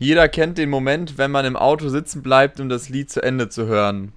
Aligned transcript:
Jeder 0.00 0.30
kennt 0.30 0.56
den 0.56 0.70
Moment, 0.70 1.18
wenn 1.18 1.30
man 1.30 1.44
im 1.44 1.56
Auto 1.56 1.90
sitzen 1.90 2.22
bleibt, 2.22 2.58
um 2.58 2.70
das 2.70 2.88
Lied 2.88 3.10
zu 3.10 3.22
Ende 3.22 3.50
zu 3.50 3.66
hören. 3.66 4.14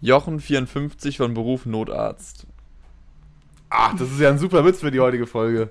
Jochen 0.00 0.40
54 0.40 1.18
von 1.18 1.34
Beruf 1.34 1.66
Notarzt. 1.66 2.48
Ach, 3.70 3.94
das 3.96 4.10
ist 4.10 4.18
ja 4.18 4.28
ein 4.30 4.38
super 4.38 4.64
Witz 4.64 4.80
für 4.80 4.90
die 4.90 4.98
heutige 4.98 5.28
Folge. 5.28 5.70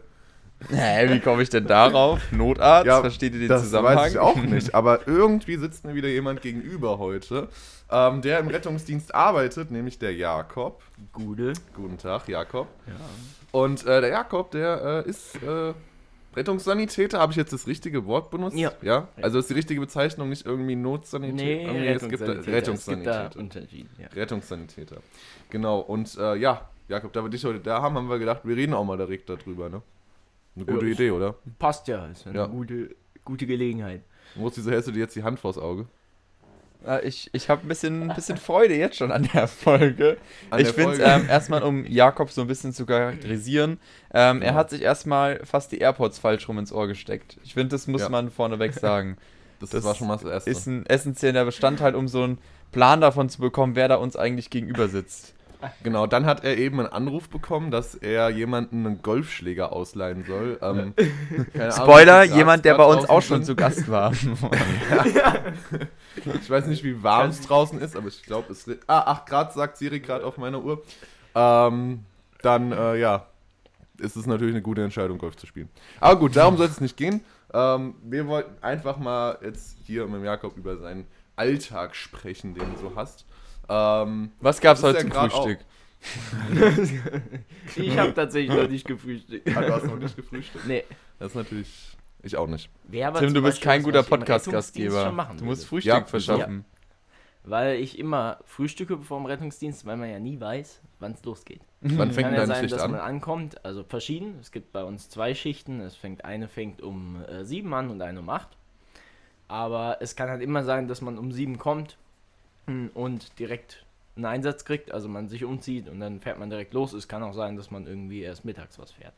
Hä, 0.69 1.09
wie 1.09 1.19
komme 1.19 1.43
ich 1.43 1.49
denn 1.49 1.67
darauf? 1.67 2.21
Notarzt? 2.31 2.87
Ja, 2.87 3.01
Versteht 3.01 3.33
ihr 3.33 3.41
den 3.41 3.49
das 3.49 3.63
Zusammenhang? 3.63 3.97
weiß 3.97 4.13
ich 4.13 4.17
auch 4.17 4.35
nicht, 4.41 4.73
aber 4.73 5.09
irgendwie 5.09 5.57
sitzt 5.57 5.83
mir 5.83 5.93
wieder 5.93 6.07
jemand 6.07 6.41
gegenüber 6.41 6.97
heute, 6.97 7.49
ähm, 7.91 8.21
der 8.21 8.39
im 8.39 8.47
Rettungsdienst 8.47 9.13
arbeitet, 9.13 9.71
nämlich 9.71 9.99
der 9.99 10.15
Jakob. 10.15 10.81
Gude. 11.11 11.51
Guten 11.75 11.97
Tag, 11.97 12.29
Jakob. 12.29 12.69
Ja. 12.87 12.93
Und 13.51 13.85
äh, 13.85 13.99
der 13.99 14.09
Jakob, 14.09 14.51
der 14.51 15.03
äh, 15.05 15.09
ist 15.09 15.35
äh, 15.43 15.73
Rettungssanitäter. 16.35 17.19
Habe 17.19 17.31
ich 17.31 17.37
jetzt 17.37 17.53
das 17.53 17.67
richtige 17.67 18.05
Wort 18.05 18.31
benutzt? 18.31 18.57
Ja. 18.57 18.71
ja. 18.81 19.07
Also 19.21 19.39
ist 19.39 19.49
die 19.49 19.53
richtige 19.53 19.79
Bezeichnung 19.79 20.29
nicht 20.29 20.45
irgendwie 20.45 20.75
Notsanitäter? 20.75 21.43
Nee, 21.43 21.63
Irgendwie, 21.65 21.87
es 21.87 22.07
gibt 22.09 22.21
da- 22.21 22.25
Rettungssanitäter. 22.25 22.73
Es 22.73 22.85
gibt 22.85 23.05
da 23.05 23.21
Rettungssanitäter. 23.23 23.39
Unterschied, 23.39 23.87
ja. 23.99 24.07
Rettungssanitäter. 24.07 24.97
Genau. 25.49 25.79
Und 25.79 26.17
äh, 26.17 26.35
ja, 26.35 26.69
Jakob, 26.87 27.13
da 27.13 27.23
wir 27.23 27.29
dich 27.29 27.43
heute 27.45 27.59
da 27.59 27.81
haben, 27.81 27.95
haben 27.95 28.09
wir 28.09 28.19
gedacht, 28.19 28.41
wir 28.43 28.55
reden 28.55 28.73
auch 28.73 28.83
mal 28.83 28.97
direkt 28.97 29.29
darüber, 29.29 29.69
ne? 29.69 29.81
Eine 30.55 30.65
gute 30.65 30.85
Ja, 30.85 30.91
Idee, 30.91 31.11
oder? 31.11 31.35
Passt 31.57 31.87
ja, 31.87 32.05
ist 32.07 32.27
eine 32.27 32.37
Ja. 32.37 32.45
Gute, 32.45 32.95
gute 33.25 33.47
Gelegenheit. 33.47 34.01
Muss 34.35 34.57
wieso 34.57 34.69
hältst 34.71 34.87
du 34.87 34.91
dir 34.91 34.99
jetzt 34.99 35.15
die 35.15 35.23
Hand 35.23 35.39
vors 35.39 35.57
Auge? 35.57 35.85
Äh, 36.85 37.07
Ich, 37.07 37.29
ich 37.33 37.49
habe 37.49 37.65
ein 37.65 37.67
bisschen, 37.67 38.09
ein 38.09 38.15
bisschen 38.15 38.37
Freude 38.37 38.75
jetzt 38.75 38.97
schon 38.97 39.11
an 39.11 39.29
der 39.33 39.47
Folge. 39.47 40.17
An 40.49 40.59
ich 40.59 40.67
finde 40.69 41.03
ähm, 41.03 41.25
erstmal, 41.29 41.63
um 41.63 41.85
Jakob 41.85 42.29
so 42.31 42.41
ein 42.41 42.47
bisschen 42.47 42.73
zu 42.73 42.85
charakterisieren. 42.85 43.79
Ähm, 44.13 44.41
Er 44.41 44.49
Ja. 44.49 44.53
hat 44.55 44.69
sich 44.69 44.81
erstmal 44.81 45.39
fast 45.45 45.71
die 45.71 45.79
AirPods 45.79 46.19
falsch 46.19 46.47
rum 46.47 46.57
ins 46.59 46.71
Ohr 46.73 46.87
gesteckt. 46.87 47.37
Ich 47.43 47.53
finde, 47.53 47.69
das 47.69 47.87
muss 47.87 48.01
Ja. 48.01 48.09
man 48.09 48.29
vorneweg 48.31 48.73
sagen. 48.73 49.17
Das, 49.59 49.69
das 49.71 49.83
war 49.83 49.95
schon 49.95 50.07
mal 50.07 50.17
das 50.17 50.25
Erste. 50.25 50.49
Ist 50.49 50.67
ein 50.67 50.85
essentieller 50.85 51.45
Bestandteil, 51.45 51.95
um 51.95 52.07
so 52.07 52.23
einen 52.23 52.37
Plan 52.71 53.01
davon 53.01 53.29
zu 53.29 53.39
bekommen, 53.39 53.75
wer 53.75 53.87
da 53.87 53.95
uns 53.95 54.15
eigentlich 54.15 54.49
gegenüber 54.49 54.87
sitzt. 54.89 55.35
Genau, 55.83 56.07
dann 56.07 56.25
hat 56.25 56.43
er 56.43 56.57
eben 56.57 56.79
einen 56.79 56.89
Anruf 56.89 57.29
bekommen, 57.29 57.71
dass 57.71 57.95
er 57.95 58.29
jemanden 58.29 58.85
einen 58.85 59.01
Golfschläger 59.01 59.71
ausleihen 59.73 60.23
soll. 60.25 60.57
Ähm, 60.61 60.93
keine 61.53 61.73
Ahnung, 61.73 61.87
Spoiler, 61.87 62.27
die 62.27 62.33
jemand, 62.35 62.65
der 62.65 62.75
bei 62.75 62.85
uns 62.85 63.09
auch 63.09 63.21
schon 63.21 63.43
zu 63.43 63.55
Gast 63.55 63.89
war. 63.89 64.11
Ich 66.41 66.49
weiß 66.49 66.67
nicht, 66.67 66.83
wie 66.83 67.01
warm 67.03 67.29
es 67.29 67.41
draußen 67.41 67.79
ist, 67.79 67.95
aber 67.95 68.07
ich 68.07 68.23
glaube, 68.23 68.51
es. 68.51 68.67
re- 68.67 68.77
Ah, 68.87 68.99
8 69.11 69.25
Grad 69.27 69.53
sagt 69.53 69.77
Siri 69.77 69.99
gerade 69.99 70.25
auf 70.25 70.37
meiner 70.37 70.63
Uhr. 70.63 70.83
Ähm, 71.35 72.05
dann, 72.41 72.71
äh, 72.71 72.95
ja, 72.97 73.25
ist 73.99 74.15
es 74.15 74.25
natürlich 74.25 74.53
eine 74.53 74.61
gute 74.61 74.83
Entscheidung, 74.83 75.17
Golf 75.17 75.35
zu 75.35 75.47
spielen. 75.47 75.69
Aber 75.99 76.19
gut, 76.19 76.35
darum 76.35 76.57
soll 76.57 76.67
es 76.67 76.81
nicht 76.81 76.97
gehen. 76.97 77.21
Ähm, 77.53 77.95
wir 78.03 78.27
wollten 78.27 78.61
einfach 78.63 78.97
mal 78.97 79.37
jetzt 79.43 79.77
hier 79.85 80.07
mit 80.07 80.23
Jakob 80.23 80.55
über 80.57 80.77
seinen 80.77 81.05
Alltag 81.35 81.95
sprechen, 81.95 82.53
den 82.53 82.73
du 82.73 82.79
so 82.79 82.91
hast. 82.95 83.25
Ähm, 83.69 84.31
Was 84.39 84.59
gab's 84.59 84.79
ist 84.79 84.85
heute 84.85 85.07
ja 85.07 85.11
zum 85.11 85.29
Frühstück? 85.29 85.59
Ich 87.75 87.97
habe 87.97 88.13
tatsächlich 88.13 88.55
noch 88.55 88.67
nicht 88.69 88.85
gefrühstückt. 88.85 89.55
ah, 89.55 89.61
du 89.61 89.73
hast 89.73 89.85
noch 89.85 89.97
nicht 89.97 90.15
gefrühstückt. 90.15 90.67
Nee. 90.67 90.83
Das 91.19 91.29
ist 91.29 91.35
natürlich. 91.35 91.97
Ich 92.23 92.37
auch 92.37 92.47
nicht. 92.47 92.69
Aber 93.03 93.19
Tim, 93.19 93.33
du 93.33 93.41
bist 93.41 93.57
Beispiel 93.57 93.65
kein 93.65 93.83
guter 93.83 94.03
Podcast-Gastgeber. 94.03 95.05
schon 95.05 95.15
machen 95.15 95.37
Du 95.37 95.45
musst. 95.45 95.65
Frühstück 95.65 95.93
Ja, 95.93 96.03
verschaffen. 96.05 96.65
Weil 97.45 97.75
ich 97.75 97.99
immer 97.99 98.39
frühstücke 98.45 98.95
bevor 98.95 99.19
dem 99.19 99.25
Rettungsdienst, 99.25 99.85
weil 99.85 99.97
man 99.97 100.09
ja 100.09 100.19
nie 100.19 100.39
weiß, 100.39 100.81
wann 100.99 101.11
es 101.11 101.23
losgeht. 101.25 101.59
Wann 101.81 102.11
fängt 102.11 102.15
Kann 102.15 102.31
denn 102.31 102.33
ja 102.33 102.39
deine 102.39 102.47
sein, 102.47 102.61
Schicht 102.63 102.73
dass 102.73 102.87
man 102.87 103.01
an? 103.01 103.15
ankommt, 103.15 103.65
also 103.65 103.83
verschieden. 103.83 104.37
Es 104.39 104.51
gibt 104.51 104.71
bei 104.71 104.85
uns 104.85 105.09
zwei 105.09 105.35
Schichten. 105.35 105.81
Es 105.81 105.95
fängt 105.95 106.23
eine 106.23 106.47
fängt 106.47 106.81
um 106.81 107.21
äh, 107.25 107.43
sieben 107.43 107.73
an 107.73 107.89
und 107.89 108.01
eine 108.01 108.19
um 108.19 108.29
acht. 108.29 108.47
Aber 109.49 109.97
es 109.99 110.15
kann 110.15 110.29
halt 110.29 110.41
immer 110.41 110.63
sein, 110.63 110.87
dass 110.87 111.01
man 111.01 111.17
um 111.17 111.33
sieben 111.33 111.57
kommt 111.57 111.97
mm, 111.97 112.02
und 112.93 113.39
direkt 113.39 113.85
einen 114.15 114.25
Einsatz 114.25 114.65
kriegt, 114.65 114.91
also 114.91 115.09
man 115.09 115.27
sich 115.27 115.43
umzieht 115.43 115.89
und 115.89 115.99
dann 115.99 116.21
fährt 116.21 116.39
man 116.39 116.49
direkt 116.49 116.73
los. 116.73 116.93
Es 116.93 117.07
kann 117.07 117.23
auch 117.23 117.33
sein, 117.33 117.57
dass 117.57 117.71
man 117.71 117.87
irgendwie 117.87 118.21
erst 118.21 118.45
mittags 118.45 118.77
was 118.79 118.91
fährt. 118.91 119.13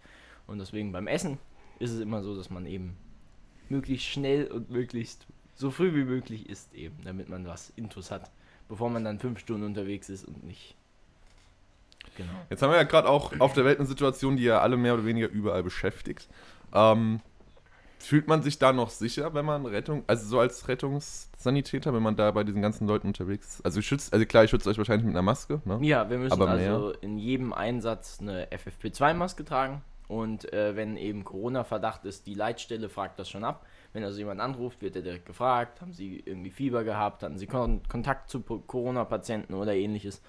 Und 0.47 0.59
deswegen 0.59 0.91
beim 0.91 1.07
Essen 1.07 1.37
ist 1.79 1.91
es 1.91 1.99
immer 1.99 2.21
so, 2.23 2.35
dass 2.35 2.49
man 2.49 2.65
eben 2.65 2.95
möglichst 3.69 4.07
schnell 4.07 4.47
und 4.47 4.69
möglichst 4.69 5.25
so 5.55 5.71
früh 5.71 5.93
wie 5.93 6.03
möglich 6.03 6.49
isst 6.49 6.73
eben, 6.73 6.97
damit 7.03 7.29
man 7.29 7.45
was 7.45 7.71
Intus 7.75 8.11
hat, 8.11 8.29
bevor 8.69 8.89
man 8.89 9.03
dann 9.03 9.19
fünf 9.19 9.39
Stunden 9.39 9.65
unterwegs 9.65 10.09
ist 10.09 10.25
und 10.25 10.43
nicht. 10.43 10.75
Genau. 12.17 12.31
Jetzt 12.49 12.61
haben 12.61 12.71
wir 12.71 12.77
ja 12.77 12.83
gerade 12.83 13.09
auch 13.09 13.37
auf 13.39 13.53
der 13.53 13.65
Welt 13.65 13.79
eine 13.79 13.87
Situation, 13.87 14.37
die 14.37 14.43
ja 14.43 14.61
alle 14.61 14.77
mehr 14.77 14.93
oder 14.93 15.05
weniger 15.05 15.27
überall 15.27 15.63
beschäftigt. 15.63 16.27
Ähm, 16.73 17.19
fühlt 18.05 18.27
man 18.27 18.41
sich 18.41 18.59
da 18.59 18.71
noch 18.71 18.89
sicher, 18.89 19.33
wenn 19.33 19.45
man 19.45 19.65
Rettung, 19.65 20.03
also 20.07 20.25
so 20.25 20.39
als 20.39 20.67
Rettungssanitäter, 20.67 21.93
wenn 21.93 22.03
man 22.03 22.15
da 22.15 22.31
bei 22.31 22.43
diesen 22.43 22.61
ganzen 22.61 22.87
Leuten 22.87 23.07
unterwegs 23.07 23.55
ist? 23.55 23.65
Also, 23.65 23.81
schützt, 23.81 24.13
also 24.13 24.25
klar, 24.25 24.43
ich 24.43 24.51
schütze 24.51 24.69
euch 24.69 24.77
wahrscheinlich 24.77 25.05
mit 25.05 25.13
einer 25.13 25.21
Maske, 25.21 25.61
ne? 25.65 25.79
Ja, 25.81 26.09
wir 26.09 26.17
müssen 26.17 26.33
Aber 26.33 26.49
also 26.49 26.91
in 27.01 27.17
jedem 27.17 27.53
Einsatz 27.53 28.19
eine 28.21 28.47
FFP2-Maske 28.47 29.43
tragen. 29.43 29.81
Und 30.07 30.53
äh, 30.53 30.75
wenn 30.75 30.97
eben 30.97 31.23
Corona-Verdacht 31.23 32.05
ist, 32.05 32.27
die 32.27 32.35
Leitstelle 32.35 32.89
fragt 32.89 33.17
das 33.17 33.27
schon 33.27 33.43
ab. 33.43 33.65
Wenn 33.91 34.03
also 34.03 34.19
jemand 34.19 34.39
anruft, 34.39 34.81
wird 34.81 34.95
er 34.95 35.01
direkt 35.01 35.25
gefragt, 35.25 35.81
haben 35.81 35.93
sie 35.93 36.21
irgendwie 36.23 36.51
Fieber 36.51 36.83
gehabt, 36.83 37.23
hatten 37.23 37.39
sie 37.39 37.47
Kon 37.47 37.81
Kontakt 37.89 38.29
zu 38.29 38.41
Corona-Patienten 38.41 39.55
oder 39.55 39.73
ähnliches. 39.73 40.21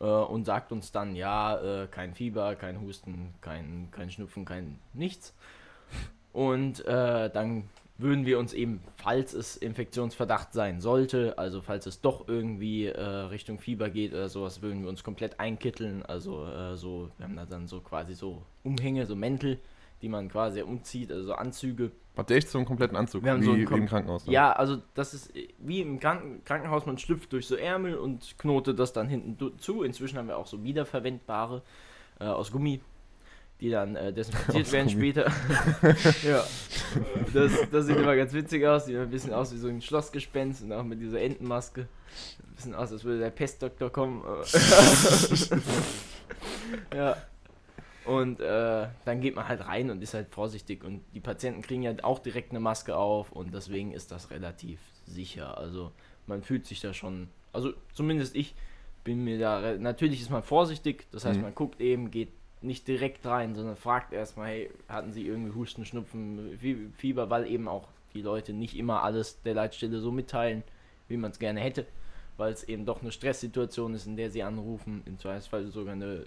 Äh, 0.00 0.04
und 0.04 0.46
sagt 0.46 0.72
uns 0.72 0.92
dann, 0.92 1.14
ja, 1.14 1.82
äh, 1.82 1.88
kein 1.88 2.14
Fieber, 2.14 2.54
kein 2.56 2.80
Husten, 2.80 3.34
kein, 3.42 3.88
kein 3.90 4.10
Schnupfen, 4.10 4.46
kein 4.46 4.78
nichts. 4.94 5.34
Und 6.32 6.84
äh, 6.86 7.30
dann 7.30 7.64
würden 7.98 8.26
wir 8.26 8.38
uns 8.38 8.52
eben, 8.52 8.80
falls 8.96 9.32
es 9.32 9.56
Infektionsverdacht 9.56 10.52
sein 10.52 10.80
sollte, 10.80 11.38
also 11.38 11.60
falls 11.60 11.86
es 11.86 12.00
doch 12.00 12.26
irgendwie 12.26 12.86
äh, 12.86 13.00
Richtung 13.00 13.58
Fieber 13.58 13.90
geht 13.90 14.12
oder 14.12 14.28
sowas, 14.28 14.62
würden 14.62 14.82
wir 14.82 14.88
uns 14.88 15.04
komplett 15.04 15.38
einkitteln. 15.38 16.02
Also 16.02 16.46
äh, 16.46 16.76
so, 16.76 17.10
wir 17.18 17.26
haben 17.26 17.36
da 17.36 17.44
dann 17.46 17.66
so 17.68 17.80
quasi 17.80 18.14
so 18.14 18.42
Umhänge, 18.64 19.06
so 19.06 19.14
Mäntel, 19.14 19.58
die 20.00 20.08
man 20.08 20.28
quasi 20.28 20.62
umzieht, 20.62 21.12
also 21.12 21.24
so 21.26 21.34
Anzüge. 21.34 21.92
Habt 22.16 22.30
ihr 22.30 22.36
echt 22.38 22.48
so 22.48 22.58
einen 22.58 22.66
kompletten 22.66 22.96
Anzug, 22.96 23.22
Wir 23.24 23.30
haben 23.32 23.40
wie, 23.40 23.44
so 23.44 23.52
einen 23.52 23.60
wie 23.62 23.66
kom- 23.66 23.76
im 23.78 23.86
Krankenhaus? 23.86 24.26
ne? 24.26 24.32
Ja, 24.32 24.52
also 24.52 24.78
das 24.94 25.14
ist 25.14 25.36
äh, 25.36 25.48
wie 25.58 25.80
im 25.82 26.00
Kranken 26.00 26.42
Krankenhaus, 26.44 26.86
man 26.86 26.98
schlüpft 26.98 27.32
durch 27.32 27.46
so 27.46 27.54
Ärmel 27.56 27.94
und 27.96 28.36
knotet 28.38 28.78
das 28.78 28.92
dann 28.92 29.08
hinten 29.08 29.38
zu. 29.58 29.82
Inzwischen 29.82 30.18
haben 30.18 30.28
wir 30.28 30.38
auch 30.38 30.46
so 30.46 30.64
wiederverwendbare 30.64 31.62
äh, 32.20 32.24
aus 32.24 32.50
Gummi, 32.50 32.80
die 33.62 33.70
dann 33.70 33.94
äh, 33.94 34.12
desinfiziert 34.12 34.72
werden 34.72 34.90
später. 34.90 35.26
ja, 36.26 36.44
das, 37.32 37.52
das 37.70 37.86
sieht 37.86 37.96
immer 37.96 38.16
ganz 38.16 38.32
witzig 38.32 38.66
aus, 38.66 38.86
sieht 38.86 38.96
ein 38.96 39.08
bisschen 39.08 39.32
aus 39.32 39.52
wie 39.54 39.58
so 39.58 39.68
ein 39.68 39.80
Schlossgespenst 39.80 40.64
und 40.64 40.72
auch 40.72 40.82
mit 40.82 41.00
dieser 41.00 41.20
Entenmaske. 41.20 41.82
Ein 41.82 42.56
bisschen 42.56 42.74
aus, 42.74 42.90
als 42.90 43.04
würde 43.04 43.20
der 43.20 43.30
Pestdoktor 43.30 43.90
kommen. 43.90 44.24
ja. 46.94 47.16
Und 48.04 48.40
äh, 48.40 48.88
dann 49.04 49.20
geht 49.20 49.36
man 49.36 49.46
halt 49.46 49.64
rein 49.64 49.88
und 49.90 50.02
ist 50.02 50.14
halt 50.14 50.28
vorsichtig. 50.30 50.82
Und 50.82 51.04
die 51.14 51.20
Patienten 51.20 51.62
kriegen 51.62 51.82
ja 51.82 51.94
auch 52.02 52.18
direkt 52.18 52.50
eine 52.50 52.58
Maske 52.58 52.96
auf 52.96 53.30
und 53.30 53.54
deswegen 53.54 53.92
ist 53.92 54.10
das 54.10 54.32
relativ 54.32 54.80
sicher. 55.06 55.56
Also 55.56 55.92
man 56.26 56.42
fühlt 56.42 56.66
sich 56.66 56.80
da 56.80 56.92
schon, 56.92 57.28
also 57.52 57.72
zumindest 57.94 58.34
ich 58.34 58.56
bin 59.04 59.22
mir 59.22 59.38
da, 59.38 59.76
natürlich 59.78 60.20
ist 60.20 60.30
man 60.30 60.42
vorsichtig, 60.42 61.06
das 61.12 61.24
heißt 61.24 61.36
Mhm. 61.36 61.44
man 61.44 61.54
guckt 61.54 61.80
eben, 61.80 62.10
geht 62.10 62.32
nicht 62.64 62.86
direkt 62.88 63.24
rein, 63.26 63.54
sondern 63.54 63.76
fragt 63.76 64.12
erstmal, 64.12 64.48
hey, 64.48 64.70
hatten 64.88 65.12
sie 65.12 65.26
irgendwie 65.26 65.54
Husten, 65.54 65.84
Schnupfen, 65.84 66.58
Fie- 66.60 66.90
Fieber, 66.96 67.30
weil 67.30 67.46
eben 67.46 67.68
auch 67.68 67.88
die 68.14 68.22
Leute 68.22 68.52
nicht 68.52 68.76
immer 68.76 69.02
alles 69.02 69.40
der 69.42 69.54
Leitstelle 69.54 70.00
so 70.00 70.10
mitteilen, 70.12 70.62
wie 71.08 71.16
man 71.16 71.30
es 71.30 71.38
gerne 71.38 71.60
hätte, 71.60 71.86
weil 72.36 72.52
es 72.52 72.64
eben 72.64 72.86
doch 72.86 73.02
eine 73.02 73.12
Stresssituation 73.12 73.94
ist, 73.94 74.06
in 74.06 74.16
der 74.16 74.30
sie 74.30 74.42
anrufen, 74.42 75.02
im 75.06 75.18
Zweifelsfall 75.18 75.66
sogar 75.66 75.94
eine 75.94 76.14
äh, 76.14 76.26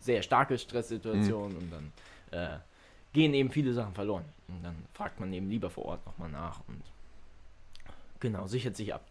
sehr 0.00 0.22
starke 0.22 0.58
Stresssituation 0.58 1.56
und 1.56 1.70
dann 1.72 1.92
äh, 2.30 2.58
gehen 3.12 3.34
eben 3.34 3.50
viele 3.50 3.72
Sachen 3.72 3.94
verloren. 3.94 4.24
Und 4.48 4.62
dann 4.64 4.76
fragt 4.94 5.20
man 5.20 5.32
eben 5.32 5.50
lieber 5.50 5.70
vor 5.70 5.84
Ort 5.86 6.06
nochmal 6.06 6.30
nach 6.30 6.60
und 6.68 6.82
genau, 8.20 8.46
sichert 8.46 8.76
sich 8.76 8.94
ab. 8.94 9.04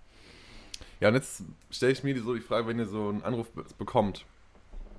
Ja, 1.00 1.10
und 1.10 1.16
jetzt 1.16 1.44
stelle 1.70 1.92
ich 1.92 2.04
mir 2.04 2.20
so 2.22 2.34
die 2.34 2.42
Frage, 2.42 2.68
wenn 2.68 2.80
ihr 2.80 2.88
so 2.88 3.10
einen 3.10 3.24
Anruf 3.24 3.50
be 3.52 3.66
bekommt, 3.78 4.26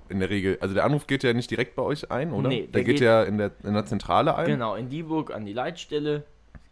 in 0.09 0.19
der 0.19 0.29
Regel, 0.29 0.57
also 0.61 0.73
der 0.73 0.83
Anruf 0.85 1.07
geht 1.07 1.23
ja 1.23 1.33
nicht 1.33 1.49
direkt 1.51 1.75
bei 1.75 1.83
euch 1.83 2.11
ein, 2.11 2.31
oder? 2.33 2.49
Nee, 2.49 2.61
der, 2.63 2.67
der 2.71 2.83
geht, 2.83 2.95
geht- 2.95 3.01
ja 3.05 3.23
in 3.23 3.37
der, 3.37 3.51
in 3.63 3.73
der 3.73 3.85
Zentrale 3.85 4.35
ein. 4.35 4.45
Genau, 4.47 4.75
in 4.75 4.89
Dieburg 4.89 5.33
an 5.33 5.45
die 5.45 5.53
Leitstelle 5.53 6.23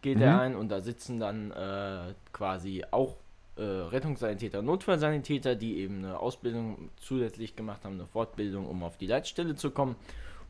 geht 0.02 0.16
Mhm. 0.16 0.22
er 0.22 0.40
ein 0.40 0.54
und 0.56 0.68
da 0.70 0.80
sitzen 0.80 1.18
dann 1.20 1.50
äh, 1.52 2.14
quasi 2.32 2.84
auch 2.90 3.16
äh, 3.56 3.62
Rettungssanitäter, 3.62 4.62
Notfallsanitäter, 4.62 5.56
die 5.56 5.78
eben 5.78 5.98
eine 6.04 6.18
Ausbildung 6.20 6.90
zusätzlich 6.96 7.56
gemacht 7.56 7.84
haben, 7.84 7.94
eine 7.94 8.06
Fortbildung, 8.06 8.66
um 8.66 8.82
auf 8.84 8.96
die 8.98 9.06
Leitstelle 9.08 9.56
zu 9.56 9.70
kommen. 9.72 9.96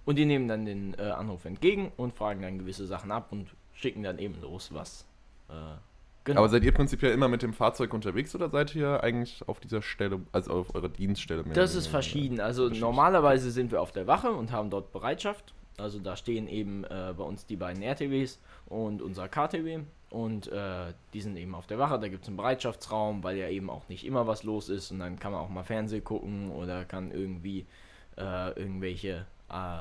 Und 0.05 0.17
die 0.17 0.25
nehmen 0.26 0.49
dann 0.49 0.64
den 0.67 0.94
äh, 0.99 1.02
Anruf 1.02 1.44
entgegen 1.44 1.93
und 1.96 2.14
fragen 2.14 2.43
dann 2.43 2.58
gewisse 2.58 2.87
Sachen 2.87 3.11
ab 3.11 3.29
und 3.31 3.49
schicken 3.75 4.02
dann 4.02 4.19
eben 4.19 4.40
los, 4.43 4.70
was. 4.73 5.06
Genau. 6.28 6.40
Aber 6.40 6.50
seid 6.50 6.62
ihr 6.62 6.72
prinzipiell 6.72 7.12
immer 7.12 7.26
mit 7.26 7.40
dem 7.40 7.54
Fahrzeug 7.54 7.94
unterwegs 7.94 8.34
oder 8.34 8.50
seid 8.50 8.75
ihr 8.75 9.02
eigentlich 9.02 9.48
auf 9.48 9.60
dieser 9.60 9.80
Stelle, 9.80 10.20
also 10.30 10.52
auf 10.52 10.75
eurer 10.75 10.90
Dienststelle? 10.90 11.42
mehr 11.42 11.54
Das 11.54 11.75
ist 11.75 11.86
verschieden. 11.86 12.38
Also 12.38 12.64
Unterschiedlich. 12.64 12.82
normalerweise 12.82 13.50
sind 13.50 13.72
wir 13.72 13.80
auf 13.80 13.92
der 13.92 14.06
Wache 14.06 14.30
und 14.32 14.52
haben 14.52 14.69
dort 14.69 14.92
Bereitschaft. 14.92 15.54
Also 15.78 15.98
da 16.00 16.16
stehen 16.16 16.46
eben 16.46 16.84
äh, 16.84 17.14
bei 17.16 17.25
uns 17.25 17.46
die 17.46 17.56
beiden 17.56 17.82
RTWs 17.82 18.42
und 18.66 19.00
unser 19.00 19.26
KTW. 19.26 19.78
Und 20.10 20.48
äh, 20.48 20.92
die 21.14 21.22
sind 21.22 21.38
eben 21.38 21.54
auf 21.54 21.66
der 21.66 21.78
Wache, 21.78 21.98
da 21.98 22.08
gibt 22.08 22.25
es 22.25 22.28
einen 22.28 22.36
Bereitschaftsraum, 22.36 23.25
weil 23.25 23.38
ja 23.38 23.48
eben 23.48 23.70
auch 23.70 23.88
nicht 23.88 24.04
immer 24.04 24.26
was 24.26 24.42
los 24.42 24.69
ist 24.69 24.90
und 24.90 24.98
dann 24.98 25.19
kann 25.19 25.32
man 25.32 25.40
auch 25.40 25.48
mal 25.48 25.62
Fernsehen 25.62 26.04
gucken 26.04 26.50
oder 26.50 26.84
kann 26.84 27.10
irgendwie 27.10 27.64
äh, 28.19 28.50
irgendwelche, 28.50 29.25
äh, 29.48 29.80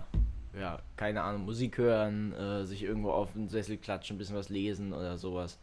ja, 0.57 0.79
keine 0.95 1.23
Ahnung, 1.23 1.43
Musik 1.43 1.77
hören, 1.77 2.31
äh, 2.31 2.65
sich 2.65 2.83
irgendwo 2.83 3.11
auf 3.11 3.33
den 3.33 3.49
Sessel 3.49 3.75
klatschen, 3.75 4.15
ein 4.15 4.17
bisschen 4.17 4.37
was 4.37 4.47
lesen 4.47 4.93
oder 4.93 5.17
sowas. 5.17 5.59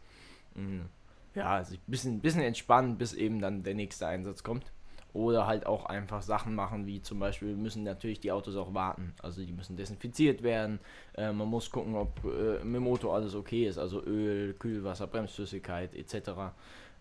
Mhm. 0.55 0.85
Ja, 1.33 1.63
sich 1.63 1.79
ein 1.79 1.91
bisschen, 1.91 2.19
bisschen 2.21 2.41
entspannen, 2.41 2.97
bis 2.97 3.13
eben 3.13 3.41
dann 3.41 3.63
der 3.63 3.75
nächste 3.75 4.07
Einsatz 4.07 4.43
kommt. 4.43 4.71
Oder 5.13 5.47
halt 5.47 5.65
auch 5.65 5.85
einfach 5.85 6.21
Sachen 6.21 6.55
machen, 6.55 6.87
wie 6.87 7.01
zum 7.01 7.19
Beispiel 7.19 7.55
müssen 7.55 7.83
natürlich 7.83 8.19
die 8.19 8.33
Autos 8.33 8.57
auch 8.57 8.73
warten. 8.73 9.13
Also 9.21 9.45
die 9.45 9.53
müssen 9.53 9.77
desinfiziert 9.77 10.43
werden. 10.43 10.79
Äh, 11.13 11.31
man 11.31 11.47
muss 11.47 11.69
gucken, 11.69 11.95
ob 11.95 12.23
äh, 12.25 12.63
mit 12.63 12.75
dem 12.75 12.83
Motor 12.83 13.15
alles 13.15 13.33
okay 13.33 13.65
ist. 13.67 13.77
Also 13.77 14.03
Öl, 14.03 14.53
Kühlwasser, 14.55 15.07
Bremsflüssigkeit 15.07 15.95
etc. 15.95 16.15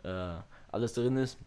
Äh, 0.05 0.37
alles 0.71 0.93
drin 0.93 1.17
ist. 1.17 1.39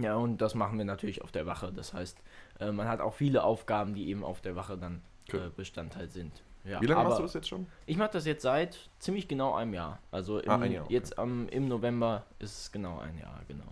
Ja, 0.00 0.14
und 0.14 0.40
das 0.40 0.54
machen 0.54 0.78
wir 0.78 0.84
natürlich 0.84 1.22
auf 1.22 1.32
der 1.32 1.46
Wache. 1.46 1.72
Das 1.72 1.92
heißt, 1.92 2.18
äh, 2.60 2.70
man 2.70 2.86
hat 2.86 3.00
auch 3.00 3.14
viele 3.14 3.42
Aufgaben, 3.42 3.94
die 3.94 4.08
eben 4.08 4.22
auf 4.22 4.40
der 4.40 4.54
Wache 4.54 4.78
dann 4.78 5.02
äh, 5.32 5.50
Bestandteil 5.56 6.08
sind. 6.08 6.44
Ja, 6.64 6.80
Wie 6.80 6.86
lange 6.86 7.04
machst 7.04 7.18
du 7.18 7.22
das 7.22 7.34
jetzt 7.34 7.48
schon? 7.48 7.66
Ich 7.86 7.96
mache 7.96 8.10
das 8.12 8.26
jetzt 8.26 8.42
seit 8.42 8.76
ziemlich 8.98 9.26
genau 9.28 9.54
einem 9.54 9.72
Jahr. 9.74 9.98
Also 10.10 10.38
im, 10.40 10.50
Ah, 10.50 10.58
ein 10.58 10.72
Jahr, 10.72 10.84
okay. 10.84 10.92
jetzt 10.92 11.18
am, 11.18 11.48
im 11.48 11.68
November 11.68 12.24
ist 12.38 12.58
es 12.64 12.72
genau 12.72 12.98
ein 12.98 13.16
Jahr, 13.18 13.40
genau. 13.48 13.64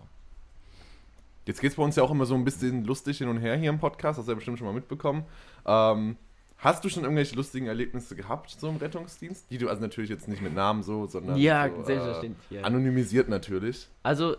Jetzt 1.45 1.61
geht 1.61 1.71
es 1.71 1.77
bei 1.77 1.83
uns 1.83 1.95
ja 1.95 2.03
auch 2.03 2.11
immer 2.11 2.25
so 2.25 2.35
ein 2.35 2.43
bisschen 2.45 2.83
lustig 2.85 3.17
hin 3.19 3.27
und 3.27 3.37
her 3.37 3.55
hier 3.55 3.69
im 3.69 3.79
Podcast, 3.79 4.19
hast 4.19 4.25
du 4.27 4.31
ja 4.31 4.35
bestimmt 4.35 4.57
schon 4.59 4.67
mal 4.67 4.73
mitbekommen. 4.73 5.23
Ähm, 5.65 6.15
hast 6.57 6.83
du 6.83 6.89
schon 6.89 7.03
irgendwelche 7.03 7.35
lustigen 7.35 7.67
Erlebnisse 7.67 8.15
gehabt, 8.15 8.51
so 8.51 8.69
im 8.69 8.77
Rettungsdienst? 8.77 9.49
Die 9.49 9.57
du 9.57 9.69
also 9.69 9.81
natürlich 9.81 10.09
jetzt 10.09 10.27
nicht 10.27 10.41
mit 10.41 10.53
Namen 10.53 10.83
so, 10.83 11.07
sondern 11.07 11.37
Ja, 11.37 11.69
so, 11.69 11.83
selbstverständlich, 11.83 12.51
Äh, 12.51 12.55
ja. 12.55 12.63
Anonymisiert 12.63 13.29
natürlich. 13.29 13.87
Also, 14.03 14.35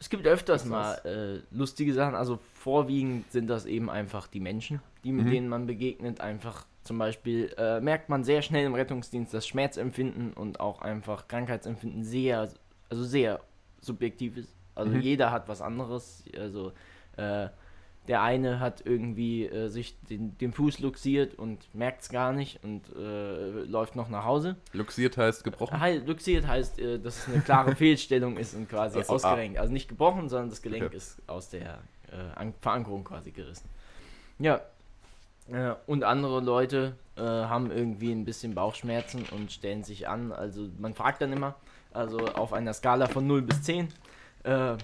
es 0.00 0.08
gibt 0.08 0.26
öfters 0.26 0.64
mal 0.64 0.94
äh, 1.04 1.54
lustige 1.54 1.92
Sachen. 1.92 2.14
Also, 2.14 2.38
vorwiegend 2.54 3.30
sind 3.32 3.48
das 3.48 3.66
eben 3.66 3.90
einfach 3.90 4.28
die 4.28 4.40
Menschen, 4.40 4.80
die 5.04 5.12
mit 5.12 5.26
Mhm. 5.26 5.30
denen 5.30 5.48
man 5.48 5.66
begegnet. 5.66 6.20
Einfach 6.20 6.64
zum 6.88 6.98
Beispiel 6.98 7.54
äh, 7.58 7.80
merkt 7.80 8.08
man 8.08 8.24
sehr 8.24 8.40
schnell 8.42 8.64
im 8.64 8.74
Rettungsdienst, 8.74 9.32
dass 9.34 9.46
Schmerzempfinden 9.46 10.32
und 10.32 10.58
auch 10.58 10.80
einfach 10.80 11.28
Krankheitsempfinden 11.28 12.02
sehr, 12.02 12.48
also 12.88 13.04
sehr 13.04 13.40
subjektiv 13.82 14.38
ist. 14.38 14.54
Also, 14.74 14.92
Mhm. 14.92 15.00
jeder 15.02 15.30
hat 15.30 15.48
was 15.48 15.60
anderes. 15.60 16.24
Also, 16.36 16.72
äh, 17.18 17.48
der 18.08 18.22
eine 18.22 18.58
hat 18.58 18.86
irgendwie 18.86 19.44
äh, 19.44 19.68
sich 19.68 20.00
den, 20.08 20.38
den 20.38 20.52
Fuß 20.54 20.78
luxiert 20.78 21.34
und 21.34 21.74
merkt 21.74 22.00
es 22.02 22.08
gar 22.08 22.32
nicht 22.32 22.64
und 22.64 22.82
äh, 22.96 23.64
läuft 23.64 23.94
noch 23.96 24.08
nach 24.08 24.24
Hause. 24.24 24.56
Luxiert 24.72 25.18
heißt 25.18 25.44
gebrochen. 25.44 25.78
Heil, 25.78 26.02
luxiert 26.06 26.46
heißt, 26.46 26.78
äh, 26.78 26.98
dass 26.98 27.18
es 27.18 27.28
eine 27.28 27.42
klare 27.42 27.76
Fehlstellung 27.76 28.38
ist 28.38 28.54
und 28.54 28.66
quasi 28.66 28.98
Ach 29.00 29.04
so, 29.04 29.12
ausgerenkt. 29.12 29.58
Also 29.58 29.74
nicht 29.74 29.90
gebrochen, 29.90 30.30
sondern 30.30 30.48
das 30.48 30.62
Gelenk 30.62 30.86
Okay. 30.86 30.96
ist 30.96 31.20
aus 31.26 31.50
der 31.50 31.80
äh, 32.10 32.16
An 32.34 32.54
Verankerung 32.62 33.04
quasi 33.04 33.30
gerissen. 33.30 33.68
Ja. 34.38 34.62
Äh, 35.52 35.74
und 35.86 36.04
andere 36.04 36.40
Leute 36.40 36.94
äh, 37.16 37.22
haben 37.22 37.70
irgendwie 37.70 38.12
ein 38.12 38.24
bisschen 38.24 38.54
Bauchschmerzen 38.54 39.24
und 39.32 39.50
stellen 39.52 39.84
sich 39.84 40.08
an. 40.08 40.32
Also 40.32 40.68
man 40.78 40.94
fragt 40.94 41.22
dann 41.22 41.32
immer, 41.32 41.54
also 41.92 42.18
auf 42.18 42.52
einer 42.52 42.72
Skala 42.72 43.06
von 43.06 43.26
0 43.26 43.42
bis 43.42 43.62
10, 43.62 43.88
äh, 44.44 44.72
äh, 44.72 44.76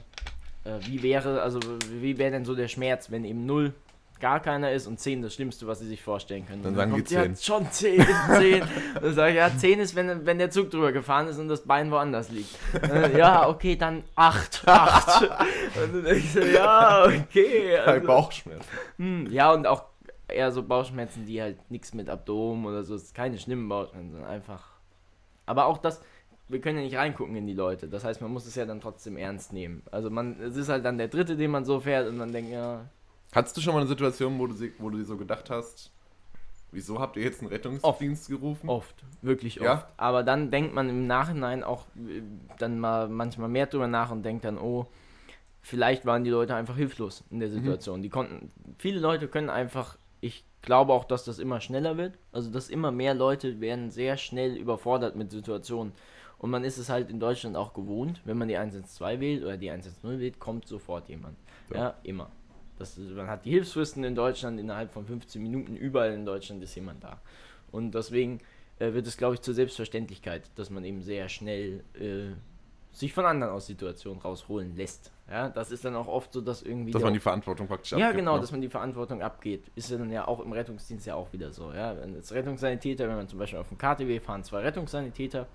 wie 0.80 1.02
wäre, 1.02 1.42
also 1.42 1.60
wie 2.00 2.18
wäre 2.18 2.30
denn 2.32 2.44
so 2.44 2.54
der 2.54 2.68
Schmerz, 2.68 3.10
wenn 3.10 3.24
eben 3.24 3.44
0 3.46 3.72
gar 4.20 4.40
keiner 4.40 4.72
ist 4.72 4.86
und 4.86 4.98
10 4.98 5.20
das 5.20 5.34
Schlimmste, 5.34 5.66
was 5.66 5.80
sie 5.80 5.86
sich 5.88 6.00
vorstellen 6.02 6.46
können. 6.46 6.62
Dann 6.62 6.72
Und 6.72 6.76
sagen 6.78 6.90
die 6.94 6.98
kommt, 6.98 7.10
ja, 7.10 7.22
10. 7.24 7.36
schon 7.36 7.70
10, 7.70 8.06
10. 8.38 8.62
Dann 9.02 9.14
sage 9.14 9.30
ich, 9.32 9.36
ja, 9.36 9.50
10 9.54 9.80
ist, 9.80 9.94
wenn, 9.96 10.24
wenn 10.24 10.38
der 10.38 10.50
Zug 10.50 10.70
drüber 10.70 10.92
gefahren 10.92 11.26
ist 11.28 11.38
und 11.38 11.48
das 11.48 11.62
Bein 11.62 11.90
woanders 11.90 12.30
liegt. 12.30 12.56
Äh, 12.90 13.18
ja, 13.18 13.46
okay, 13.46 13.76
dann 13.76 14.02
8, 14.14 14.62
8. 14.66 15.22
Und 15.84 15.94
dann 15.94 16.04
denkst 16.04 16.32
du, 16.34 16.52
ja, 16.54 17.04
okay. 17.04 17.76
Bei 17.84 17.92
Also, 17.92 18.06
Bauchschmerzen. 18.06 18.68
hm, 18.96 19.26
ja, 19.30 19.52
und 19.52 19.66
auch 19.66 19.82
eher 20.28 20.50
so 20.52 20.62
Bauchschmerzen, 20.62 21.26
die 21.26 21.40
halt 21.42 21.58
nichts 21.70 21.94
mit 21.94 22.08
Abdomen 22.08 22.64
oder 22.66 22.82
so, 22.84 22.94
es 22.94 23.04
ist 23.04 23.14
keine 23.14 23.38
schlimmen 23.38 23.68
Bauchschmerzen, 23.68 24.12
sondern 24.12 24.30
einfach. 24.30 24.64
Aber 25.46 25.66
auch 25.66 25.78
das, 25.78 26.00
wir 26.48 26.60
können 26.60 26.78
ja 26.78 26.84
nicht 26.84 26.96
reingucken 26.96 27.36
in 27.36 27.46
die 27.46 27.54
Leute. 27.54 27.88
Das 27.88 28.04
heißt, 28.04 28.20
man 28.20 28.30
muss 28.32 28.46
es 28.46 28.54
ja 28.54 28.64
dann 28.66 28.80
trotzdem 28.80 29.16
ernst 29.16 29.52
nehmen. 29.52 29.82
Also 29.90 30.10
man, 30.10 30.40
es 30.40 30.56
ist 30.56 30.68
halt 30.68 30.84
dann 30.84 30.98
der 30.98 31.08
dritte, 31.08 31.36
den 31.36 31.50
man 31.50 31.64
so 31.64 31.80
fährt 31.80 32.08
und 32.08 32.16
man 32.16 32.32
denkt, 32.32 32.50
ja, 32.50 32.86
Hattest 33.34 33.56
du 33.56 33.60
schon 33.60 33.74
mal 33.74 33.80
eine 33.80 33.88
Situation, 33.88 34.38
wo 34.38 34.46
du, 34.46 34.54
sie- 34.54 34.72
wo 34.78 34.90
du 34.90 34.98
dir 34.98 35.04
so 35.04 35.16
gedacht 35.16 35.50
hast, 35.50 35.90
wieso 36.70 37.00
habt 37.00 37.16
ihr 37.16 37.24
jetzt 37.24 37.40
einen 37.40 37.48
Rettungsdienst 37.48 38.28
gerufen? 38.28 38.68
Oft, 38.68 38.94
wirklich 39.22 39.60
oft. 39.60 39.64
Ja? 39.66 39.88
Aber 39.96 40.22
dann 40.22 40.50
denkt 40.52 40.72
man 40.72 40.88
im 40.88 41.06
Nachhinein 41.08 41.64
auch 41.64 41.86
äh, 41.96 42.22
dann 42.58 42.78
mal 42.78 43.08
manchmal 43.08 43.48
mehr 43.48 43.66
drüber 43.66 43.88
nach 43.88 44.10
und 44.12 44.22
denkt 44.22 44.44
dann, 44.44 44.56
oh, 44.56 44.86
vielleicht 45.62 46.06
waren 46.06 46.22
die 46.24 46.30
Leute 46.30 46.54
einfach 46.54 46.76
hilflos 46.76 47.24
in 47.30 47.40
der 47.40 47.48
Situation. 47.50 48.02
Die 48.02 48.08
konnten, 48.08 48.52
viele 48.78 49.00
Leute 49.00 49.26
können 49.28 49.50
einfach, 49.50 49.96
ich 50.24 50.42
glaube 50.62 50.94
auch, 50.94 51.04
dass 51.04 51.24
das 51.24 51.38
immer 51.38 51.60
schneller 51.60 51.98
wird. 51.98 52.18
Also, 52.32 52.50
dass 52.50 52.70
immer 52.70 52.90
mehr 52.90 53.12
Leute 53.12 53.60
werden 53.60 53.90
sehr 53.90 54.16
schnell 54.16 54.56
überfordert 54.56 55.16
mit 55.16 55.30
Situationen. 55.30 55.92
Und 56.38 56.50
man 56.50 56.64
ist 56.64 56.78
es 56.78 56.88
halt 56.88 57.10
in 57.10 57.20
Deutschland 57.20 57.56
auch 57.56 57.74
gewohnt, 57.74 58.22
wenn 58.24 58.38
man 58.38 58.48
die 58.48 58.56
112 58.56 59.20
wählt 59.20 59.42
oder 59.42 59.58
die 59.58 59.70
110 59.70 60.18
wählt, 60.18 60.40
kommt 60.40 60.66
sofort 60.66 61.10
jemand. 61.10 61.36
Ja. 61.70 61.76
Ja, 61.76 61.94
immer. 62.04 62.30
Das 62.78 62.96
man 62.96 63.28
hat 63.28 63.44
die 63.44 63.50
Hilfsfristen 63.50 64.02
in 64.02 64.14
Deutschland, 64.14 64.58
innerhalb 64.58 64.92
von 64.92 65.04
15 65.04 65.42
Minuten 65.42 65.76
überall 65.76 66.12
in 66.12 66.24
Deutschland 66.24 66.62
ist 66.62 66.74
jemand 66.74 67.04
da. 67.04 67.20
Und 67.70 67.94
deswegen 67.94 68.40
äh, 68.78 68.94
wird 68.94 69.06
es, 69.06 69.18
glaube 69.18 69.34
ich, 69.34 69.42
zur 69.42 69.52
Selbstverständlichkeit, 69.52 70.50
dass 70.54 70.70
man 70.70 70.84
eben 70.84 71.02
sehr 71.02 71.28
schnell 71.28 71.84
äh, 72.00 72.32
sich 72.90 73.12
von 73.12 73.26
anderen 73.26 73.52
aus 73.52 73.66
Situationen 73.66 74.22
rausholen 74.22 74.74
lässt. 74.74 75.12
Ja, 75.30 75.48
das 75.48 75.70
ist 75.70 75.84
dann 75.84 75.96
auch 75.96 76.06
oft 76.06 76.32
so, 76.32 76.42
dass 76.42 76.62
irgendwie. 76.62 76.90
Dass 76.90 77.02
man 77.02 77.14
die 77.14 77.20
Verantwortung 77.20 77.66
praktisch 77.66 77.92
ja, 77.92 77.98
abgibt, 77.98 78.18
genau, 78.18 78.34
ne? 78.34 78.40
dass 78.42 78.52
man 78.52 78.60
die 78.60 78.68
Verantwortung 78.68 79.22
abgeht. 79.22 79.70
Ist 79.74 79.90
ja 79.90 79.96
dann 79.96 80.10
ja 80.10 80.28
auch 80.28 80.40
im 80.40 80.52
Rettungsdienst 80.52 81.06
ja 81.06 81.14
auch 81.14 81.32
wieder 81.32 81.50
so. 81.50 81.72
Ja, 81.72 81.96
wenn 81.98 82.14
als 82.14 82.32
Rettungssanitäter, 82.32 83.08
wenn 83.08 83.16
man 83.16 83.28
zum 83.28 83.38
Beispiel 83.38 83.58
auf 83.58 83.68
dem 83.68 83.78
KTW 83.78 84.20
fahren, 84.20 84.44
zwei 84.44 84.60
Rettungssanitäter. 84.60 85.46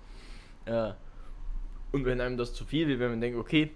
Äh, 0.64 0.92
und 1.92 2.04
wenn 2.04 2.20
einem 2.20 2.36
das 2.36 2.52
zu 2.52 2.64
viel 2.64 2.88
wird, 2.88 2.98
wenn 2.98 3.10
man 3.10 3.20
denkt, 3.20 3.38
okay, 3.38 3.70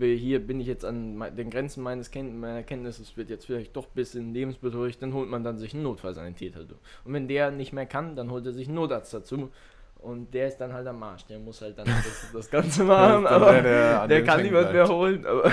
hier 0.00 0.44
bin 0.44 0.60
ich 0.60 0.66
jetzt 0.66 0.84
an 0.84 1.20
den 1.36 1.50
Grenzen 1.50 1.82
meines 1.82 2.10
Ken 2.10 2.38
meiner 2.40 2.62
Kenntnis, 2.64 2.98
es 2.98 3.16
wird 3.16 3.30
jetzt 3.30 3.46
vielleicht 3.46 3.76
doch 3.76 3.86
ein 3.86 3.94
bisschen 3.94 4.34
lebensbedrohlich, 4.34 4.98
dann 4.98 5.14
holt 5.14 5.28
man 5.28 5.44
dann 5.44 5.56
sich 5.56 5.72
einen 5.72 5.84
Notfallsanitäter. 5.84 6.60
Und 7.04 7.12
wenn 7.12 7.28
der 7.28 7.50
nicht 7.52 7.72
mehr 7.72 7.86
kann, 7.86 8.16
dann 8.16 8.30
holt 8.30 8.44
er 8.46 8.52
sich 8.52 8.66
einen 8.66 8.74
Notarzt 8.74 9.14
dazu. 9.14 9.50
Und 10.00 10.32
der 10.32 10.48
ist 10.48 10.58
dann 10.58 10.72
halt 10.72 10.86
am 10.86 10.98
Marsch. 10.98 11.26
Der 11.26 11.38
muss 11.38 11.60
halt 11.60 11.76
dann 11.76 11.86
das, 11.86 12.32
das 12.32 12.50
Ganze 12.50 12.84
machen, 12.84 13.26
aber 13.26 13.52
der, 13.52 13.62
der 13.62 14.08
der 14.08 14.24
kann 14.24 14.42
niemand 14.42 14.72
mehr 14.72 14.88
holen. 14.88 15.26
Aber 15.26 15.50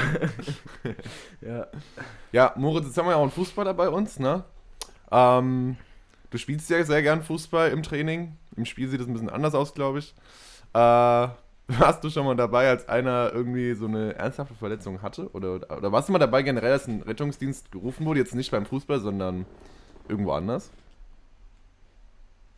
ja. 1.41 1.67
Ja, 2.31 2.53
Moritz, 2.55 2.85
jetzt 2.85 2.97
haben 2.97 3.07
wir 3.07 3.11
ja 3.11 3.17
auch 3.17 3.23
einen 3.23 3.31
Fußballer 3.31 3.73
bei 3.73 3.89
uns, 3.89 4.19
ne? 4.19 4.43
Ähm, 5.11 5.77
du 6.29 6.37
spielst 6.37 6.69
ja 6.69 6.83
sehr 6.83 7.01
gern 7.01 7.23
Fußball 7.23 7.71
im 7.71 7.81
Training. 7.81 8.37
Im 8.55 8.65
Spiel 8.65 8.87
sieht 8.87 9.01
es 9.01 9.07
ein 9.07 9.13
bisschen 9.13 9.29
anders 9.29 9.55
aus, 9.55 9.73
glaube 9.73 9.99
ich. 9.99 10.13
Äh, 10.73 10.77
warst 11.67 12.03
du 12.03 12.09
schon 12.11 12.25
mal 12.25 12.35
dabei, 12.35 12.69
als 12.69 12.87
einer 12.87 13.31
irgendwie 13.33 13.73
so 13.73 13.87
eine 13.87 14.13
ernsthafte 14.15 14.53
Verletzung 14.53 15.01
hatte? 15.01 15.29
Oder, 15.33 15.55
oder, 15.55 15.77
oder 15.77 15.91
warst 15.91 16.07
du 16.07 16.13
mal 16.13 16.19
dabei 16.19 16.43
generell, 16.43 16.71
dass 16.71 16.87
ein 16.87 17.01
Rettungsdienst 17.01 17.71
gerufen 17.71 18.05
wurde? 18.05 18.19
Jetzt 18.19 18.35
nicht 18.35 18.51
beim 18.51 18.67
Fußball, 18.67 18.99
sondern 18.99 19.47
irgendwo 20.07 20.33
anders? 20.33 20.69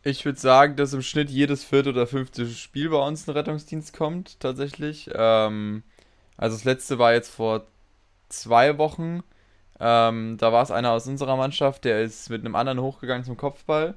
Ich 0.04 0.24
würde 0.24 0.38
sagen, 0.38 0.76
dass 0.76 0.92
im 0.92 1.02
Schnitt 1.02 1.28
jedes 1.28 1.64
vierte 1.64 1.90
oder 1.90 2.06
fünfte 2.06 2.46
Spiel 2.46 2.90
bei 2.90 3.04
uns 3.04 3.26
ein 3.26 3.32
Rettungsdienst 3.32 3.92
kommt, 3.92 4.38
tatsächlich. 4.40 5.10
Ähm, 5.12 5.82
also 6.36 6.56
das 6.56 6.64
letzte 6.64 6.98
war 6.98 7.12
jetzt 7.12 7.30
vor 7.30 7.66
zwei 8.28 8.78
Wochen. 8.78 9.22
Ähm, 9.80 10.36
da 10.38 10.52
war 10.52 10.62
es 10.62 10.70
einer 10.70 10.92
aus 10.92 11.06
unserer 11.06 11.36
Mannschaft, 11.36 11.84
der 11.84 12.02
ist 12.02 12.30
mit 12.30 12.44
einem 12.44 12.54
anderen 12.54 12.80
hochgegangen 12.80 13.24
zum 13.24 13.36
Kopfball 13.36 13.94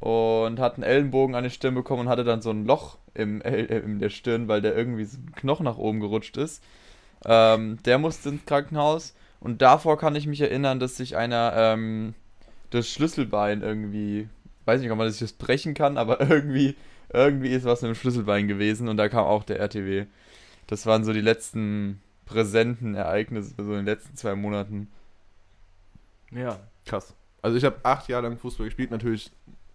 und 0.00 0.60
hat 0.60 0.74
einen 0.74 0.84
Ellenbogen 0.84 1.34
an 1.34 1.44
die 1.44 1.50
Stirn 1.50 1.74
bekommen 1.74 2.02
und 2.02 2.08
hatte 2.08 2.24
dann 2.24 2.40
so 2.42 2.50
ein 2.50 2.66
Loch 2.66 2.98
im, 3.14 3.40
äh, 3.42 3.62
in 3.78 3.98
der 3.98 4.10
Stirn, 4.10 4.48
weil 4.48 4.62
der 4.62 4.76
irgendwie 4.76 5.04
so 5.04 5.18
ein 5.18 5.32
Knochen 5.34 5.64
nach 5.64 5.78
oben 5.78 6.00
gerutscht 6.00 6.36
ist. 6.36 6.62
Ähm, 7.24 7.78
der 7.84 7.98
musste 7.98 8.28
ins 8.28 8.46
Krankenhaus 8.46 9.14
und 9.40 9.60
davor 9.62 9.98
kann 9.98 10.14
ich 10.14 10.26
mich 10.26 10.40
erinnern, 10.40 10.78
dass 10.78 10.96
sich 10.96 11.16
einer 11.16 11.52
ähm, 11.56 12.14
das 12.70 12.88
Schlüsselbein 12.88 13.62
irgendwie, 13.62 14.28
weiß 14.68 14.80
nicht, 14.80 14.90
ob 14.90 14.98
man 14.98 15.06
das 15.08 15.18
jetzt 15.18 15.38
brechen 15.38 15.74
kann, 15.74 15.96
aber 15.96 16.20
irgendwie, 16.30 16.76
irgendwie 17.12 17.48
ist 17.48 17.64
was 17.64 17.82
mit 17.82 17.90
dem 17.90 17.94
Schlüsselbein 17.96 18.46
gewesen 18.46 18.88
und 18.88 18.96
da 18.96 19.08
kam 19.08 19.24
auch 19.24 19.42
der 19.42 19.58
RTW. 19.58 20.06
Das 20.68 20.86
waren 20.86 21.04
so 21.04 21.12
die 21.12 21.20
letzten 21.22 22.00
präsenten 22.26 22.94
Ereignisse, 22.94 23.54
so 23.56 23.72
in 23.72 23.78
den 23.78 23.86
letzten 23.86 24.16
zwei 24.16 24.34
Monaten. 24.34 24.88
ja. 26.30 26.60
Krass. 26.86 27.14
Also 27.42 27.56
ich 27.56 27.64
habe 27.64 27.76
acht 27.82 28.08
Jahre 28.08 28.24
lang 28.28 28.38
Fußball 28.38 28.66
gespielt, 28.66 28.90
natürlich 28.90 29.30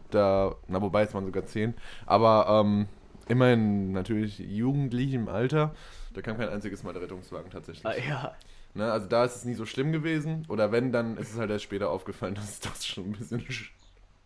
da, 0.09 0.55
na 0.67 0.81
wobei 0.81 1.03
es 1.03 1.13
waren 1.13 1.25
sogar 1.25 1.45
zehn, 1.45 1.73
aber 2.05 2.47
ähm, 2.49 2.87
immerhin 3.27 3.91
natürlich 3.91 4.39
jugendlichem 4.39 5.29
Alter. 5.29 5.73
Da 6.13 6.21
kam 6.21 6.37
kein 6.37 6.49
einziges 6.49 6.83
Mal 6.83 6.93
der 6.93 7.03
Rettungswagen 7.03 7.51
tatsächlich. 7.51 7.85
Ah, 7.85 7.95
ja. 7.95 8.35
Ne, 8.75 8.91
also 8.91 9.07
da 9.07 9.23
ist 9.23 9.35
es 9.35 9.45
nie 9.45 9.53
so 9.53 9.65
schlimm 9.65 9.91
gewesen. 9.91 10.45
Oder 10.49 10.71
wenn, 10.71 10.91
dann 10.91 11.17
ist 11.17 11.31
es 11.31 11.37
halt 11.37 11.51
erst 11.51 11.63
später 11.63 11.89
aufgefallen, 11.89 12.35
dass 12.35 12.59
das 12.59 12.85
schon 12.85 13.05
ein 13.05 13.11
bisschen 13.13 13.41
sch 13.41 13.71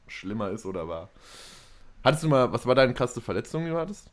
schlimmer 0.10 0.50
ist 0.50 0.66
oder 0.66 0.88
war. 0.88 1.10
Hattest 2.04 2.24
du 2.24 2.30
mal, 2.30 2.52
was 2.52 2.66
war 2.66 2.76
deine 2.76 2.94
krasse 2.94 3.22
Verletzung, 3.22 3.66
die 3.66 3.72
du 3.72 3.78
hattest? 3.78 4.10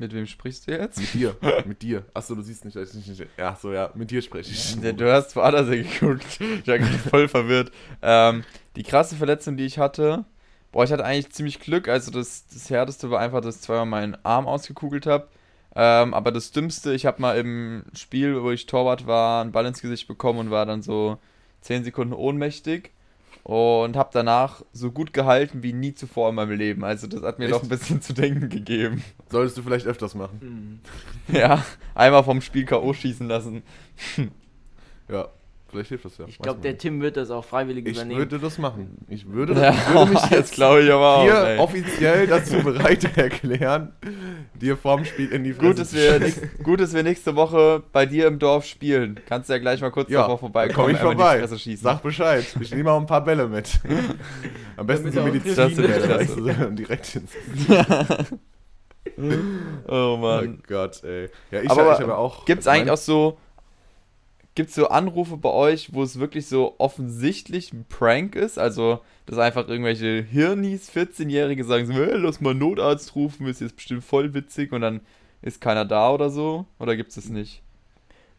Mit 0.00 0.14
wem 0.14 0.26
sprichst 0.26 0.66
du 0.66 0.72
jetzt? 0.72 0.98
Mit 0.98 1.12
dir. 1.12 1.36
mit 1.66 1.82
dir. 1.82 2.04
Achso, 2.14 2.34
du 2.34 2.40
siehst 2.40 2.64
nicht, 2.64 2.74
dass 2.74 2.94
ich 2.94 3.06
nicht. 3.06 3.26
Ja, 3.36 3.54
so, 3.60 3.70
ja. 3.70 3.90
Mit 3.94 4.10
dir 4.10 4.22
spreche 4.22 4.50
ich. 4.50 4.76
Ja, 4.82 4.92
du 4.92 5.12
hast 5.12 5.34
vor 5.34 5.42
Vordersee 5.42 5.82
geguckt. 5.82 6.40
Ich 6.40 6.66
war 6.66 6.80
voll 7.10 7.28
verwirrt. 7.28 7.70
Ähm, 8.00 8.42
die 8.76 8.82
krasse 8.82 9.14
Verletzung, 9.14 9.58
die 9.58 9.66
ich 9.66 9.78
hatte, 9.78 10.24
boah, 10.72 10.84
ich 10.84 10.92
hatte 10.92 11.04
eigentlich 11.04 11.30
ziemlich 11.32 11.60
Glück. 11.60 11.86
Also 11.86 12.10
das, 12.10 12.46
das 12.46 12.70
Härteste 12.70 13.10
war 13.10 13.20
einfach, 13.20 13.42
dass 13.42 13.56
ich 13.56 13.60
zweimal 13.62 13.84
meinen 13.84 14.16
Arm 14.24 14.46
ausgekugelt 14.46 15.04
habe. 15.04 15.28
Ähm, 15.76 16.14
aber 16.14 16.32
das 16.32 16.50
Dümmste, 16.50 16.94
ich 16.94 17.04
habe 17.04 17.20
mal 17.20 17.36
im 17.36 17.84
Spiel, 17.94 18.42
wo 18.42 18.50
ich 18.50 18.64
Torwart 18.64 19.06
war, 19.06 19.42
einen 19.42 19.52
Ball 19.52 19.66
ins 19.66 19.82
Gesicht 19.82 20.08
bekommen 20.08 20.38
und 20.38 20.50
war 20.50 20.64
dann 20.64 20.80
so 20.80 21.18
10 21.60 21.84
Sekunden 21.84 22.14
ohnmächtig 22.14 22.90
und 23.42 23.96
habe 23.96 24.10
danach 24.12 24.62
so 24.72 24.90
gut 24.90 25.12
gehalten 25.12 25.62
wie 25.62 25.72
nie 25.72 25.94
zuvor 25.94 26.28
in 26.28 26.34
meinem 26.34 26.56
Leben. 26.56 26.84
Also 26.84 27.06
das 27.06 27.22
hat 27.22 27.38
mir 27.38 27.46
Echt? 27.46 27.54
doch 27.54 27.62
ein 27.62 27.68
bisschen 27.68 28.02
zu 28.02 28.12
denken 28.12 28.48
gegeben. 28.48 29.02
Solltest 29.30 29.56
du 29.58 29.62
vielleicht 29.62 29.86
öfters 29.86 30.14
machen. 30.14 30.38
Mhm. 31.28 31.34
Ja, 31.36 31.64
einmal 31.94 32.24
vom 32.24 32.40
Spiel 32.40 32.64
K.O. 32.64 32.92
schießen 32.92 33.28
lassen. 33.28 33.62
Ja, 35.08 35.28
vielleicht 35.70 35.88
hilft 35.88 36.04
das 36.04 36.18
ja. 36.18 36.24
Ich 36.28 36.38
glaube, 36.38 36.60
der. 36.60 36.76
Tim 36.78 37.00
wird 37.00 37.16
das 37.16 37.30
auch 37.30 37.44
freiwillig 37.44 37.86
Ich 37.86 37.96
übernehmen. 37.96 38.18
würde 38.18 38.38
das 38.38 38.58
machen. 38.58 38.98
Ich 39.08 39.28
würde, 39.28 39.54
Ja, 39.54 39.70
ich 39.70 39.88
würde 39.94 40.10
mich 40.12 40.20
das 40.22 40.30
jetzt 40.30 40.52
glaube 40.54 40.82
ich 40.82 40.90
aber 40.92 41.16
auch. 41.16 41.22
hier 41.22 41.34
ey. 41.34 41.58
offiziell 41.58 42.26
dazu 42.26 42.62
bereit 42.62 43.16
erklären, 43.16 43.92
dir 44.60 44.76
vorm 44.76 45.04
Spiel 45.04 45.30
in 45.32 45.44
die 45.44 45.52
Fresse 45.52 45.66
Gut, 45.68 45.78
dass 45.78 45.90
zu 45.90 45.96
wir 45.96 46.18
nächst, 46.18 46.62
gut, 46.62 46.80
dass 46.80 46.92
wir 46.94 47.02
nächste 47.02 47.36
Woche 47.36 47.82
bei 47.92 48.06
dir 48.06 48.26
im 48.26 48.38
Dorf 48.38 48.64
spielen. 48.66 49.20
Kannst 49.26 49.48
du 49.48 49.54
ja 49.54 49.58
gleich 49.58 49.80
mal 49.80 49.90
kurz 49.90 50.10
Ja, 50.10 50.20
davor 50.20 50.34
da 50.36 50.40
vorbeikommen. 50.40 50.74
komme 50.74 50.92
ich 50.92 50.98
vorbei. 50.98 51.46
Sag 51.76 52.02
Bescheid. 52.02 52.44
Ich 52.60 52.74
nehme 52.74 52.90
auch 52.92 53.00
ein 53.00 53.06
paar 53.06 53.24
Bälle 53.24 53.46
mit. 53.48 53.70
Am 54.76 54.86
besten 54.86 55.12
so 55.12 55.22
Medizinbälle, 55.22 56.70
direkt 56.72 57.14
ins 57.16 57.30
oh 59.18 59.88
Oh 59.88 60.16
Mann. 60.20 60.62
Gott, 60.66 61.02
ey. 61.04 61.28
Ja, 61.50 61.62
ich, 61.62 61.70
Aber 61.70 61.92
ich 61.94 62.00
habe 62.00 62.16
auch. 62.16 62.44
Gibt's 62.44 62.66
eigentlich 62.66 62.90
auch 62.90 62.96
so. 62.96 63.38
Gibt's 64.56 64.74
so 64.74 64.88
Anrufe 64.88 65.36
bei 65.36 65.50
euch, 65.50 65.94
wo 65.94 66.02
es 66.02 66.18
wirklich 66.18 66.46
so 66.46 66.74
offensichtlich 66.78 67.72
ein 67.72 67.84
Prank 67.88 68.34
ist? 68.34 68.58
Also, 68.58 69.00
dass 69.26 69.38
einfach 69.38 69.68
irgendwelche 69.68 70.22
Hirnis, 70.22 70.90
14-Jährige 70.90 71.64
sagen 71.64 71.86
so, 71.86 71.92
hey, 71.94 72.16
lass 72.16 72.40
mal 72.40 72.50
einen 72.50 72.58
Notarzt 72.58 73.14
rufen, 73.14 73.46
ist 73.46 73.60
jetzt 73.60 73.76
bestimmt 73.76 74.04
voll 74.04 74.34
witzig 74.34 74.72
und 74.72 74.80
dann 74.80 75.00
ist 75.40 75.60
keiner 75.60 75.84
da 75.84 76.10
oder 76.12 76.30
so? 76.30 76.66
Oder 76.78 76.96
gibt's 76.96 77.16
es 77.16 77.28
nicht? 77.30 77.62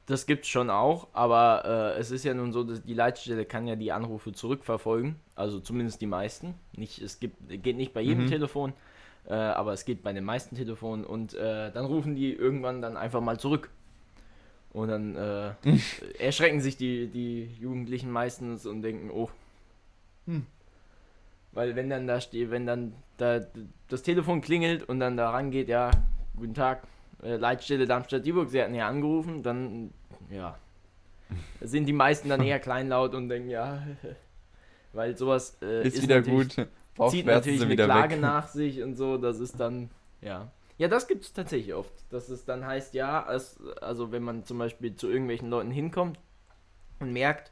Das 0.07 0.25
gibt's 0.25 0.49
schon 0.49 0.69
auch, 0.69 1.07
aber 1.13 1.93
äh, 1.95 1.99
es 1.99 2.11
ist 2.11 2.25
ja 2.25 2.33
nun 2.33 2.51
so, 2.51 2.63
dass 2.63 2.83
die 2.83 2.93
Leitstelle 2.93 3.45
kann 3.45 3.67
ja 3.67 3.75
die 3.77 3.91
Anrufe 3.93 4.33
zurückverfolgen, 4.33 5.15
also 5.35 5.59
zumindest 5.59 6.01
die 6.01 6.07
meisten. 6.07 6.55
Nicht, 6.75 6.99
es 6.99 7.19
gibt, 7.19 7.37
geht 7.63 7.77
nicht 7.77 7.93
bei 7.93 8.01
jedem 8.01 8.25
Mhm. 8.25 8.29
Telefon, 8.29 8.73
äh, 9.27 9.33
aber 9.33 9.71
es 9.73 9.85
geht 9.85 10.03
bei 10.03 10.11
den 10.11 10.25
meisten 10.25 10.55
Telefonen 10.55 11.05
und 11.05 11.33
äh, 11.35 11.71
dann 11.71 11.85
rufen 11.85 12.15
die 12.15 12.33
irgendwann 12.33 12.81
dann 12.81 12.97
einfach 12.97 13.21
mal 13.21 13.39
zurück. 13.39 13.69
Und 14.73 14.87
dann 14.87 15.15
äh, 15.15 15.51
erschrecken 16.19 16.61
sich 16.61 16.77
die, 16.77 17.07
die 17.07 17.45
Jugendlichen 17.59 18.11
meistens 18.11 18.65
und 18.65 18.81
denken, 18.81 19.11
oh. 19.11 19.29
Hm. 20.27 20.45
Weil 21.51 21.75
wenn 21.75 21.89
dann 21.89 22.07
da 22.07 22.21
steht, 22.21 22.51
wenn 22.51 22.65
dann 22.65 22.93
da 23.17 23.41
das 23.89 24.03
Telefon 24.03 24.39
klingelt 24.41 24.83
und 24.87 24.99
dann 25.01 25.17
da 25.17 25.31
rangeht, 25.31 25.67
ja, 25.67 25.91
guten 26.37 26.53
Tag, 26.53 26.83
äh, 27.21 27.35
Leitstelle 27.35 27.85
Darmstadt-Dieburg, 27.85 28.49
Sie 28.49 28.61
hatten 28.61 28.73
ja 28.75 28.87
angerufen, 28.87 29.43
dann, 29.43 29.91
ja, 30.29 30.57
sind 31.61 31.85
die 31.87 31.93
meisten 31.93 32.29
dann 32.29 32.41
eher 32.41 32.59
kleinlaut 32.59 33.13
und 33.13 33.27
denken, 33.27 33.49
ja, 33.49 33.83
weil 34.93 35.17
sowas 35.17 35.57
äh, 35.61 35.85
Ist, 35.85 36.01
wieder 36.01 36.17
natürlich- 36.21 36.55
gut. 36.55 36.67
Zieht 37.09 37.25
natürlich 37.25 37.61
eine 37.61 37.71
wieder 37.71 37.85
Klage 37.85 38.15
weg. 38.15 38.21
nach 38.21 38.47
sich 38.47 38.83
und 38.83 38.95
so, 38.95 39.17
das 39.17 39.39
ist 39.39 39.59
dann, 39.59 39.89
ja. 40.21 40.51
Ja, 40.81 40.87
das 40.87 41.07
gibt 41.07 41.23
es 41.23 41.31
tatsächlich 41.31 41.75
oft, 41.75 41.93
dass 42.09 42.29
es 42.29 42.43
dann 42.43 42.65
heißt, 42.65 42.95
ja, 42.95 43.31
es, 43.31 43.59
also 43.81 44.11
wenn 44.11 44.23
man 44.23 44.45
zum 44.45 44.57
Beispiel 44.57 44.95
zu 44.95 45.11
irgendwelchen 45.11 45.47
Leuten 45.47 45.69
hinkommt 45.69 46.17
und 46.99 47.13
merkt, 47.13 47.51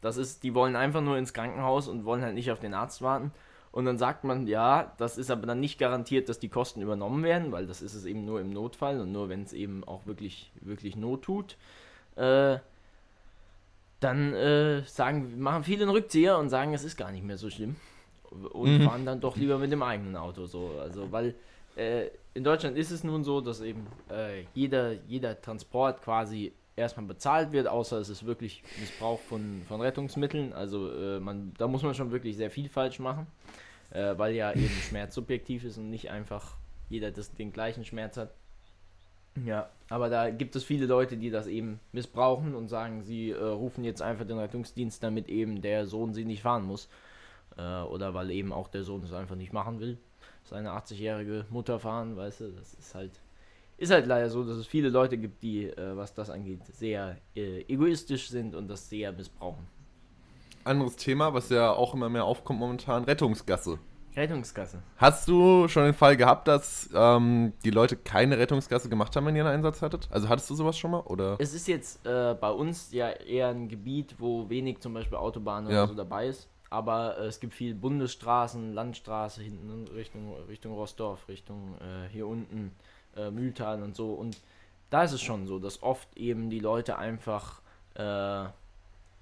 das 0.00 0.16
ist, 0.16 0.42
die 0.42 0.56
wollen 0.56 0.74
einfach 0.74 1.00
nur 1.00 1.16
ins 1.16 1.32
Krankenhaus 1.32 1.86
und 1.86 2.04
wollen 2.04 2.22
halt 2.22 2.34
nicht 2.34 2.50
auf 2.50 2.58
den 2.58 2.74
Arzt 2.74 3.00
warten. 3.00 3.30
Und 3.70 3.84
dann 3.84 3.96
sagt 3.96 4.24
man, 4.24 4.48
ja, 4.48 4.92
das 4.98 5.18
ist 5.18 5.30
aber 5.30 5.46
dann 5.46 5.60
nicht 5.60 5.78
garantiert, 5.78 6.28
dass 6.28 6.40
die 6.40 6.48
Kosten 6.48 6.82
übernommen 6.82 7.22
werden, 7.22 7.52
weil 7.52 7.68
das 7.68 7.80
ist 7.80 7.94
es 7.94 8.06
eben 8.06 8.24
nur 8.24 8.40
im 8.40 8.50
Notfall 8.50 9.00
und 9.00 9.12
nur 9.12 9.28
wenn 9.28 9.44
es 9.44 9.52
eben 9.52 9.84
auch 9.84 10.04
wirklich, 10.06 10.50
wirklich 10.60 10.96
Not 10.96 11.22
tut. 11.22 11.56
Äh, 12.16 12.58
dann 14.00 14.34
äh, 14.34 14.82
sagen, 14.82 15.38
machen 15.38 15.62
viele 15.62 15.84
einen 15.84 15.92
Rückzieher 15.92 16.38
und 16.38 16.48
sagen, 16.48 16.74
es 16.74 16.82
ist 16.82 16.96
gar 16.96 17.12
nicht 17.12 17.22
mehr 17.22 17.38
so 17.38 17.50
schlimm. 17.50 17.76
Und 18.50 18.80
Mhm. 18.80 18.82
fahren 18.82 19.06
dann 19.06 19.20
doch 19.20 19.36
lieber 19.36 19.58
mit 19.58 19.70
dem 19.70 19.84
eigenen 19.84 20.16
Auto 20.16 20.46
so. 20.46 20.72
Also, 20.80 21.12
weil 21.12 21.36
äh, 21.76 22.10
in 22.34 22.44
Deutschland 22.44 22.76
ist 22.76 22.90
es 22.90 23.04
nun 23.04 23.24
so, 23.24 23.40
dass 23.40 23.60
eben 23.60 23.86
äh, 24.10 24.44
jeder, 24.54 24.92
jeder 25.06 25.40
Transport 25.40 26.02
quasi 26.02 26.52
erstmal 26.76 27.06
bezahlt 27.06 27.52
wird, 27.52 27.68
außer 27.68 27.98
es 27.98 28.08
ist 28.08 28.26
wirklich 28.26 28.62
Missbrauch 28.80 29.20
von, 29.20 29.62
von 29.68 29.80
Rettungsmitteln. 29.80 30.52
Also 30.52 30.90
äh, 30.90 31.20
man, 31.20 31.52
da 31.58 31.68
muss 31.68 31.82
man 31.82 31.94
schon 31.94 32.10
wirklich 32.10 32.36
sehr 32.36 32.50
viel 32.50 32.68
falsch 32.68 32.98
machen, 32.98 33.26
äh, 33.90 34.14
weil 34.16 34.34
ja 34.34 34.52
eben 34.52 34.68
Schmerz 34.88 35.14
subjektiv 35.14 35.64
ist 35.64 35.78
und 35.78 35.90
nicht 35.90 36.10
einfach 36.10 36.56
jeder 36.88 37.10
das, 37.10 37.32
den 37.32 37.52
gleichen 37.52 37.84
Schmerz 37.84 38.16
hat. 38.16 38.34
Ja, 39.44 39.68
aber 39.88 40.08
da 40.10 40.30
gibt 40.30 40.54
es 40.54 40.62
viele 40.62 40.86
Leute, 40.86 41.16
die 41.16 41.30
das 41.30 41.48
eben 41.48 41.80
missbrauchen 41.90 42.54
und 42.54 42.68
sagen, 42.68 43.02
sie 43.02 43.30
äh, 43.30 43.42
rufen 43.42 43.82
jetzt 43.82 44.00
einfach 44.00 44.26
den 44.26 44.38
Rettungsdienst, 44.38 45.02
damit 45.02 45.28
eben 45.28 45.60
der 45.60 45.86
Sohn 45.86 46.14
sie 46.14 46.24
nicht 46.24 46.42
fahren 46.42 46.64
muss. 46.64 46.88
Äh, 47.56 47.82
oder 47.82 48.14
weil 48.14 48.30
eben 48.30 48.52
auch 48.52 48.68
der 48.68 48.84
Sohn 48.84 49.02
es 49.02 49.12
einfach 49.12 49.36
nicht 49.36 49.52
machen 49.52 49.80
will. 49.80 49.98
Seine 50.44 50.70
80-jährige 50.70 51.46
Mutter 51.50 51.78
fahren, 51.78 52.16
weißt 52.16 52.40
du, 52.40 52.48
das 52.52 52.74
ist 52.74 52.94
halt. 52.94 53.12
Ist 53.76 53.90
halt 53.90 54.06
leider 54.06 54.30
so, 54.30 54.44
dass 54.44 54.56
es 54.56 54.68
viele 54.68 54.88
Leute 54.88 55.18
gibt, 55.18 55.42
die, 55.42 55.64
äh, 55.66 55.96
was 55.96 56.14
das 56.14 56.30
angeht, 56.30 56.64
sehr 56.66 57.16
äh, 57.34 57.62
egoistisch 57.62 58.28
sind 58.28 58.54
und 58.54 58.68
das 58.68 58.88
sehr 58.88 59.10
missbrauchen. 59.12 59.66
Anderes 60.62 60.94
Thema, 60.94 61.34
was 61.34 61.48
ja 61.50 61.72
auch 61.72 61.92
immer 61.92 62.08
mehr 62.08 62.24
aufkommt 62.24 62.60
momentan: 62.60 63.02
Rettungsgasse. 63.04 63.78
Rettungskasse. 64.14 64.80
Hast 64.96 65.26
du 65.26 65.66
schon 65.66 65.86
den 65.86 65.94
Fall 65.94 66.16
gehabt, 66.16 66.46
dass 66.46 66.88
ähm, 66.94 67.52
die 67.64 67.70
Leute 67.70 67.96
keine 67.96 68.38
Rettungsgasse 68.38 68.88
gemacht 68.88 69.16
haben, 69.16 69.26
wenn 69.26 69.34
ihr 69.34 69.44
einen 69.44 69.56
Einsatz 69.56 69.82
hattet? 69.82 70.08
Also 70.12 70.28
hattest 70.28 70.48
du 70.50 70.54
sowas 70.54 70.78
schon 70.78 70.92
mal? 70.92 71.00
Oder? 71.00 71.34
Es 71.40 71.52
ist 71.52 71.66
jetzt 71.66 72.06
äh, 72.06 72.34
bei 72.40 72.50
uns 72.50 72.92
ja 72.92 73.10
eher 73.10 73.48
ein 73.48 73.68
Gebiet, 73.68 74.14
wo 74.18 74.48
wenig 74.48 74.78
zum 74.78 74.94
Beispiel 74.94 75.18
Autobahn 75.18 75.64
Ja. 75.68 75.82
oder 75.82 75.88
so 75.88 75.94
dabei 75.94 76.28
ist. 76.28 76.48
Aber 76.74 77.18
äh, 77.18 77.26
es 77.26 77.38
gibt 77.38 77.54
viel 77.54 77.72
Bundesstraßen, 77.72 78.74
Landstraße 78.74 79.40
hinten 79.40 79.86
Richtung, 79.94 80.34
Richtung 80.48 80.72
Rostorf, 80.72 81.28
Richtung 81.28 81.76
äh, 81.80 82.08
hier 82.10 82.26
unten 82.26 82.72
äh, 83.16 83.30
Mühltal 83.30 83.80
und 83.80 83.94
so. 83.94 84.12
Und 84.12 84.40
da 84.90 85.04
ist 85.04 85.12
es 85.12 85.22
schon 85.22 85.46
so, 85.46 85.60
dass 85.60 85.84
oft 85.84 86.08
eben 86.16 86.50
die 86.50 86.58
Leute 86.58 86.98
einfach 86.98 87.60
äh, 87.94 88.46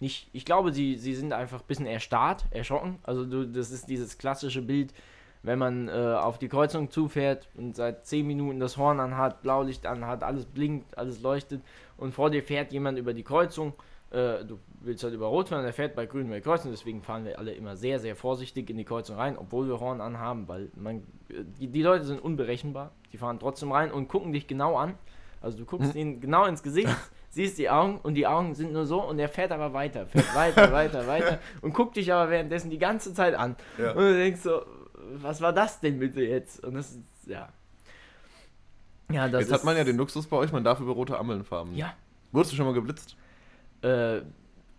nicht, 0.01 0.31
ich 0.33 0.47
glaube, 0.47 0.73
sie, 0.73 0.97
sie 0.97 1.15
sind 1.15 1.35
einfach 1.35 1.61
ein 1.61 1.67
bisschen 1.67 1.85
erstarrt, 1.85 2.47
erschrocken. 2.53 2.99
Also 3.03 3.27
du, 3.27 3.47
das 3.47 3.71
ist 3.71 3.87
dieses 3.87 4.17
klassische 4.17 4.63
Bild, 4.63 4.95
wenn 5.43 5.59
man 5.59 5.89
äh, 5.89 5.93
auf 5.93 6.39
die 6.39 6.49
Kreuzung 6.49 6.91
zufährt 6.91 7.49
und 7.55 7.77
seit 7.77 8.07
10 8.07 8.27
Minuten 8.27 8.61
das 8.61 8.79
Horn 8.79 8.99
anhat, 8.99 9.43
Blaulicht 9.43 9.85
anhat, 9.85 10.23
alles 10.23 10.47
blinkt, 10.47 10.97
alles 10.97 11.21
leuchtet 11.21 11.61
und 11.99 12.15
vor 12.15 12.31
dir 12.31 12.43
fährt 12.43 12.73
jemand 12.73 12.99
über 12.99 13.13
die 13.13 13.25
Kreuzung. 13.25 13.75
Äh, 14.13 14.45
du 14.45 14.59
willst 14.83 15.03
halt 15.05 15.15
über 15.15 15.27
Rot 15.29 15.49
fahren, 15.49 15.63
der 15.63 15.73
fährt 15.73 15.95
bei 15.95 16.05
Grün 16.05 16.27
über 16.27 16.35
die 16.35 16.43
Kreuzung, 16.43 16.71
deswegen 16.71 17.03
fahren 17.03 17.25
wir 17.25 17.39
alle 17.39 17.53
immer 17.53 17.77
sehr, 17.77 17.99
sehr 17.99 18.15
vorsichtig 18.15 18.69
in 18.69 18.77
die 18.77 18.85
Kreuzung 18.85 19.17
rein, 19.17 19.39
obwohl 19.39 19.67
wir 19.67 19.81
Horn 19.81 20.03
anhaben, 20.03 20.49
weil 20.49 20.71
man, 20.77 20.97
äh, 21.31 21.45
die, 21.59 21.69
die 21.69 21.83
Leute 21.83 22.05
sind 22.05 22.23
unberechenbar, 22.23 22.93
die 23.13 23.17
fahren 23.17 23.39
trotzdem 23.41 23.73
rein 23.73 23.91
und 23.91 24.09
gucken 24.09 24.33
dich 24.33 24.47
genau 24.47 24.77
an. 24.77 24.95
Also 25.41 25.57
du 25.57 25.65
guckst 25.65 25.95
ihnen 25.95 26.21
genau 26.21 26.45
ins 26.45 26.63
Gesicht, 26.63 26.95
siehst 27.31 27.57
die 27.57 27.71
Augen 27.71 28.01
und 28.03 28.15
die 28.15 28.27
Augen 28.27 28.55
sind 28.55 28.73
nur 28.73 28.85
so 28.85 29.03
und 29.03 29.17
der 29.17 29.31
fährt 29.31 29.51
aber 29.51 29.73
weiter, 29.73 30.07
fährt 30.07 30.35
weiter, 30.35 30.71
weiter, 30.73 31.07
weiter 31.09 31.39
und 31.63 31.73
guckt 31.73 31.97
dich 31.97 32.13
aber 32.13 32.31
währenddessen 32.31 32.71
die 32.71 32.79
ganze 32.79 33.15
Zeit 33.15 33.35
an. 33.35 33.57
Ja. 33.79 33.93
Und 33.93 33.99
du 34.03 34.15
denkst 34.15 34.43
so, 34.43 34.63
was 35.15 35.41
war 35.41 35.55
das 35.55 35.81
denn 35.81 35.99
bitte 35.99 36.23
jetzt? 36.23 36.63
Und 36.63 36.75
das 36.75 36.91
ist, 36.91 37.01
ja. 37.27 37.49
Ja, 39.11 39.29
das 39.29 39.41
Jetzt 39.41 39.49
ist, 39.49 39.55
hat 39.55 39.65
man 39.65 39.77
ja 39.77 39.85
den 39.85 39.97
Luxus 39.97 40.27
bei 40.27 40.37
euch, 40.37 40.53
man 40.53 40.65
darf 40.65 40.81
über 40.81 40.93
rote 40.93 41.19
Ampeln 41.19 41.45
fahren. 41.45 41.75
Ja, 41.75 41.95
Wurdest 42.33 42.53
du 42.53 42.57
schon 42.57 42.67
mal 42.67 42.75
geblitzt? 42.75 43.17
Äh, 43.83 44.23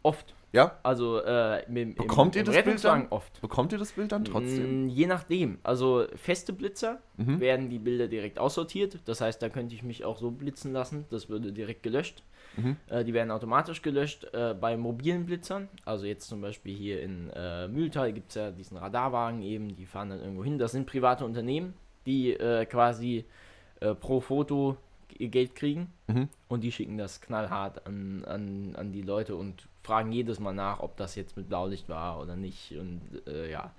oft. 0.02 0.34
Ja? 0.52 0.78
Also, 0.84 1.20
äh, 1.24 1.66
im, 1.66 1.78
im, 1.78 1.96
Bekommt 1.96 2.36
ihr 2.36 2.42
im 2.42 2.46
das 2.46 2.64
Bild 2.64 2.84
dann? 2.84 3.08
oft. 3.10 3.42
Bekommt 3.42 3.72
ihr 3.72 3.80
das 3.80 3.94
Bild 3.94 4.12
dann 4.12 4.24
trotzdem? 4.24 4.86
Mm, 4.86 4.88
Je 4.88 5.08
nachdem. 5.08 5.58
Also 5.64 6.06
feste 6.16 6.54
Blitzer 6.54 7.00
Mhm. 7.18 7.40
werden 7.40 7.70
die 7.72 7.80
Bilder 7.80 8.08
direkt 8.08 8.38
aussortiert. 8.38 9.00
Das 9.06 9.20
heißt, 9.20 9.42
da 9.42 9.50
könnte 9.50 9.74
ich 9.74 9.82
mich 9.82 10.06
auch 10.06 10.20
so 10.20 10.30
blitzen 10.30 10.72
lassen. 10.72 11.06
Das 11.10 11.28
würde 11.28 11.52
direkt 11.54 11.82
gelöscht. 11.82 12.22
Mhm. 12.56 12.78
Äh, 12.88 13.04
die 13.04 13.16
werden 13.16 13.32
automatisch 13.32 13.82
gelöscht. 13.82 14.26
Äh, 14.34 14.54
bei 14.54 14.78
mobilen 14.78 15.26
Blitzern, 15.26 15.70
also 15.86 16.06
jetzt 16.06 16.28
zum 16.28 16.42
Beispiel 16.42 16.76
hier 16.76 17.02
in 17.02 17.32
äh, 17.36 17.68
Mühltal 17.68 18.14
gibt 18.14 18.30
es 18.30 18.36
ja 18.36 18.52
diesen 18.52 18.78
Radarwagen 18.78 19.42
eben, 19.42 19.76
die 19.76 19.88
fahren 19.88 20.12
dann 20.12 20.20
irgendwo 20.20 20.44
hin. 20.44 20.60
Das 20.60 20.72
sind 20.72 20.86
private 20.86 21.26
Unternehmen, 21.26 21.74
die 22.06 22.34
äh, 22.34 22.68
quasi 22.68 23.26
äh, 23.80 23.96
pro 23.96 24.20
Foto 24.20 24.78
g- 25.18 25.28
Geld 25.28 25.56
kriegen. 25.56 25.92
Mhm. 26.08 26.30
Und 26.48 26.62
die 26.62 26.72
schicken 26.72 26.98
das 26.98 27.22
knallhart 27.22 27.86
an, 27.88 28.24
an, 28.26 28.76
an 28.76 28.92
die 28.92 29.02
Leute 29.02 29.36
und 29.36 29.68
fragen 29.84 30.12
jedes 30.12 30.40
Mal 30.40 30.54
nach, 30.54 30.80
ob 30.80 30.98
das 30.98 31.16
jetzt 31.16 31.36
mit 31.38 31.50
Blaulicht 31.50 31.90
war 31.90 32.20
oder 32.22 32.36
nicht. 32.36 32.72
Und 32.78 33.02
äh, 33.28 33.50
ja. 33.52 33.72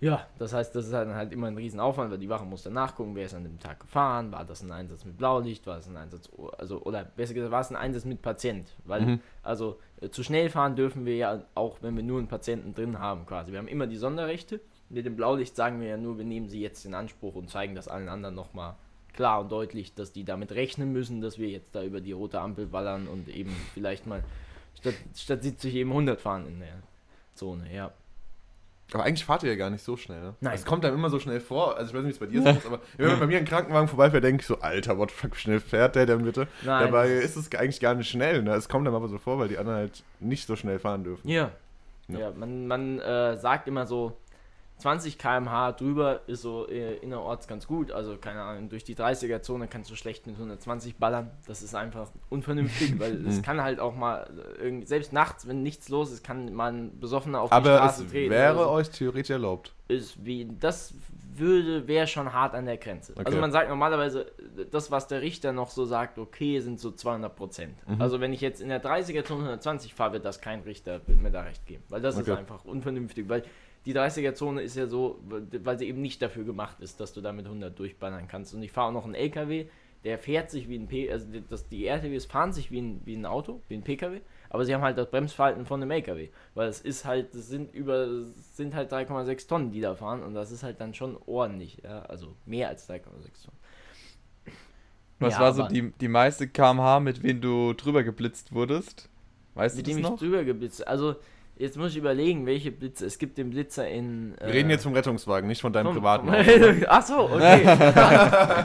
Ja, 0.00 0.28
das 0.38 0.52
heißt, 0.52 0.76
das 0.76 0.86
ist 0.86 0.92
halt, 0.92 1.08
halt 1.08 1.32
immer 1.32 1.48
ein 1.48 1.56
Riesenaufwand, 1.56 2.12
weil 2.12 2.18
die 2.18 2.28
Wache 2.28 2.44
muss 2.44 2.62
dann 2.62 2.74
nachgucken, 2.74 3.16
wer 3.16 3.24
ist 3.24 3.34
an 3.34 3.42
dem 3.42 3.58
Tag 3.58 3.80
gefahren, 3.80 4.30
war 4.30 4.44
das 4.44 4.62
ein 4.62 4.70
Einsatz 4.70 5.04
mit 5.04 5.18
Blaulicht, 5.18 5.66
war 5.66 5.78
es 5.78 5.88
ein 5.88 5.96
Einsatz, 5.96 6.30
also, 6.56 6.80
oder 6.82 7.02
besser 7.04 7.34
gesagt, 7.34 7.50
war 7.50 7.62
es 7.62 7.70
ein 7.70 7.76
Einsatz 7.76 8.04
mit 8.04 8.22
Patient, 8.22 8.72
weil, 8.84 9.00
Mhm. 9.04 9.20
also, 9.42 9.80
äh, 10.00 10.08
zu 10.08 10.22
schnell 10.22 10.50
fahren 10.50 10.76
dürfen 10.76 11.04
wir 11.04 11.16
ja 11.16 11.42
auch, 11.56 11.78
wenn 11.82 11.96
wir 11.96 12.04
nur 12.04 12.18
einen 12.18 12.28
Patienten 12.28 12.74
drin 12.74 13.00
haben, 13.00 13.26
quasi. 13.26 13.50
Wir 13.50 13.58
haben 13.58 13.66
immer 13.66 13.88
die 13.88 13.96
Sonderrechte, 13.96 14.60
mit 14.88 15.04
dem 15.04 15.16
Blaulicht 15.16 15.56
sagen 15.56 15.80
wir 15.80 15.88
ja 15.88 15.96
nur, 15.96 16.16
wir 16.16 16.24
nehmen 16.24 16.48
sie 16.48 16.60
jetzt 16.60 16.86
in 16.86 16.94
Anspruch 16.94 17.34
und 17.34 17.50
zeigen 17.50 17.74
das 17.74 17.88
allen 17.88 18.08
anderen 18.08 18.36
nochmal 18.36 18.76
klar 19.18 19.40
und 19.40 19.50
deutlich, 19.50 19.94
dass 19.94 20.12
die 20.12 20.22
damit 20.22 20.52
rechnen 20.52 20.92
müssen, 20.92 21.20
dass 21.20 21.40
wir 21.40 21.48
jetzt 21.48 21.74
da 21.74 21.82
über 21.82 22.00
die 22.00 22.12
rote 22.12 22.40
Ampel 22.40 22.66
ballern 22.66 23.08
und 23.08 23.28
eben 23.28 23.50
vielleicht 23.74 24.06
mal 24.06 24.22
statt, 24.78 24.94
statt 25.16 25.42
70 25.42 25.74
eben 25.74 25.90
100 25.90 26.20
fahren 26.20 26.46
in 26.46 26.60
der 26.60 26.74
Zone, 27.34 27.64
ja. 27.74 27.90
Aber 28.92 29.02
eigentlich 29.02 29.24
fahrt 29.24 29.42
ihr 29.42 29.50
ja 29.50 29.56
gar 29.56 29.70
nicht 29.70 29.82
so 29.82 29.96
schnell, 29.96 30.20
ne? 30.20 30.34
Nein. 30.40 30.54
Es 30.54 30.64
kommt 30.64 30.84
einem 30.84 30.94
immer 30.94 31.10
so 31.10 31.18
schnell 31.18 31.40
vor. 31.40 31.76
Also 31.76 31.90
ich 31.90 31.96
weiß 31.96 32.04
nicht, 32.04 32.20
wie 32.20 32.24
es 32.24 32.30
bei 32.30 32.32
dir 32.40 32.56
ist, 32.56 32.64
aber 32.64 32.78
wenn 32.96 33.08
man 33.08 33.18
bei 33.18 33.26
mir 33.26 33.38
einen 33.38 33.46
Krankenwagen 33.46 33.88
vorbeifährt, 33.88 34.22
denke 34.22 34.40
ich 34.42 34.46
so, 34.46 34.60
Alter, 34.60 34.96
what 34.98 35.10
the 35.10 35.16
fuck, 35.16 35.34
wie 35.34 35.40
schnell 35.40 35.60
fährt 35.60 35.96
der 35.96 36.06
denn 36.06 36.22
bitte? 36.22 36.46
Nein. 36.62 36.84
Dabei 36.84 37.10
ist 37.10 37.34
es 37.34 37.52
eigentlich 37.56 37.80
gar 37.80 37.96
nicht 37.96 38.08
schnell, 38.08 38.42
ne? 38.44 38.54
Es 38.54 38.68
kommt 38.68 38.86
einem 38.86 38.94
aber 38.94 39.08
so 39.08 39.18
vor, 39.18 39.40
weil 39.40 39.48
die 39.48 39.58
anderen 39.58 39.78
halt 39.78 40.04
nicht 40.20 40.46
so 40.46 40.54
schnell 40.54 40.78
fahren 40.78 41.02
dürfen. 41.02 41.28
Ja. 41.28 41.50
Ja. 42.06 42.20
Ja, 42.20 42.30
man, 42.30 42.68
man 42.68 43.00
äh, 43.00 43.36
sagt 43.36 43.66
immer 43.66 43.84
so, 43.84 44.16
20 44.78 45.18
km/h 45.18 45.72
drüber 45.72 46.20
ist 46.28 46.42
so 46.42 46.68
äh, 46.68 46.96
innerorts 46.98 47.48
ganz 47.48 47.66
gut. 47.66 47.90
Also, 47.90 48.16
keine 48.16 48.42
Ahnung, 48.42 48.68
durch 48.68 48.84
die 48.84 48.94
30er-Zone 48.94 49.66
kannst 49.68 49.90
du 49.90 49.96
schlecht 49.96 50.26
mit 50.26 50.36
120 50.36 50.96
ballern. 50.96 51.30
Das 51.46 51.62
ist 51.62 51.74
einfach 51.74 52.08
unvernünftig, 52.30 52.98
weil 53.00 53.26
es 53.26 53.42
kann 53.42 53.60
halt 53.62 53.80
auch 53.80 53.94
mal, 53.96 54.28
äh, 54.62 54.84
selbst 54.84 55.12
nachts, 55.12 55.48
wenn 55.48 55.62
nichts 55.62 55.88
los 55.88 56.12
ist, 56.12 56.22
kann 56.24 56.52
man 56.54 56.98
Besoffener 57.00 57.40
auf 57.40 57.50
die 57.50 57.54
Aber 57.56 57.76
Straße 57.76 58.04
es 58.04 58.10
treten. 58.10 58.30
wäre 58.30 58.54
oder 58.54 58.64
so. 58.64 58.70
euch 58.70 58.90
theoretisch 58.90 59.30
erlaubt. 59.30 59.74
ist 59.88 60.24
wie 60.24 60.48
das 60.60 60.94
würde 61.34 61.86
wäre 61.86 62.06
schon 62.08 62.32
hart 62.32 62.54
an 62.54 62.66
der 62.66 62.78
Grenze. 62.78 63.12
Okay. 63.12 63.22
Also 63.26 63.38
man 63.38 63.52
sagt 63.52 63.68
normalerweise 63.68 64.26
das 64.72 64.90
was 64.90 65.06
der 65.06 65.22
Richter 65.22 65.52
noch 65.52 65.70
so 65.70 65.84
sagt, 65.84 66.18
okay, 66.18 66.58
sind 66.60 66.80
so 66.80 66.90
200 66.90 67.34
Prozent. 67.36 67.74
Mhm. 67.86 68.02
Also 68.02 68.20
wenn 68.20 68.32
ich 68.32 68.40
jetzt 68.40 68.60
in 68.60 68.68
der 68.70 68.82
30er 68.82 69.24
Zone 69.24 69.40
120 69.42 69.94
fahre, 69.94 70.14
wird 70.14 70.24
das 70.24 70.40
kein 70.40 70.60
Richter 70.62 71.00
wird 71.06 71.20
mir 71.20 71.30
da 71.30 71.42
recht 71.42 71.64
geben, 71.66 71.84
weil 71.90 72.00
das 72.00 72.16
ist 72.16 72.22
Okay. 72.28 72.38
einfach 72.38 72.64
unvernünftig, 72.64 73.28
weil 73.28 73.44
die 73.86 73.92
30er 73.92 74.34
Zone 74.34 74.62
ist 74.62 74.76
ja 74.76 74.86
so, 74.86 75.20
weil 75.28 75.78
sie 75.78 75.86
eben 75.88 76.00
nicht 76.02 76.20
dafür 76.22 76.44
gemacht 76.44 76.80
ist, 76.80 77.00
dass 77.00 77.12
du 77.12 77.20
da 77.20 77.32
mit 77.32 77.46
100 77.48 77.78
durchballern 77.78 78.28
kannst. 78.28 78.54
Und 78.54 78.62
ich 78.62 78.72
fahre 78.72 78.88
auch 78.88 78.92
noch 78.92 79.04
einen 79.04 79.14
LKW, 79.14 79.66
der 80.04 80.18
fährt 80.18 80.50
sich 80.50 80.68
wie 80.68 80.76
ein 80.78 80.86
P, 80.88 81.10
also 81.10 81.26
die- 81.30 81.42
das, 81.48 81.68
die 81.68 81.86
RTWs 81.86 82.26
fahren 82.26 82.52
sich 82.52 82.70
wie 82.70 82.80
ein, 82.80 83.00
wie 83.04 83.16
ein 83.16 83.26
Auto, 83.26 83.60
wie 83.68 83.74
ein 83.74 83.82
PKW, 83.82 84.20
aber 84.48 84.64
sie 84.64 84.72
haben 84.74 84.82
halt 84.82 84.96
das 84.96 85.10
Bremsverhalten 85.10 85.66
von 85.66 85.82
einem 85.82 85.90
LKW, 85.90 86.28
weil 86.54 86.68
es 86.68 86.80
ist 86.80 87.04
halt, 87.04 87.34
es 87.34 87.48
sind 87.48 87.74
über, 87.74 88.06
sind 88.54 88.74
halt 88.74 88.92
3,6 88.92 89.46
Tonnen, 89.48 89.72
die 89.72 89.80
da 89.80 89.94
fahren 89.96 90.22
und 90.22 90.34
das 90.34 90.52
ist 90.52 90.62
halt 90.62 90.80
dann 90.80 90.94
schon 90.94 91.16
ordentlich, 91.26 91.78
ja, 91.82 92.02
also 92.02 92.36
mehr 92.46 92.68
als 92.68 92.86
3,6 92.86 93.42
Tonnen. 93.42 93.58
Was 95.20 95.38
Ja, 95.38 95.38
war 95.38 95.52
so 95.52 95.62
die, 95.62 95.92
die 96.00 96.08
meiste 96.08 96.48
kmh, 96.48 97.00
mit 97.00 97.22
wem 97.22 97.40
du 97.40 97.72
drüber 97.74 98.02
geblitzt 98.04 98.52
wurdest? 98.52 99.08
Weißt 99.54 99.76
Mit 99.76 99.86
du 99.86 99.86
dem 99.86 99.98
das 99.98 99.98
ich 99.98 100.14
noch? 100.14 100.18
drüber 100.18 100.44
geblitzt, 100.44 100.86
also 100.86 101.16
jetzt 101.58 101.76
muss 101.76 101.90
ich 101.92 101.96
überlegen, 101.98 102.46
welche 102.46 102.70
Blitze, 102.70 103.06
es 103.06 103.18
gibt 103.18 103.36
den 103.38 103.50
Blitzer 103.50 103.88
in... 103.88 104.34
Wir 104.40 104.54
reden 104.54 104.70
jetzt 104.70 104.84
vom 104.84 104.94
Rettungswagen, 104.94 105.48
nicht 105.48 105.60
von 105.60 105.72
deinem 105.72 105.86
Vom- 105.86 105.96
privaten 105.96 106.28
Auto. 106.30 106.84
Ach 106.88 107.02
so, 107.02 107.18
okay. 107.30 107.64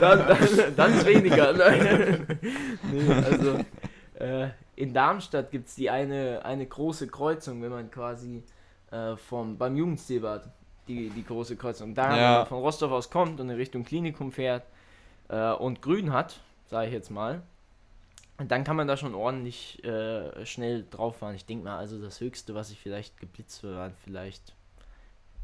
dann, 0.00 0.38
dann 0.76 0.94
ist 0.94 1.06
weniger. 1.06 1.52
nee, 2.92 3.12
also 3.12 3.58
äh, 4.18 4.48
in 4.76 4.92
Darmstadt 4.94 5.50
gibt 5.50 5.68
es 5.68 5.74
die 5.74 5.90
eine, 5.90 6.44
eine 6.44 6.66
große 6.66 7.08
Kreuzung, 7.08 7.62
wenn 7.62 7.70
man 7.70 7.90
quasi 7.90 8.42
äh, 8.90 9.16
vom, 9.16 9.56
beim 9.58 9.76
Jugendstilbad 9.76 10.48
die, 10.88 11.10
die 11.10 11.24
große 11.24 11.56
Kreuzung. 11.56 11.94
Da, 11.94 12.10
Ja. 12.10 12.16
wenn 12.16 12.38
man 12.38 12.46
von 12.46 12.58
Rostock 12.58 12.92
aus 12.92 13.10
kommt 13.10 13.40
und 13.40 13.48
in 13.50 13.56
Richtung 13.56 13.84
Klinikum 13.84 14.32
fährt 14.32 14.64
äh, 15.28 15.52
und 15.52 15.80
grün 15.82 16.12
hat, 16.12 16.40
sage 16.66 16.88
ich 16.88 16.92
jetzt 16.92 17.10
mal, 17.10 17.42
dann 18.38 18.64
kann 18.64 18.76
man 18.76 18.88
da 18.88 18.96
schon 18.96 19.14
ordentlich 19.14 19.82
äh, 19.84 20.44
schnell 20.46 20.84
drauf 20.90 21.18
fahren. 21.18 21.34
Ich 21.34 21.46
denke 21.46 21.64
mal, 21.64 21.78
also 21.78 22.00
das 22.00 22.20
Höchste, 22.20 22.54
was 22.54 22.70
ich 22.70 22.78
vielleicht 22.80 23.18
geblitzt 23.18 23.62
habe, 23.62 23.76
waren 23.76 23.94
vielleicht 24.04 24.54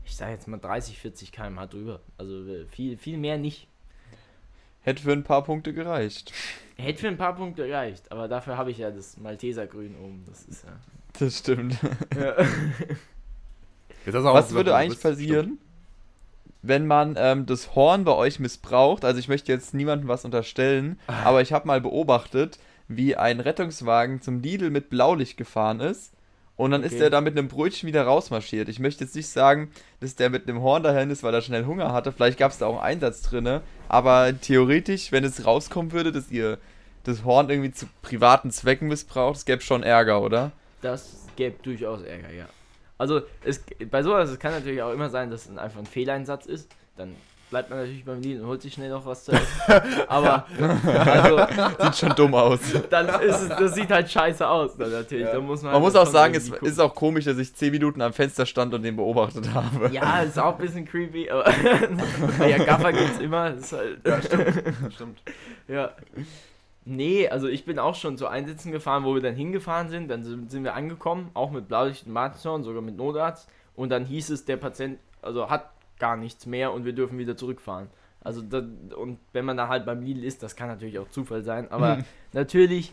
ich 0.04 0.16
sage 0.16 0.32
jetzt 0.32 0.48
mal 0.48 0.58
30, 0.58 0.98
40 0.98 1.30
km/h 1.30 1.66
drüber. 1.66 2.00
Also 2.18 2.44
äh, 2.46 2.64
viel, 2.66 2.96
viel 2.96 3.16
mehr 3.16 3.38
nicht. 3.38 3.68
Hätte 4.82 5.02
für 5.02 5.12
ein 5.12 5.22
paar 5.22 5.44
Punkte 5.44 5.72
gereicht. 5.72 6.32
Hätte 6.76 7.00
für 7.00 7.08
ein 7.08 7.18
paar 7.18 7.36
Punkte 7.36 7.66
gereicht, 7.66 8.10
aber 8.10 8.26
dafür 8.26 8.56
habe 8.56 8.70
ich 8.70 8.78
ja 8.78 8.90
das 8.90 9.18
Maltesergrün 9.18 9.94
oben. 9.96 10.24
Das 10.26 10.44
ist 10.44 10.64
ja. 10.64 10.72
Das 11.18 11.38
stimmt. 11.38 11.76
ja. 12.18 12.34
Was 14.34 14.52
würde 14.52 14.74
eigentlich 14.74 15.00
passieren, 15.00 15.58
wenn 16.62 16.86
man 16.86 17.14
ähm, 17.18 17.44
das 17.46 17.74
Horn 17.74 18.04
bei 18.04 18.14
euch 18.14 18.40
missbraucht? 18.40 19.04
Also 19.04 19.20
ich 19.20 19.28
möchte 19.28 19.52
jetzt 19.52 19.74
niemandem 19.74 20.08
was 20.08 20.24
unterstellen, 20.24 20.98
Ah. 21.06 21.24
aber 21.24 21.42
ich 21.42 21.52
habe 21.52 21.66
mal 21.66 21.80
beobachtet, 21.82 22.58
wie 22.90 23.16
ein 23.16 23.40
Rettungswagen 23.40 24.20
zum 24.20 24.40
Lidl 24.40 24.70
mit 24.70 24.90
Blaulicht 24.90 25.36
gefahren 25.36 25.80
ist. 25.80 26.12
Und 26.56 26.72
dann 26.72 26.82
ist 26.82 26.92
Okay. 26.92 26.98
der 27.02 27.10
da 27.10 27.20
mit 27.22 27.38
einem 27.38 27.48
Brötchen 27.48 27.86
wieder 27.86 28.02
rausmarschiert. 28.02 28.68
Ich 28.68 28.80
möchte 28.80 29.04
jetzt 29.04 29.16
nicht 29.16 29.28
sagen, 29.28 29.70
dass 30.00 30.16
der 30.16 30.28
mit 30.28 30.46
einem 30.46 30.60
Horn 30.60 30.82
dahin 30.82 31.08
ist, 31.08 31.22
weil 31.22 31.32
er 31.32 31.40
schnell 31.40 31.64
Hunger 31.64 31.92
hatte. 31.92 32.12
Vielleicht 32.12 32.38
gab 32.38 32.50
es 32.52 32.58
da 32.58 32.66
auch 32.66 32.74
einen 32.82 32.96
Einsatz 32.96 33.22
drinne. 33.22 33.62
Aber 33.88 34.38
theoretisch, 34.38 35.10
wenn 35.12 35.24
es 35.24 35.46
rauskommen 35.46 35.92
würde, 35.92 36.12
dass 36.12 36.30
ihr 36.30 36.58
das 37.04 37.24
Horn 37.24 37.48
irgendwie 37.48 37.72
zu 37.72 37.86
privaten 38.02 38.50
Zwecken 38.50 38.88
missbraucht, 38.88 39.36
es 39.38 39.44
gäbe 39.46 39.62
schon 39.62 39.82
Ärger, 39.82 40.20
oder? 40.20 40.52
Das 40.82 41.24
gäbe 41.36 41.56
durchaus 41.62 42.02
Ärger, 42.02 42.30
ja. 42.30 42.46
Also 42.98 43.22
es, 43.42 43.62
bei 43.90 44.02
sowas, 44.02 44.28
es 44.28 44.38
kann 44.38 44.52
natürlich 44.52 44.82
auch 44.82 44.92
immer 44.92 45.08
sein, 45.08 45.30
dass 45.30 45.48
es 45.48 45.56
einfach 45.56 45.78
ein 45.78 45.86
Fehleinsatz 45.86 46.44
ist. 46.44 46.68
Dann 46.98 47.14
bleibt 47.50 47.68
man 47.70 47.80
natürlich 47.80 48.04
beim 48.04 48.20
Lied 48.20 48.40
und 48.40 48.46
holt 48.46 48.62
sich 48.62 48.72
schnell 48.74 48.90
noch 48.90 49.04
was 49.04 49.24
zu 49.24 49.32
essen. 49.32 49.60
Aber 50.08 50.46
also, 50.58 51.38
Sieht 51.84 51.96
schon 51.96 52.14
dumm 52.14 52.34
aus. 52.34 52.60
dann 52.88 53.08
ist 53.20 53.42
es, 53.42 53.48
das 53.48 53.74
sieht 53.74 53.90
halt 53.90 54.10
scheiße 54.10 54.48
aus. 54.48 54.76
Dann 54.76 54.90
natürlich. 54.90 55.26
Da 55.26 55.40
muss 55.40 55.62
man, 55.62 55.72
Man 55.72 55.82
muss 55.82 55.94
halt 55.94 56.02
auch 56.02 56.06
schon 56.06 56.12
sagen, 56.12 56.34
es 56.34 56.48
irgendwie 56.48 56.66
ist 56.68 56.78
auch 56.80 56.94
komisch, 56.94 57.24
dass 57.24 57.38
ich 57.38 57.54
10 57.54 57.72
Minuten 57.72 58.00
am 58.02 58.12
Fenster 58.12 58.46
stand 58.46 58.72
und 58.72 58.82
den 58.82 58.96
beobachtet 58.96 59.52
habe. 59.52 59.90
Ja, 59.92 60.22
ist 60.22 60.38
auch 60.38 60.54
ein 60.58 60.60
bisschen 60.64 60.84
creepy, 60.86 61.28
aber 61.30 61.50
ja, 62.48 62.58
Gaffer 62.64 62.92
gibt's 62.92 63.18
immer. 63.18 63.40
Halt, 63.40 63.60
Ja, 64.06 64.22
stimmt. 64.22 64.62
stimmt. 64.94 65.22
ja. 65.68 65.90
Nee, 66.84 67.28
also 67.28 67.46
ich 67.46 67.64
bin 67.66 67.78
auch 67.78 67.94
schon 67.94 68.16
zu 68.16 68.26
Einsätzen 68.26 68.72
gefahren, 68.72 69.04
wo 69.04 69.14
wir 69.14 69.20
dann 69.20 69.34
hingefahren 69.34 69.90
sind. 69.90 70.08
Dann 70.08 70.22
sind 70.22 70.50
sind 70.50 70.64
wir 70.64 70.74
angekommen, 70.74 71.30
auch 71.34 71.50
mit 71.50 71.68
Blaulicht 71.68 72.06
und 72.06 72.12
Martinshorn, 72.12 72.62
sogar 72.64 72.80
mit 72.80 72.96
Notarzt. 72.96 73.48
Und 73.76 73.90
dann 73.90 74.04
hieß 74.06 74.30
es, 74.30 74.44
der 74.44 74.56
Patient 74.56 74.98
also 75.22 75.50
hat 75.50 75.70
gar 76.00 76.16
nichts 76.16 76.46
mehr 76.46 76.72
und 76.72 76.84
wir 76.84 76.92
dürfen 76.92 77.18
wieder 77.18 77.36
zurückfahren. 77.36 77.88
Also 78.22 78.42
da, 78.42 78.62
und 78.96 79.18
wenn 79.32 79.46
man 79.46 79.56
da 79.56 79.68
halt 79.68 79.86
beim 79.86 80.02
Lidl 80.02 80.24
ist, 80.24 80.42
das 80.42 80.54
kann 80.54 80.68
natürlich 80.68 80.98
auch 80.98 81.08
Zufall 81.08 81.42
sein, 81.42 81.70
aber 81.70 82.00
natürlich, 82.32 82.92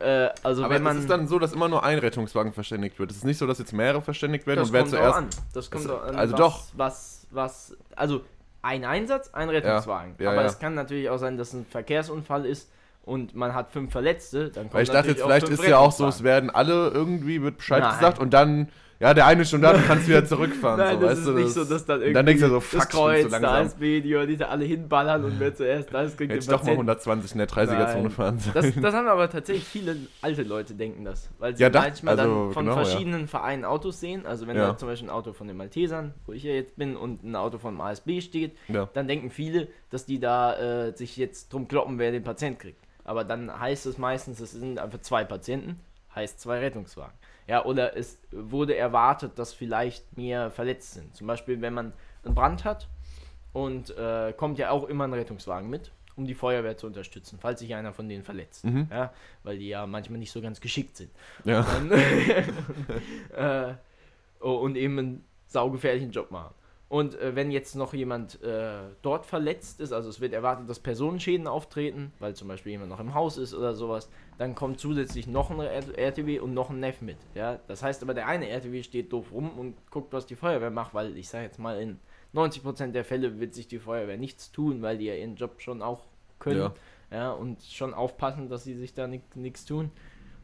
äh, 0.00 0.28
also 0.42 0.64
Aber 0.64 0.74
wenn 0.74 0.82
man 0.82 0.96
es 0.96 1.02
ist 1.02 1.10
dann 1.10 1.28
so, 1.28 1.38
dass 1.38 1.52
immer 1.52 1.68
nur 1.68 1.84
ein 1.84 1.98
Rettungswagen 1.98 2.52
verständigt 2.52 2.98
wird. 2.98 3.12
Es 3.12 3.18
ist 3.18 3.24
nicht 3.24 3.38
so, 3.38 3.46
dass 3.46 3.58
jetzt 3.58 3.72
mehrere 3.72 4.02
verständigt 4.02 4.46
werden 4.46 4.60
das 4.60 4.68
und 4.68 4.74
wer 4.74 4.86
zuerst. 4.86 5.18
an. 5.18 5.28
Das 5.52 5.70
kommt 5.70 5.88
auch 5.88 6.02
an. 6.02 6.16
also 6.16 6.32
was, 6.32 6.40
doch. 6.40 6.62
Was, 6.74 7.26
was, 7.30 7.76
also 7.94 8.22
ein 8.62 8.84
Einsatz, 8.84 9.32
ein 9.32 9.48
Rettungswagen. 9.48 10.16
Ja, 10.18 10.32
Aber 10.32 10.40
ja. 10.40 10.46
es 10.48 10.58
kann 10.58 10.74
natürlich 10.74 11.10
auch 11.10 11.18
sein, 11.18 11.36
dass 11.36 11.52
ein 11.52 11.64
Verkehrsunfall 11.66 12.44
ist 12.44 12.68
und 13.04 13.36
man 13.36 13.54
hat 13.54 13.70
fünf 13.70 13.92
Verletzte. 13.92 14.50
Dann 14.50 14.64
kommt 14.64 14.74
Weil 14.74 14.82
ich 14.82 14.90
dachte 14.90 15.10
jetzt, 15.10 15.22
vielleicht 15.22 15.48
ist 15.48 15.64
ja 15.64 15.78
auch 15.78 15.92
so, 15.92 16.08
es 16.08 16.24
werden 16.24 16.50
alle 16.50 16.88
irgendwie, 16.88 17.40
wird 17.40 17.58
Bescheid 17.58 17.82
Nein. 17.82 17.94
gesagt 17.94 18.18
und 18.18 18.34
dann, 18.34 18.68
ja, 18.98 19.12
der 19.14 19.26
eine 19.26 19.42
ist 19.42 19.50
schon 19.50 19.60
da, 19.62 19.72
du 19.74 19.82
kannst 19.82 20.08
wieder 20.08 20.24
zurückfahren. 20.24 20.78
Nein, 20.80 20.94
so, 20.98 21.00
das 21.02 21.10
weißt 21.10 21.18
ist 21.20 21.26
du, 21.26 21.32
nicht 21.32 21.50
so, 21.50 21.64
dass 21.64 21.84
dann 21.84 22.00
irgendwie 22.00 22.12
dann 22.14 22.26
denkst 22.26 22.42
du 22.42 22.48
so, 22.48 22.60
fuck, 22.60 22.80
das 22.80 22.88
Kreuz, 22.88 23.30
da 23.30 23.38
langsam. 23.38 23.66
ist 23.66 23.80
Video, 23.80 24.24
die 24.26 24.36
da 24.36 24.46
alle 24.46 24.64
hinballern 24.64 25.24
und 25.24 25.38
wer 25.38 25.54
zuerst 25.54 25.92
da 25.92 26.02
ist, 26.02 26.16
kriegt 26.16 26.32
Hätte 26.32 26.38
den 26.38 26.42
ich 26.42 26.46
doch 26.46 26.62
mal 26.62 26.76
Patienten. 26.76 26.90
120 27.20 27.32
in 27.32 27.38
der 27.38 27.48
30er-Zone 27.48 28.02
Nein. 28.02 28.10
fahren 28.10 28.38
sollen. 28.38 28.54
Das, 28.54 28.74
das 28.82 28.94
haben 28.94 29.08
aber 29.08 29.28
tatsächlich 29.30 29.64
viele 29.64 29.96
alte 30.22 30.42
Leute 30.42 30.74
denken 30.74 31.04
das, 31.04 31.28
weil 31.38 31.56
sie 31.56 31.62
Ja, 31.62 31.70
da- 31.70 31.80
manchmal 31.82 32.18
also, 32.18 32.44
dann 32.46 32.52
von 32.52 32.64
genau, 32.66 32.76
ja. 32.78 32.84
verschiedenen 32.84 33.28
Vereinen 33.28 33.64
Autos 33.64 34.00
sehen. 34.00 34.24
Also 34.26 34.46
wenn 34.46 34.56
Ja. 34.56 34.68
da 34.68 34.76
zum 34.76 34.88
Beispiel 34.88 35.08
ein 35.08 35.12
Auto 35.14 35.32
von 35.32 35.46
den 35.46 35.56
Maltesern, 35.56 36.14
wo 36.26 36.32
ich 36.32 36.42
ja 36.42 36.52
jetzt 36.52 36.76
bin, 36.76 36.96
und 36.96 37.22
ein 37.22 37.36
Auto 37.36 37.58
vom 37.58 37.80
ASB 37.80 38.20
steht, 38.22 38.56
Ja. 38.68 38.88
dann 38.94 39.06
denken 39.08 39.30
viele, 39.30 39.68
dass 39.90 40.06
die 40.06 40.20
da 40.20 40.86
äh, 40.86 40.96
sich 40.96 41.16
jetzt 41.16 41.52
drum 41.52 41.68
kloppen, 41.68 41.98
wer 41.98 42.12
den 42.12 42.24
Patient 42.24 42.58
kriegt. 42.58 42.80
Aber 43.04 43.24
dann 43.24 43.60
heißt 43.60 43.86
es 43.86 43.98
meistens, 43.98 44.40
es 44.40 44.50
sind 44.52 44.78
einfach 44.80 45.00
zwei 45.00 45.22
Patienten, 45.24 45.78
heißt 46.14 46.40
zwei 46.40 46.58
Rettungswagen. 46.58 47.12
Ja, 47.46 47.64
oder 47.64 47.96
es 47.96 48.18
wurde 48.32 48.76
erwartet, 48.76 49.38
dass 49.38 49.52
vielleicht 49.52 50.16
mehr 50.16 50.50
verletzt 50.50 50.94
sind. 50.94 51.14
Zum 51.14 51.26
Beispiel, 51.26 51.60
wenn 51.60 51.74
man 51.74 51.92
einen 52.24 52.34
Brand 52.34 52.64
hat 52.64 52.88
und 53.52 53.96
äh, 53.96 54.32
kommt 54.36 54.58
ja 54.58 54.70
auch 54.70 54.84
immer 54.84 55.04
ein 55.04 55.12
Rettungswagen 55.12 55.70
mit, 55.70 55.92
um 56.16 56.26
die 56.26 56.34
Feuerwehr 56.34 56.76
zu 56.76 56.86
unterstützen, 56.86 57.38
falls 57.40 57.60
sich 57.60 57.74
einer 57.74 57.92
von 57.92 58.08
denen 58.08 58.24
verletzt. 58.24 58.64
Mhm. 58.64 58.88
Ja, 58.90 59.12
weil 59.44 59.58
die 59.58 59.68
ja 59.68 59.86
manchmal 59.86 60.18
nicht 60.18 60.32
so 60.32 60.40
ganz 60.40 60.60
geschickt 60.60 60.96
sind. 60.96 61.10
Ja. 61.44 61.60
Und, 61.60 61.92
äh, 63.36 63.74
oh, 64.40 64.54
und 64.54 64.76
eben 64.76 64.98
einen 64.98 65.24
saugefährlichen 65.46 66.10
Job 66.10 66.30
machen. 66.30 66.54
Und 66.88 67.18
äh, 67.18 67.34
wenn 67.34 67.50
jetzt 67.50 67.74
noch 67.74 67.94
jemand 67.94 68.40
äh, 68.42 68.78
dort 69.02 69.26
verletzt 69.26 69.80
ist, 69.80 69.92
also 69.92 70.08
es 70.08 70.20
wird 70.20 70.32
erwartet, 70.32 70.70
dass 70.70 70.78
Personenschäden 70.78 71.48
auftreten, 71.48 72.12
weil 72.20 72.34
zum 72.34 72.46
Beispiel 72.46 72.72
jemand 72.72 72.90
noch 72.90 73.00
im 73.00 73.12
Haus 73.12 73.38
ist 73.38 73.54
oder 73.54 73.74
sowas, 73.74 74.08
dann 74.38 74.54
kommt 74.54 74.78
zusätzlich 74.78 75.26
noch 75.26 75.50
ein 75.50 75.58
RTW 75.58 76.38
und 76.38 76.54
noch 76.54 76.70
ein 76.70 76.78
Neff 76.78 77.00
mit. 77.00 77.16
Ja? 77.34 77.58
Das 77.66 77.82
heißt 77.82 78.02
aber, 78.02 78.14
der 78.14 78.28
eine 78.28 78.48
RTW 78.48 78.84
steht 78.84 79.12
doof 79.12 79.32
rum 79.32 79.58
und 79.58 79.74
guckt, 79.90 80.12
was 80.12 80.26
die 80.26 80.36
Feuerwehr 80.36 80.70
macht, 80.70 80.94
weil 80.94 81.16
ich 81.16 81.28
sage 81.28 81.44
jetzt 81.44 81.58
mal, 81.58 81.80
in 81.80 81.98
90% 82.34 82.92
der 82.92 83.04
Fälle 83.04 83.40
wird 83.40 83.54
sich 83.54 83.66
die 83.66 83.80
Feuerwehr 83.80 84.16
nichts 84.16 84.52
tun, 84.52 84.80
weil 84.82 84.98
die 84.98 85.06
ja 85.06 85.14
ihren 85.14 85.34
Job 85.34 85.60
schon 85.60 85.82
auch 85.82 86.04
können. 86.38 86.60
Ja. 86.60 86.74
Ja, 87.10 87.30
und 87.32 87.62
schon 87.62 87.94
aufpassen, 87.94 88.48
dass 88.48 88.64
sie 88.64 88.74
sich 88.74 88.92
da 88.94 89.06
nichts 89.06 89.64
tun. 89.64 89.90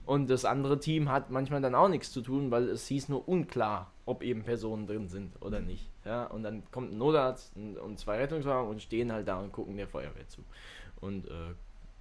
Und 0.06 0.30
das 0.30 0.44
andere 0.44 0.80
Team 0.80 1.10
hat 1.10 1.30
manchmal 1.30 1.60
dann 1.60 1.74
auch 1.74 1.88
nichts 1.88 2.12
zu 2.12 2.20
tun, 2.22 2.50
weil 2.50 2.68
es 2.68 2.86
hieß 2.86 3.08
nur 3.08 3.28
unklar, 3.28 3.92
ob 4.06 4.22
eben 4.22 4.42
Personen 4.42 4.86
drin 4.86 5.08
sind 5.08 5.40
oder 5.40 5.60
nicht. 5.60 5.91
Ja, 6.04 6.24
und 6.24 6.42
dann 6.42 6.62
kommt 6.72 6.92
ein 6.92 6.98
Notarzt 6.98 7.56
und, 7.56 7.78
und 7.78 7.98
zwei 7.98 8.18
Rettungswagen 8.18 8.68
und 8.68 8.82
stehen 8.82 9.12
halt 9.12 9.28
da 9.28 9.38
und 9.38 9.52
gucken 9.52 9.76
der 9.76 9.86
Feuerwehr 9.86 10.26
zu. 10.28 10.42
Und 11.00 11.26
äh, 11.28 11.54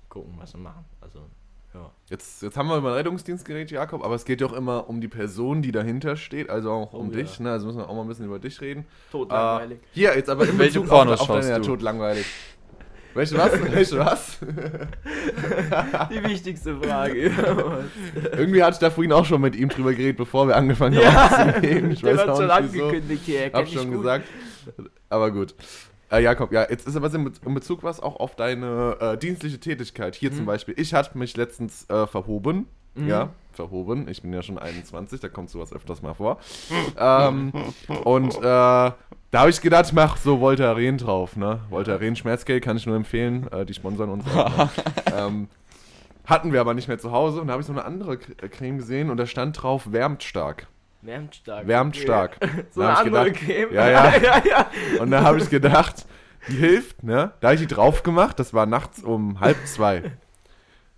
gucken, 0.10 0.34
was 0.38 0.52
sie 0.52 0.58
machen. 0.58 0.86
Also, 1.02 1.20
ja. 1.74 1.90
Jetzt, 2.10 2.42
jetzt 2.42 2.58
haben 2.58 2.68
wir 2.68 2.78
über 2.78 2.90
den 2.90 2.96
Rettungsdienst 2.96 3.46
geredet, 3.46 3.72
Jakob, 3.72 4.04
aber 4.04 4.16
es 4.16 4.26
geht 4.26 4.42
doch 4.42 4.54
immer 4.54 4.90
um 4.90 5.00
die 5.02 5.08
Person, 5.08 5.62
die 5.62 5.72
dahinter 5.72 6.18
steht, 6.18 6.50
also 6.50 6.72
auch 6.72 6.94
um 6.94 7.10
Oh, 7.10 7.12
dich. 7.12 7.38
ja. 7.38 7.44
Ne? 7.44 7.52
Also 7.52 7.68
müssen 7.68 7.78
wir 7.78 7.88
auch 7.88 7.96
mal 7.96 8.02
ein 8.02 8.08
bisschen 8.08 8.26
über 8.26 8.40
dich 8.40 8.60
reden. 8.60 8.86
Tot 9.12 9.30
Äh, 9.30 9.34
langweilig. 9.36 9.80
hier, 9.94 10.16
jetzt 10.16 10.30
aber 10.30 10.48
in 10.48 10.58
Welche 10.60 10.80
Bezug 10.80 10.90
Pornos 10.90 11.14
auf, 11.14 11.22
auf 11.22 11.28
schaust 11.28 11.44
deine, 11.44 11.52
ja, 11.52 11.60
du? 11.60 11.66
Langweilig. 13.16 13.30
Welche 13.34 13.38
was? 13.38 13.62
Welche 13.74 14.00
was? 14.00 14.40
Die 16.12 16.24
wichtigste 16.24 16.78
Frage. 16.78 17.14
Irgendwie 18.38 18.64
hatte 18.64 18.74
ich 18.76 18.80
da 18.80 18.90
vorhin 18.90 19.12
auch 19.14 19.26
schon 19.26 19.42
mit 19.42 19.56
ihm 19.56 19.70
drüber 19.70 19.92
geredet, 19.94 20.18
bevor 20.18 20.48
wir 20.48 20.56
angefangen 20.56 20.98
haben 20.98 21.04
ja, 21.04 21.26
aufzunehmen. 21.52 21.92
Ich 21.92 22.02
der 22.02 22.18
weiß 22.18 22.28
auch 22.28 22.38
schon 22.38 22.48
nicht 22.48 22.74
wieso. 22.74 22.86
angekündigt 22.86 23.24
hier. 23.26 23.54
Er 23.54 23.60
Hab 23.60 23.68
schon 23.68 23.88
gut. 23.90 23.98
gesagt. 24.02 24.28
Aber 25.10 25.32
gut. 25.32 25.56
Äh, 26.12 26.24
Jakob, 26.24 26.52
ja, 26.52 26.68
jetzt 26.70 26.88
ist 26.88 26.96
aber 26.96 27.14
in 27.14 27.24
Be- 27.26 27.32
in 27.46 27.54
Bezug 27.54 27.84
was 27.84 28.00
auch 28.02 28.18
auf 28.20 28.36
deine 28.36 28.98
äh, 29.00 29.18
dienstliche 29.18 29.60
Tätigkeit. 29.60 30.16
Hier 30.16 30.32
zum 30.34 30.46
Beispiel, 30.46 30.74
ich 30.78 30.94
hatte 30.94 31.18
mich 31.18 31.38
letztens 31.38 31.90
äh, 31.90 32.06
verhoben. 32.08 32.68
Mhm. 32.96 33.08
Ja, 33.08 33.30
verhoben. 33.54 34.10
Ich 34.10 34.22
bin 34.22 34.34
ja 34.34 34.42
schon 34.44 34.58
21, 34.60 35.22
da 35.22 35.30
kommt 35.30 35.50
sowas 35.50 35.72
öfters 35.72 36.02
mal 36.02 36.14
vor. 36.14 36.40
ähm, 37.00 37.54
und 38.04 38.36
äh, 38.44 38.92
da 39.32 39.40
habe 39.40 39.50
ich 39.50 39.62
gedacht, 39.62 39.92
mach 39.94 40.18
so 40.18 40.42
Voltaren 40.42 40.98
drauf. 40.98 41.38
Ne? 41.38 41.62
Voltaren 41.70 42.16
Schmerzgel 42.16 42.60
kann 42.60 42.76
ich 42.76 42.86
nur 42.86 42.98
empfehlen. 42.98 43.48
Äh, 43.52 43.66
die 43.66 43.74
sponsern 43.74 44.10
uns. 44.10 44.26
auch. 44.28 44.70
ähm, 45.18 45.48
hatten 46.26 46.52
wir 46.52 46.60
aber 46.60 46.74
nicht 46.74 46.90
mehr 46.90 47.00
zu 47.00 47.12
Hause. 47.12 47.42
Und 47.42 47.48
da 47.48 47.54
habe 47.54 47.62
ich 47.62 47.68
so 47.68 47.74
eine 47.74 47.86
andere 47.86 48.14
äh, 48.14 48.50
Creme 48.50 48.78
gesehen 48.78 49.10
und 49.10 49.18
da 49.18 49.26
stand 49.26 49.62
drauf, 49.62 49.92
wärmt 49.92 50.24
stark. 50.24 50.68
Wärmt 51.02 51.36
stark. 51.36 51.66
Wärmt 51.66 51.96
stark. 51.96 52.38
So 52.72 52.82
eine 52.82 52.98
andere 52.98 53.32
gedacht, 53.32 53.46
Creme. 53.46 53.74
ja, 53.74 53.90
ja. 53.90 54.18
ja, 54.22 54.44
ja. 54.46 54.66
Und 55.00 55.12
da 55.12 55.24
habe 55.24 55.40
ich 55.40 55.50
gedacht, 55.50 56.06
die 56.50 56.58
hilft, 56.58 57.04
ne? 57.04 57.32
Da 57.40 57.50
habe 57.50 57.56
ich 57.56 57.62
die 57.62 57.74
drauf 57.74 58.04
gemacht, 58.04 58.38
das 58.40 58.54
war 58.54 58.66
nachts 58.66 59.02
um 59.02 59.40
halb 59.40 59.58
zwei. 59.66 60.12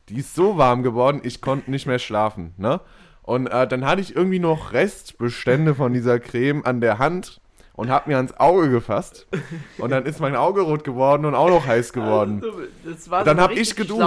Die 0.09 0.17
ist 0.17 0.35
so 0.35 0.57
warm 0.57 0.83
geworden, 0.83 1.21
ich 1.23 1.39
konnte 1.39 1.71
nicht 1.71 1.85
mehr 1.85 1.99
schlafen, 1.99 2.53
ne? 2.57 2.81
Und 3.21 3.47
äh, 3.47 3.65
dann 3.67 3.85
hatte 3.85 4.01
ich 4.01 4.15
irgendwie 4.15 4.39
noch 4.39 4.73
Restbestände 4.73 5.75
von 5.75 5.93
dieser 5.93 6.19
Creme 6.19 6.65
an 6.65 6.81
der 6.81 6.97
Hand 6.99 7.39
und 7.73 7.89
habe 7.89 8.09
mir 8.09 8.17
ans 8.17 8.33
Auge 8.37 8.69
gefasst. 8.69 9.27
Und 9.77 9.89
dann 9.91 10.05
ist 10.05 10.19
mein 10.19 10.35
Auge 10.35 10.61
rot 10.61 10.83
geworden 10.83 11.25
und 11.25 11.35
auch 11.35 11.49
noch 11.49 11.65
heiß 11.65 11.91
geworden. 11.93 12.41
Also, 12.43 12.61
das 12.85 13.09
war 13.09 13.23
Dann 13.23 13.37
so 13.37 13.43
hab 13.43 13.51
eine 13.51 13.59
ich 13.59 13.75
geduscht. 13.75 14.01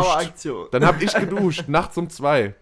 Dann 0.70 0.86
habe 0.86 1.02
ich 1.04 1.14
geduscht, 1.14 1.64
nachts 1.68 1.96
um 1.98 2.08
zwei. 2.08 2.54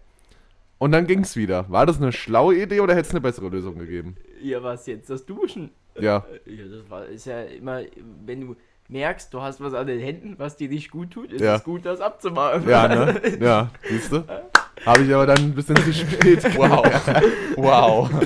Und 0.77 0.91
dann 0.91 1.07
ging's 1.07 1.35
wieder. 1.35 1.69
War 1.69 1.85
das 1.85 1.97
eine 2.01 2.11
schlaue 2.11 2.55
Idee 2.55 2.81
oder 2.81 2.93
hätte 2.93 3.07
es 3.07 3.11
eine 3.11 3.21
bessere 3.21 3.47
Lösung 3.49 3.77
gegeben? 3.77 4.15
Ja, 4.41 4.61
was 4.61 4.85
jetzt? 4.87 5.09
Das 5.09 5.25
Duschen? 5.25 5.71
Ja. 5.97 6.25
Ja, 6.45 6.63
das 6.69 6.89
war, 6.89 7.05
ist 7.05 7.25
ja 7.25 7.41
immer, 7.43 7.81
wenn 8.25 8.41
du 8.41 8.55
merkst, 8.89 9.33
du 9.33 9.41
hast 9.41 9.61
was 9.61 9.73
an 9.73 9.87
den 9.87 9.99
Händen, 9.99 10.35
was 10.37 10.57
dir 10.57 10.69
nicht 10.69 10.91
gut 10.91 11.11
tut, 11.11 11.31
ist 11.31 11.41
Ja. 11.41 11.55
es 11.55 11.63
gut, 11.63 11.85
das 11.85 12.01
abzumachen. 12.01 12.67
Ja, 12.67 12.87
ne? 12.87 13.21
Ja, 13.39 13.71
siehst 13.89 14.11
du? 14.11 14.23
Habe 14.85 15.03
ich 15.03 15.13
aber 15.13 15.25
dann 15.25 15.37
ein 15.37 15.53
bisschen 15.55 15.75
zu 15.77 15.93
spät. 15.93 16.43
Wow. 16.57 16.85
wow. 17.55 18.09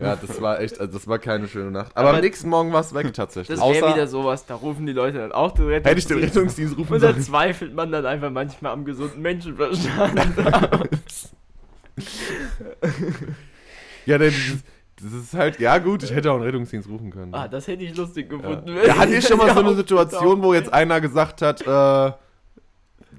Ja, 0.00 0.16
das 0.16 0.40
war 0.40 0.60
echt, 0.60 0.80
also 0.80 0.94
das 0.94 1.06
war 1.06 1.18
keine 1.18 1.46
schöne 1.46 1.70
Nacht. 1.70 1.92
Aber, 1.94 2.08
Aber- 2.08 2.16
am 2.18 2.24
nächsten 2.24 2.48
Morgen 2.48 2.72
war 2.72 2.80
es 2.80 2.94
weg 2.94 3.12
tatsächlich. 3.12 3.58
Das 3.58 3.68
wäre 3.68 3.92
wieder 3.92 4.06
sowas, 4.06 4.46
da 4.46 4.54
rufen 4.54 4.86
die 4.86 4.92
Leute 4.94 5.18
dann 5.18 5.30
auch 5.32 5.52
den 5.52 5.68
Hätte 5.68 5.90
ich 5.90 6.06
den 6.06 6.16
Rettungsdienst. 6.18 6.36
Rettungsdienst 6.36 6.78
rufen 6.78 6.94
Und 6.94 7.02
da 7.02 7.18
zweifelt 7.20 7.74
man 7.74 7.92
dann 7.92 8.06
einfach 8.06 8.30
manchmal 8.30 8.72
am 8.72 8.86
gesunden 8.86 9.20
Menschenverstand. 9.20 10.20
Ja, 14.06 14.16
denn 14.18 14.32
das 15.02 15.12
ist 15.12 15.34
halt, 15.34 15.60
ja 15.60 15.76
gut, 15.78 16.02
ich 16.02 16.12
hätte 16.14 16.30
auch 16.30 16.36
einen 16.36 16.44
Rettungsdienst 16.44 16.88
rufen 16.88 17.10
können. 17.10 17.34
ah, 17.34 17.46
das 17.46 17.66
hätte 17.68 17.84
ich 17.84 17.94
lustig 17.96 18.30
ja. 18.32 18.38
gefunden. 18.38 18.74
Da 18.86 18.96
hatte 18.96 19.14
ich 19.14 19.26
schon 19.26 19.36
mal 19.38 19.52
so 19.52 19.60
eine 19.60 19.70
Ja, 19.70 19.76
Situation, 19.76 20.42
wo 20.42 20.54
jetzt 20.54 20.72
einer 20.72 21.00
gesagt 21.00 21.42
hat, 21.42 21.60
äh, 21.60 22.12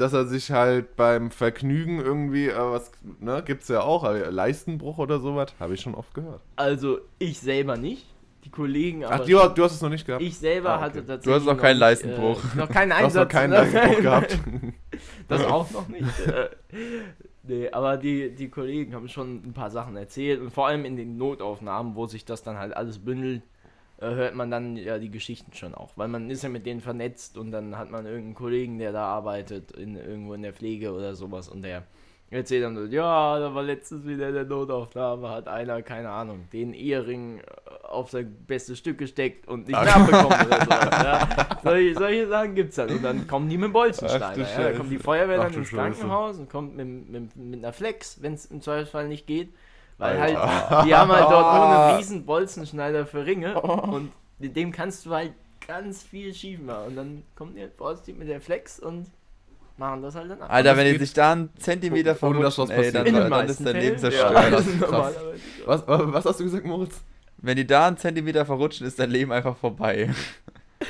dass 0.02 0.14
er 0.14 0.26
sich 0.26 0.52
halt 0.52 0.96
beim 0.96 1.32
Vergnügen 1.32 2.00
irgendwie, 2.00 2.48
äh, 2.48 2.58
was, 2.58 2.92
ne, 3.20 3.42
gibt's 3.46 3.68
ja 3.70 3.82
auch, 3.82 4.04
äh, 4.04 4.30
Leistenbruch 4.30 4.98
oder 4.98 5.20
sowas, 5.20 5.54
habe 5.60 5.76
ich 5.76 5.82
schon 5.82 5.96
oft 5.96 6.14
gehört. 6.14 6.42
Also, 6.56 7.00
ich 7.20 7.40
selber 7.40 7.78
nicht. 7.78 8.06
Die 8.44 8.50
Kollegen 8.50 9.06
aber. 9.06 9.16
Ach, 9.16 9.20
du, 9.20 9.54
du 9.54 9.64
hast 9.64 9.74
es 9.76 9.82
noch 9.84 9.90
nicht 9.90 10.06
gehabt? 10.08 10.24
Ich 10.24 10.36
selber 10.38 10.72
Ah, 10.72 10.76
okay. 10.78 10.84
hatte 10.86 11.06
tatsächlich. 11.06 11.24
Du 11.26 11.34
hast 11.34 11.46
noch 11.46 11.62
keinen 11.62 11.74
nicht, 11.76 11.80
Leistenbruch. 11.82 12.42
Äh, 12.56 12.58
noch 12.58 12.70
keinen 12.70 12.90
Du 12.90 12.96
hast 12.96 13.04
Einsatz. 13.04 13.24
noch 13.24 13.30
keinen 13.30 13.50
ne? 13.52 13.56
Leistenbruch 13.58 14.02
gehabt. 14.02 14.40
Das 15.28 15.46
auch 15.46 15.70
noch 15.72 15.88
nicht. 15.90 16.20
äh, 16.28 16.50
nee, 17.44 17.70
aber 17.72 17.98
die, 17.98 18.34
die 18.34 18.50
Kollegen 18.50 18.96
haben 18.96 19.08
schon 19.10 19.36
ein 19.48 19.54
paar 19.54 19.70
Sachen 19.70 19.96
erzählt 19.96 20.42
und 20.42 20.50
vor 20.52 20.66
allem 20.68 20.86
in 20.86 20.96
den 20.96 21.18
Notaufnahmen, 21.18 21.96
wo 21.96 22.08
sich 22.08 22.26
das 22.26 22.42
dann 22.42 22.58
halt 22.58 22.76
alles 22.76 22.98
bündelt, 22.98 23.44
hört 24.10 24.36
man 24.36 24.52
dann 24.52 24.76
ja 24.78 24.98
die 24.98 25.12
Geschichten 25.12 25.54
schon 25.54 25.76
auch. 25.76 25.92
Weil 25.96 26.08
man 26.08 26.30
ist 26.30 26.44
ja 26.44 26.50
mit 26.50 26.66
denen 26.66 26.82
vernetzt 26.82 27.38
und 27.38 27.52
dann 27.52 27.78
hat 27.78 27.92
man 27.92 28.06
irgendeinen 28.06 28.36
Kollegen, 28.36 28.80
der 28.80 28.92
da 28.92 29.06
arbeitet, 29.06 29.72
in, 29.72 29.96
irgendwo 29.96 30.34
in 30.34 30.42
der 30.42 30.54
Pflege 30.54 30.94
oder 30.94 31.16
sowas 31.16 31.48
und 31.48 31.62
der 31.62 31.84
erzählt 32.32 32.64
dann 32.64 32.76
so, 32.76 32.86
ja, 32.86 33.40
da 33.40 33.54
war 33.54 33.62
letztens 33.62 34.06
wieder 34.08 34.30
in 34.30 34.34
der 34.34 34.46
Notaufnahme, 34.46 35.30
hat 35.30 35.48
einer, 35.50 35.82
keine 35.82 36.10
Ahnung, 36.10 36.48
den 36.54 36.74
Ehering 36.74 37.40
äh, 37.40 37.44
auf 37.84 38.10
sein 38.10 38.46
bestes 38.48 38.80
Stück 38.80 38.98
gesteckt 38.98 39.48
und 39.50 39.68
nicht 39.68 39.74
nachbekommen 39.74 40.48
oder 40.48 40.62
sowas. 40.62 41.04
Ja. 41.04 41.60
Solche, 41.62 41.94
solche 41.94 42.28
Sachen 42.30 42.56
gibt's 42.56 42.78
dann. 42.78 42.90
Und 42.90 43.04
dann 43.04 43.28
kommen 43.28 43.50
die 43.50 43.58
mit 43.58 43.68
dem 43.68 43.74
du 43.74 44.42
Ja. 44.64 44.72
Da 44.72 44.78
kommt 44.78 44.92
die 44.92 44.98
Feuerwehr 44.98 45.40
Ach 45.40 45.44
dann 45.46 45.54
ins 45.54 45.68
Scheiße. 45.68 45.76
Krankenhaus 45.76 46.40
und 46.40 46.50
kommt 46.50 46.76
mit, 46.78 47.10
mit, 47.10 47.36
mit 47.36 47.60
einer 47.60 47.74
Flex, 47.74 48.22
wenn 48.22 48.34
es 48.34 48.46
im 48.46 48.62
Zweifelsfall 48.62 49.10
nicht 49.10 49.28
geht. 49.28 49.54
Weil 50.02 50.20
Alter. 50.20 50.70
halt, 50.70 50.88
die 50.88 50.96
haben 50.96 51.12
halt 51.12 51.30
dort 51.30 51.56
nur 51.56 51.70
einen 51.70 51.96
riesen 51.98 52.26
Bolzenschneider 52.26 53.06
für 53.06 53.24
Ringe 53.24 53.62
und 53.62 54.12
mit 54.40 54.56
dem 54.56 54.72
kannst 54.72 55.06
du 55.06 55.14
halt 55.14 55.34
ganz 55.68 56.02
viel 56.02 56.34
schief 56.34 56.60
machen. 56.60 56.88
Und 56.88 56.96
dann 56.96 57.24
kommt 57.36 57.56
der 57.56 57.70
Vorsitzende 57.70 58.20
mit 58.20 58.30
der 58.30 58.42
Flex 58.42 58.80
und 58.80 59.06
machen 59.78 60.02
das 60.02 60.16
halt 60.16 60.32
dann 60.32 60.42
ab. 60.42 60.52
Alter, 60.52 60.76
wenn 60.76 60.92
die 60.92 61.00
sich 61.00 61.14
da 61.14 61.34
einen 61.34 61.56
Zentimeter 61.56 62.12
was 62.12 62.20
verrutschen, 62.20 62.72
ey, 62.72 62.92
dann, 62.92 63.06
den 63.06 63.14
dann 63.14 63.48
ist 63.48 63.64
dein 63.64 63.76
Leben 63.76 63.98
zerstört. 64.00 64.34
Ja, 64.34 64.42
Krass, 64.42 64.52
das 64.52 64.68
ist 64.68 64.80
krass. 64.80 64.92
normalerweise 64.92 65.42
so. 65.60 65.68
Was, 65.68 65.84
was 65.88 66.26
hast 66.26 66.40
du 66.40 66.44
gesagt, 66.46 66.66
Moritz? 66.66 67.04
Wenn 67.38 67.56
die 67.58 67.68
da 67.68 67.88
einen 67.88 67.98
Zentimeter 67.98 68.46
verrutschen, 68.46 68.88
ist 68.88 68.98
dein 68.98 69.12
Leben 69.12 69.32
einfach 69.32 69.56
vorbei. 69.56 70.10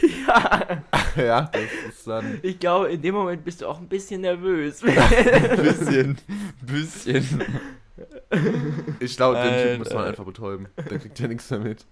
ja, 1.17 1.49
das 1.51 1.61
ist 1.89 2.07
dann. 2.07 2.39
Ich 2.43 2.59
glaube, 2.59 2.91
in 2.91 3.01
dem 3.01 3.13
Moment 3.15 3.43
bist 3.43 3.61
du 3.61 3.67
auch 3.67 3.79
ein 3.79 3.87
bisschen 3.89 4.21
nervös. 4.21 4.81
bisschen. 5.61 6.17
bisschen. 6.61 7.41
Ich 8.99 9.15
glaube, 9.17 9.39
den 9.41 9.61
Typen 9.63 9.77
muss 9.79 9.93
man 9.93 10.05
einfach 10.05 10.25
betäuben. 10.25 10.67
Der 10.89 10.99
kriegt 10.99 11.19
ja 11.19 11.27
nichts 11.27 11.49
mehr 11.49 11.59
mit. 11.59 11.85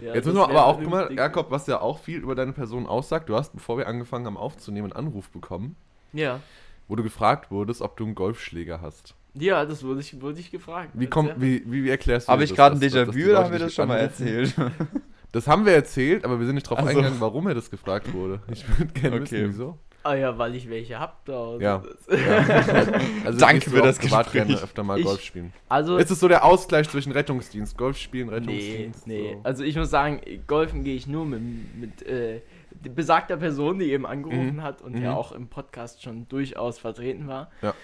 Ja, 0.00 0.14
Jetzt 0.14 0.26
das 0.26 0.34
müssen 0.34 0.36
wir 0.38 0.48
aber 0.48 0.66
auch, 0.66 0.78
guck 0.80 0.90
mal. 0.90 1.12
Jakob, 1.12 1.50
was 1.50 1.66
ja 1.66 1.80
auch 1.80 1.98
viel 1.98 2.20
über 2.20 2.34
deine 2.34 2.52
Person 2.52 2.86
aussagt. 2.86 3.28
Du 3.28 3.36
hast, 3.36 3.52
bevor 3.52 3.78
wir 3.78 3.86
angefangen 3.86 4.26
haben 4.26 4.36
aufzunehmen, 4.36 4.92
einen 4.92 5.06
Anruf 5.06 5.30
bekommen, 5.30 5.76
Ja. 6.12 6.40
wo 6.88 6.96
du 6.96 7.02
gefragt 7.02 7.50
wurdest, 7.50 7.82
ob 7.82 7.96
du 7.96 8.04
einen 8.04 8.14
Golfschläger 8.14 8.80
hast. 8.80 9.14
Ja, 9.34 9.64
das 9.64 9.84
wurde 9.84 10.00
ich, 10.00 10.20
wurde 10.20 10.40
ich 10.40 10.50
gefragt. 10.50 10.90
Wie, 10.94 11.06
kommt, 11.06 11.28
Ja. 11.30 11.34
wie, 11.40 11.62
wie, 11.66 11.84
wie 11.84 11.90
erklärst 11.90 12.26
du 12.28 12.32
Habe 12.32 12.40
dir 12.40 12.44
ich 12.44 12.50
das, 12.50 12.56
gerade 12.56 12.76
ein 12.76 12.80
Déjà-vu 12.82 13.30
oder 13.30 13.44
haben 13.44 13.52
wir 13.52 13.58
das 13.60 13.74
schon 13.74 13.86
mal 13.88 13.98
erzählt? 13.98 14.54
Das 15.32 15.46
haben 15.46 15.64
wir 15.64 15.72
erzählt, 15.74 16.24
aber 16.24 16.40
wir 16.40 16.46
sind 16.46 16.56
nicht 16.56 16.68
drauf 16.68 16.78
Ach 16.80 16.82
so. 16.82 16.88
eingegangen, 16.88 17.20
warum 17.20 17.46
er 17.46 17.54
das 17.54 17.70
gefragt 17.70 18.12
wurde. 18.12 18.40
Ich 18.50 18.66
würde 18.76 18.92
gerne 18.92 19.16
Okay. 19.16 19.22
wissen, 19.30 19.48
wieso. 19.50 19.78
Ah 20.02 20.14
ja, 20.14 20.38
weil 20.38 20.54
ich 20.54 20.68
welche 20.70 20.98
hab 20.98 21.24
da. 21.26 21.38
und 21.40 21.60
Ja. 21.60 21.82
das- 22.06 22.18
Also 23.26 23.38
Danke 23.38 23.68
für 23.70 23.82
das 23.82 23.98
Gespräch. 23.98 24.32
gerne 24.32 24.54
öfter 24.54 24.82
mal 24.82 24.98
Ich- 24.98 25.04
Golf 25.04 25.20
spielen. 25.22 25.52
Also, 25.68 25.96
Ist 25.98 26.10
es 26.10 26.20
so 26.20 26.26
der 26.28 26.44
Ausgleich 26.44 26.88
zwischen 26.88 27.12
Rettungsdienst, 27.12 27.76
Golf 27.76 27.98
spielen, 27.98 28.28
nee, 28.28 28.34
Rettungsdienst? 28.34 29.06
nee. 29.06 29.32
So. 29.34 29.40
Also 29.44 29.64
ich 29.64 29.76
muss 29.76 29.90
sagen, 29.90 30.20
golfen 30.46 30.84
gehe 30.84 30.94
ich 30.96 31.06
nur 31.06 31.26
mit, 31.26 31.40
mit 31.76 32.02
äh, 32.06 32.40
besagter 32.94 33.36
Person, 33.36 33.78
die 33.78 33.92
eben 33.92 34.06
angerufen 34.06 34.56
Mhm. 34.56 34.62
hat 34.62 34.80
und 34.80 34.94
Mhm. 34.94 35.02
ja 35.02 35.14
auch 35.14 35.32
im 35.32 35.48
Podcast 35.48 36.02
schon 36.02 36.26
durchaus 36.28 36.78
vertreten 36.78 37.28
war. 37.28 37.50
Ja. 37.60 37.74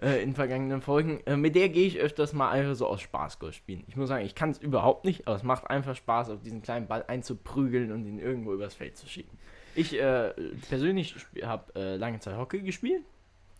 Äh, 0.00 0.22
in 0.22 0.32
vergangenen 0.34 0.80
Folgen. 0.80 1.18
Äh, 1.26 1.36
mit 1.36 1.56
der 1.56 1.70
gehe 1.70 1.88
ich 1.88 1.98
öfters 1.98 2.32
mal 2.32 2.50
einfach 2.50 2.76
so 2.76 2.86
aus 2.86 3.00
Spaß 3.00 3.40
Golf 3.40 3.56
spielen. 3.56 3.82
Ich 3.88 3.96
muss 3.96 4.08
sagen, 4.08 4.24
ich 4.24 4.36
kann 4.36 4.50
es 4.50 4.58
überhaupt 4.58 5.04
nicht, 5.04 5.26
aber 5.26 5.34
es 5.34 5.42
macht 5.42 5.68
einfach 5.68 5.96
Spaß, 5.96 6.30
auf 6.30 6.40
diesen 6.40 6.62
kleinen 6.62 6.86
Ball 6.86 7.04
einzuprügeln 7.08 7.90
und 7.90 8.06
ihn 8.06 8.20
irgendwo 8.20 8.52
übers 8.54 8.74
Feld 8.74 8.96
zu 8.96 9.08
schicken. 9.08 9.36
Ich 9.78 9.94
äh, 9.98 10.30
persönlich 10.68 11.14
habe 11.42 11.74
äh, 11.74 11.96
lange 11.96 12.18
Zeit 12.20 12.36
Hockey 12.36 12.60
gespielt. 12.60 13.02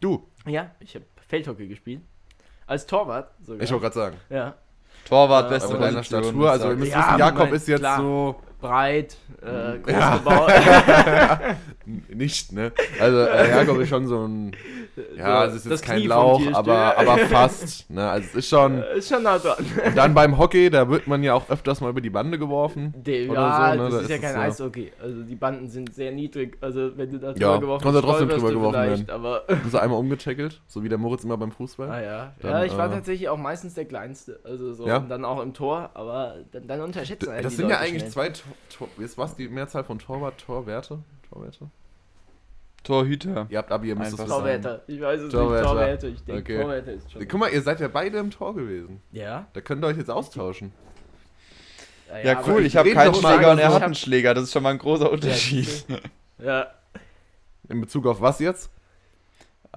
Du, 0.01 0.27
Ja, 0.47 0.71
ich 0.81 0.95
habe 0.95 1.05
Feldhockey 1.29 1.67
gespielt. 1.69 2.01
Als 2.67 2.87
Torwart 2.87 3.33
sogar. 3.41 3.63
ich 3.63 3.71
wollte 3.71 3.83
gerade 3.83 3.95
sagen. 3.95 4.17
ja. 4.31 4.55
Torwart, 5.05 5.47
Äh, 5.47 5.55
beste 5.55 5.79
deiner 5.79 6.03
Statur, 6.03 6.51
also 6.51 6.71
ihr 6.71 6.77
müsst 6.77 6.93
Ja, 6.93 7.07
wissen, 7.09 7.19
Jakob 7.19 7.39
Moment, 7.39 7.55
ist 7.55 7.69
jetzt 7.69 7.81
klar. 7.81 7.99
so 8.01 8.43
breit, 8.61 9.17
äh, 9.43 9.79
groß 9.79 9.93
Ja. 9.93 10.17
gebaut. 10.17 10.51
Nicht, 12.15 12.53
ne? 12.53 12.73
Also, 13.01 13.19
äh, 13.19 13.51
Jakob 13.51 13.79
ist 13.81 13.89
schon 13.89 14.07
so 14.07 14.27
ein. 14.27 14.53
Ja, 15.17 15.25
So, 15.27 15.33
also 15.33 15.57
es 15.57 15.63
ist 15.63 15.65
das 15.71 15.81
jetzt 15.81 15.87
kein 15.87 15.99
Knie 16.01 16.07
Lauch, 16.09 16.43
aber, 16.53 16.99
aber 16.99 17.19
fast. 17.19 17.89
Ne? 17.89 18.09
Also 18.09 18.29
es 18.31 18.35
ist 18.35 18.49
schon. 18.49 18.83
Ist 18.99 19.09
schon 19.09 19.23
nah 19.23 19.39
dran. 19.39 19.65
Und 19.87 19.97
dann 19.97 20.13
beim 20.13 20.37
Hockey, 20.39 20.71
da 20.71 20.89
wird 20.89 21.07
man 21.07 21.23
ja 21.23 21.35
auch 21.35 21.49
öfters 21.49 21.81
mal 21.81 21.91
über 21.91 22.01
die 22.01 22.11
Bande 22.11 22.39
geworfen. 22.39 22.93
Oder 22.99 23.13
ja, 23.15 23.73
so, 23.77 23.83
ne? 23.83 23.91
das 23.91 23.95
Da 23.95 24.01
ist 24.01 24.11
ja 24.11 24.17
ist 24.17 24.23
kein 24.23 24.31
es 24.35 24.61
Eishockey. 24.61 24.93
Also 25.01 25.23
die 25.23 25.35
Banden 25.37 25.69
sind 25.69 25.95
sehr 25.95 26.11
niedrig. 26.13 26.59
Also 26.61 26.97
wenn 26.97 27.11
du 27.13 27.19
da 27.19 27.33
drüber 27.33 27.41
Ja, 27.41 27.57
geworfen 27.59 27.93
du 27.93 28.01
trotzdem 28.01 28.29
drüber 28.29 28.51
geworfen 28.51 28.81
vielleicht, 28.83 29.11
aber 29.11 29.45
Bist 29.63 29.73
du 29.75 29.79
einmal 29.79 29.99
umgetackelt, 30.01 30.61
so 30.67 30.83
wie 30.83 30.89
der 30.89 30.99
Moritz 30.99 31.23
immer 31.25 31.37
beim 31.37 31.53
Fußball? 31.53 31.89
Ah 31.91 32.03
ja. 32.03 32.33
Dann, 32.41 32.51
ja, 32.51 32.65
ich 32.65 32.77
war 32.77 32.89
äh, 32.91 32.95
tatsächlich 32.95 33.29
auch 33.29 33.39
meistens 33.39 33.75
der 33.75 33.85
Kleinste. 33.85 34.41
Also 34.45 34.73
so 34.75 34.87
Ja? 34.87 34.97
und 34.99 35.09
dann 35.09 35.25
auch 35.25 35.41
im 35.41 35.55
Tor, 35.55 35.91
aber 35.95 36.37
dann, 36.51 36.67
dann 36.67 36.81
unterschätzen 36.81 37.31
einen 37.31 37.43
das 37.45 37.53
die 37.53 37.57
sind 37.59 37.71
ja 37.71 37.79
eigentlich 37.79 38.01
schnell. 38.03 38.11
zwei. 38.13 38.29
Tor, 38.31 38.48
Tor, 38.77 38.89
ist 38.99 39.19
was 39.19 39.35
die 39.37 39.49
Mehrzahl 39.49 39.85
von 39.85 39.99
Torwart, 39.99 40.39
Torwerte? 40.39 40.99
Torwerte? 41.31 41.71
Torhüter. 42.85 43.47
Ihr 43.51 43.59
habt 43.59 43.73
Abi, 43.73 43.89
ihr 43.89 43.97
müsst 43.97 44.13
es 44.15 44.21
Einfach 44.21 44.45
wissen. 44.45 44.63
Torwärter. 44.63 44.83
Ich 44.87 45.01
weiß 45.01 45.21
es 45.23 45.33
Torwärter. 45.33 45.61
nicht. 45.63 45.71
Torwärter. 45.71 46.09
Ich 46.09 46.25
denke, 46.25 46.41
Okay. 46.55 46.63
Torwärter 46.63 46.93
ist 46.93 47.13
schon. 47.13 47.29
Guck 47.29 47.41
mal, 47.41 47.51
ihr 47.53 47.63
seid 47.63 47.81
ja 47.81 47.89
beide 47.89 48.19
im 48.19 48.31
Tor 48.31 48.55
gewesen. 48.55 49.03
Ja? 49.13 49.47
Da 49.53 49.61
könnt 49.61 49.85
ihr 49.85 49.89
euch 49.89 49.97
jetzt 49.97 50.11
austauschen. 50.11 50.73
Ja, 52.25 52.39
aber 52.39 52.49
cool, 52.55 52.65
ich 52.65 52.75
habe 52.77 52.91
keinen 52.93 53.15
Schläger 53.15 53.51
und 53.53 53.59
er 53.59 53.75
hat 53.75 53.83
einen 53.83 53.95
Schläger. 53.95 54.33
Das 54.33 54.45
ist 54.45 54.53
schon 54.53 54.63
mal 54.63 54.71
ein 54.71 54.79
großer 54.79 55.11
Unterschied. 55.11 55.85
Ja. 56.39 56.69
In 57.69 57.83
Bezug 57.83 58.07
auf 58.07 58.21
was 58.23 58.39
jetzt? 58.39 58.71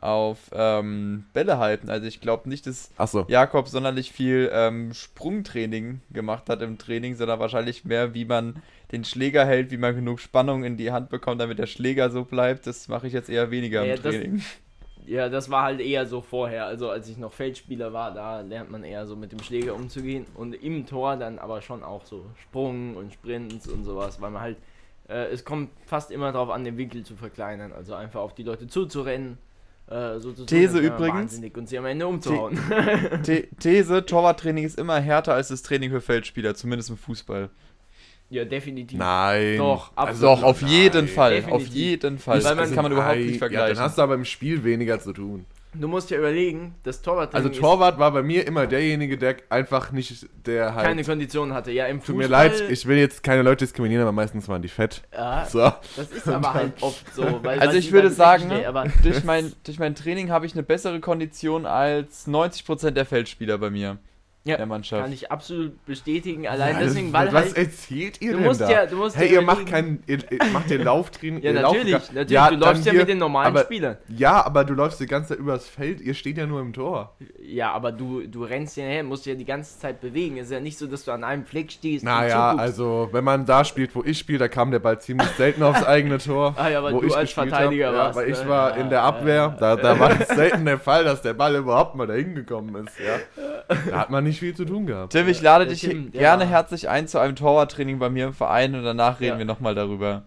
Auf 0.02 0.50
ähm, 0.52 1.26
Bälle 1.32 1.60
halten. 1.60 1.90
Also 1.92 2.08
ich 2.08 2.22
glaube 2.22 2.50
nicht, 2.50 2.66
dass 2.66 2.90
Achso. 2.98 3.26
Jakob 3.28 3.68
sonderlich 3.68 4.12
viel 4.12 4.50
ähm, 4.52 4.94
Sprungtraining 4.96 6.02
gemacht 6.12 6.50
hat 6.50 6.62
im 6.64 6.78
Training, 6.80 7.16
sondern 7.16 7.40
wahrscheinlich 7.40 7.86
mehr, 7.86 8.14
wie 8.16 8.26
man 8.26 8.56
den 8.92 9.04
Schläger 9.06 9.46
hält, 9.46 9.70
wie 9.72 9.78
man 9.78 9.96
genug 9.96 10.20
Spannung 10.20 10.64
in 10.64 10.76
die 10.76 10.92
Hand 10.92 11.10
bekommt, 11.10 11.40
damit 11.40 11.60
der 11.60 11.68
Schläger 11.68 12.10
so 12.10 12.24
bleibt. 12.26 12.66
Das 12.68 12.88
mache 12.88 13.06
ich 13.08 13.14
jetzt 13.14 13.30
eher 13.30 13.52
weniger 13.52 13.86
Ja, 13.86 13.94
im 13.96 14.02
das- 14.02 14.16
Training. 14.16 14.42
Ja, 15.06 15.30
das 15.30 15.50
war 15.50 15.64
halt 15.64 15.80
eher 15.82 16.06
so 16.06 16.22
vorher. 16.22 16.66
Also 16.66 16.90
als 16.90 17.10
ich 17.10 17.18
noch 17.18 17.34
Feldspieler 17.34 17.92
war, 17.92 18.14
da 18.14 18.42
lernt 18.42 18.70
man 18.70 18.84
eher 18.84 19.08
so 19.08 19.16
mit 19.16 19.32
dem 19.32 19.40
Schläger 19.40 19.74
umzugehen. 19.76 20.26
Und 20.36 20.54
im 20.54 20.86
Tor 20.86 21.18
dann 21.18 21.40
aber 21.40 21.62
schon 21.62 21.84
auch 21.84 22.06
so 22.06 22.26
Sprung 22.42 22.96
und 22.96 23.12
Sprints 23.14 23.68
und 23.68 23.84
sowas, 23.84 24.22
weil 24.22 24.30
man 24.30 24.42
halt, 24.42 24.58
äh, 25.10 25.26
es 25.32 25.44
kommt 25.44 25.70
fast 25.88 26.12
immer 26.12 26.32
darauf 26.32 26.50
an, 26.52 26.64
den 26.64 26.78
Winkel 26.78 27.04
zu 27.04 27.16
verkleinern. 27.16 27.72
Also 27.74 27.96
einfach 27.96 28.22
auf 28.22 28.36
die 28.36 28.44
Leute 28.44 28.68
zuzurennen. 28.68 29.38
Äh, 29.92 30.20
so 30.20 30.32
zu 30.32 30.46
tun, 30.46 30.48
These 30.48 30.76
man 30.76 30.84
übrigens. 30.86 31.16
wahnsinnig 31.16 31.58
Und 31.58 31.68
sie 31.68 31.78
am 31.78 31.86
Ende 31.86 32.08
umzuhauen. 32.08 32.58
The 33.24 33.48
These, 33.60 34.06
Torwarttraining 34.06 34.64
ist 34.64 34.80
immer 34.80 35.00
härter 35.00 35.34
als 35.34 35.50
das 35.50 35.62
Training 35.64 35.92
für 35.92 36.00
Feldspieler, 36.02 36.56
zumindest 36.56 36.90
im 36.90 36.98
Fußball. 36.98 37.50
ja, 38.30 38.46
definitiv. 38.46 38.98
Nein. 38.98 39.58
Doch, 39.58 39.92
also, 39.98 40.28
Doch, 40.28 40.44
auf 40.44 40.62
jeden 40.62 41.06
nein. 41.06 41.08
Fall. 41.14 41.36
Definitiv. 41.36 41.68
Auf 41.68 41.74
jeden 41.76 42.18
Fall. 42.20 42.44
Weil 42.44 42.56
man- 42.56 42.64
das 42.66 42.74
kann 42.74 42.84
man 42.84 42.92
überhaupt 42.94 43.18
nicht 43.18 43.32
Ja, 43.34 43.38
vergleichen. 43.40 43.76
dann 43.76 43.84
hast 43.84 43.98
du 43.98 44.02
aber 44.02 44.16
im 44.16 44.24
Spiel 44.26 44.64
weniger 44.64 45.00
zu 45.02 45.12
tun. 45.12 45.46
Du 45.74 45.88
musst 45.88 46.10
ja 46.10 46.18
überlegen, 46.18 46.76
das 46.84 47.02
Torwarttraining 47.02 47.48
Also 47.50 47.62
Torwart 47.62 47.98
war 47.98 48.12
bei 48.12 48.22
mir 48.24 48.46
immer 48.46 48.68
derjenige, 48.68 49.18
der 49.18 49.38
einfach 49.50 49.92
nicht, 49.94 50.28
der 50.46 50.76
halt. 50.76 50.86
keine 50.86 51.04
Kondition 51.06 51.54
hatte. 51.54 51.72
Ja, 51.72 51.86
im 51.88 52.00
Tut 52.00 52.08
Fußball. 52.08 52.24
mir 52.26 52.28
leid, 52.28 52.64
ich 52.70 52.86
will 52.86 52.98
jetzt 52.98 53.24
keine 53.24 53.42
Leute 53.42 53.64
diskriminieren, 53.66 54.02
aber 54.02 54.12
meistens 54.12 54.50
waren 54.50 54.62
die 54.62 54.68
fett. 54.68 55.02
ja, 55.14 55.46
So. 55.46 55.72
das 55.96 56.12
ist 56.12 56.28
aber 56.28 56.54
halt 56.54 56.74
oft 56.82 57.16
so. 57.16 57.40
Weil, 57.44 57.60
Also 57.60 57.78
ich 57.78 57.92
würde 57.94 58.10
sagen, 58.12 58.44
schnell, 58.48 58.66
aber 58.66 58.86
durch, 59.02 59.24
mein, 59.24 59.54
durch 59.64 59.80
mein 59.80 59.96
Training 59.96 60.30
habe 60.30 60.46
ich 60.46 60.54
eine 60.54 60.64
bessere 60.64 61.00
Kondition 61.00 61.66
als 61.66 62.28
90% 62.28 62.92
der 62.92 63.06
Feldspieler 63.06 63.58
bei 63.58 63.70
mir. 63.70 63.98
Ja, 64.44 64.58
der 64.58 64.66
Mannschaft. 64.66 65.04
Kann 65.04 65.14
ich 65.14 65.32
absolut 65.32 65.86
bestätigen. 65.86 66.48
Allein 66.48 66.74
Ja, 66.74 66.80
deswegen, 66.82 67.14
weil 67.14 67.32
was 67.32 67.46
halt. 67.54 67.58
erzählt 67.60 68.20
ihr 68.22 68.32
Du 68.32 68.38
denn 68.40 68.48
musst 68.48 68.62
da? 68.62 68.72
ja- 68.72 68.86
du 68.88 68.96
musst 68.96 69.16
hey, 69.16 69.28
ja 69.28 69.34
ihr 69.40 69.42
macht 69.44 69.68
keinen, 69.68 70.02
ihr, 70.08 70.18
ihr 70.32 70.44
macht 70.52 70.72
den 70.72 70.84
Lauftraining. 70.84 71.42
Ja, 71.44 71.52
ihr 71.52 71.62
natürlich. 71.62 71.92
natürlich 71.94 72.32
Ja, 72.32 72.50
du 72.50 72.56
läufst 72.56 72.86
ja 72.88 72.94
mit 72.94 73.08
den 73.08 73.20
normalen 73.20 73.48
aber, 73.50 73.62
Spielern. 73.66 73.98
Ja, 74.08 74.44
aber 74.44 74.64
du 74.64 74.74
läufst 74.74 75.00
die 75.00 75.06
ganze 75.06 75.30
Zeit 75.30 75.38
übers 75.38 75.68
Feld, 75.68 76.02
ihr 76.02 76.16
steht 76.16 76.40
ja 76.40 76.48
nur 76.48 76.60
im 76.60 76.74
Tor. 76.74 77.16
Ja, 77.40 77.72
aber 77.72 77.92
du, 77.92 78.26
du 78.26 78.44
rennst 78.44 78.78
ja 78.78 78.84
her, 78.86 79.04
musst 79.04 79.28
ja 79.28 79.36
die 79.36 79.46
ganze 79.46 79.78
Zeit 79.78 80.02
bewegen. 80.02 80.38
Es 80.38 80.46
ist 80.48 80.54
ja 80.54 80.60
nicht 80.60 80.78
so, 80.80 80.88
dass 80.88 81.06
du 81.06 81.12
an 81.12 81.24
einem 81.24 81.46
Fleck 81.46 81.72
stehst. 81.72 82.04
Naja, 82.04 82.56
also 82.56 83.10
wenn 83.12 83.24
man 83.24 83.46
da 83.46 83.64
spielt, 83.64 83.96
wo 83.96 84.04
ich 84.04 84.18
spiele, 84.18 84.40
da 84.40 84.48
kam 84.48 84.72
der 84.72 84.80
Ball 84.80 85.00
ziemlich 85.00 85.28
selten 85.38 85.62
aufs 85.62 85.84
eigene 85.84 86.18
Tor. 86.18 86.56
Ah 86.62 86.68
ja, 86.70 86.82
weil 86.82 86.94
wo 86.96 87.02
du 87.02 87.08
ich 87.08 87.16
als 87.16 87.32
Verteidiger 87.32 87.90
hab. 87.90 87.96
warst, 87.96 88.16
Ja, 88.18 88.22
weil 88.24 88.32
ich 88.32 88.42
ne? 88.44 88.50
war 88.50 88.70
Ja, 88.72 88.76
in 88.78 88.90
der 88.90 89.04
Abwehr, 89.04 89.36
ja. 89.36 89.50
da, 89.50 89.76
da 89.76 90.00
war 90.00 90.20
es 90.20 90.28
selten 90.30 90.66
der 90.66 90.80
Fall, 90.80 91.04
dass 91.04 91.22
der 91.22 91.34
Ball 91.36 91.56
überhaupt 91.56 91.94
mal 91.96 92.08
dahin 92.08 92.34
gekommen 92.34 92.88
ist. 92.88 92.98
Ja. 93.00 93.20
Da 93.90 94.00
hat 94.00 94.10
man 94.10 94.26
nicht 94.26 94.31
viel 94.40 94.56
zu 94.56 94.66
tun 94.66 94.86
gehabt. 94.86 95.12
Tim, 95.14 95.28
ich 95.28 95.42
lade 95.42 95.66
der 95.66 95.74
dich 95.74 95.82
Tim, 95.82 96.12
gerne 96.12 96.44
war- 96.44 96.50
herzlich 96.50 96.90
ein 96.90 97.08
zu 97.08 97.20
einem 97.20 97.36
Torwarttraining 97.36 98.00
bei 98.00 98.10
mir 98.10 98.26
im 98.28 98.34
Verein 98.34 98.76
und 98.76 98.84
danach 98.84 99.20
reden 99.20 99.34
Ja. 99.34 99.38
wir 99.40 99.46
nochmal 99.46 99.76
darüber. 99.76 100.24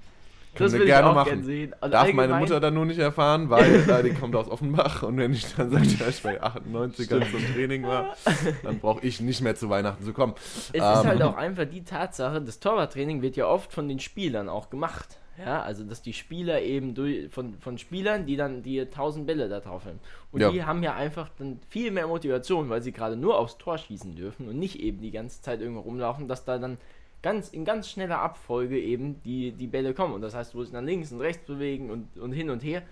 das 0.57 0.73
wir 0.73 0.85
gerne 0.85 1.07
ich 1.07 1.11
auch 1.11 1.15
machen. 1.17 1.29
gern 1.31 1.43
sehen. 1.43 1.75
Also 1.81 1.93
Darf 1.93 2.13
meine 2.13 2.35
Mutter 2.35 2.61
dann 2.61 2.75
nur 2.75 2.87
nicht 2.87 3.01
erfahren, 3.01 3.51
weil 3.51 3.65
äh, 3.91 4.03
die 4.05 4.13
kommt 4.15 4.37
aus 4.37 4.49
Offenbach 4.49 5.03
und 5.03 5.17
wenn 5.17 5.33
ich 5.33 5.53
dann 5.57 5.71
sage, 5.73 5.87
dass 5.99 6.09
ich 6.09 6.23
bei 6.23 6.41
98ern 6.41 7.29
zum 7.31 7.55
Training 7.55 7.83
war, 7.85 8.15
dann 8.63 8.79
brauche 8.79 9.05
ich 9.05 9.21
nicht 9.21 9.41
mehr 9.41 9.57
zu 9.57 9.69
Weihnachten 9.69 10.05
zu 10.05 10.13
kommen. 10.13 10.35
Es 10.37 10.71
Ähm. 10.75 10.81
ist 10.83 11.05
halt 11.07 11.23
auch 11.23 11.37
einfach 11.37 11.65
die 11.65 11.83
Tatsache, 11.83 12.41
das 12.41 12.61
Torwarttraining 12.61 13.21
wird 13.21 13.35
ja 13.35 13.47
oft 13.49 13.73
von 13.73 13.89
den 13.89 13.99
Spielern 13.99 14.49
auch 14.49 14.71
gemacht. 14.71 15.19
Ja, 15.39 15.63
also 15.63 15.85
dass 15.85 16.01
die 16.03 16.13
Spieler 16.13 16.63
eben 16.63 16.95
durch, 16.95 17.29
von, 17.31 17.55
von 17.59 17.79
Spielern, 17.79 18.27
die 18.27 18.37
dann 18.37 18.63
die 18.63 18.81
1000 18.81 19.27
Bälle 19.27 19.49
da 19.49 19.61
drauf 19.61 19.85
haben. 19.85 19.99
Und 20.31 20.41
Ja. 20.41 20.51
die 20.51 20.65
haben 20.65 20.83
ja 20.83 20.95
einfach 20.95 21.29
dann 21.39 21.59
viel 21.69 21.91
mehr 21.91 22.07
Motivation, 22.07 22.69
weil 22.69 22.83
sie 22.83 22.93
gerade 22.93 23.17
nur 23.17 23.39
aufs 23.39 23.59
Tor 23.59 23.79
schießen 23.79 24.15
dürfen 24.15 24.49
und 24.49 24.59
nicht 24.59 24.79
eben 24.81 25.01
die 25.01 25.11
ganze 25.11 25.43
Zeit 25.43 25.61
irgendwo 25.61 25.81
rumlaufen, 25.81 26.29
dass 26.29 26.45
da 26.45 26.59
dann 26.59 26.79
ganz 27.23 27.49
in 27.49 27.65
ganz 27.65 27.91
schneller 27.91 28.19
Abfolge 28.21 28.79
eben 28.79 29.23
die, 29.23 29.53
die 29.53 29.67
Bälle 29.67 29.95
kommen. 29.95 30.15
Und 30.15 30.21
das 30.21 30.35
heißt, 30.35 30.55
du 30.55 30.59
musst 30.59 30.73
nach 30.73 30.83
links 30.83 31.11
und 31.11 31.21
rechts 31.21 31.45
bewegen 31.47 31.91
und, 31.91 32.17
und 32.19 32.33
hin 32.33 32.51
und 32.51 32.63
her. 32.63 32.83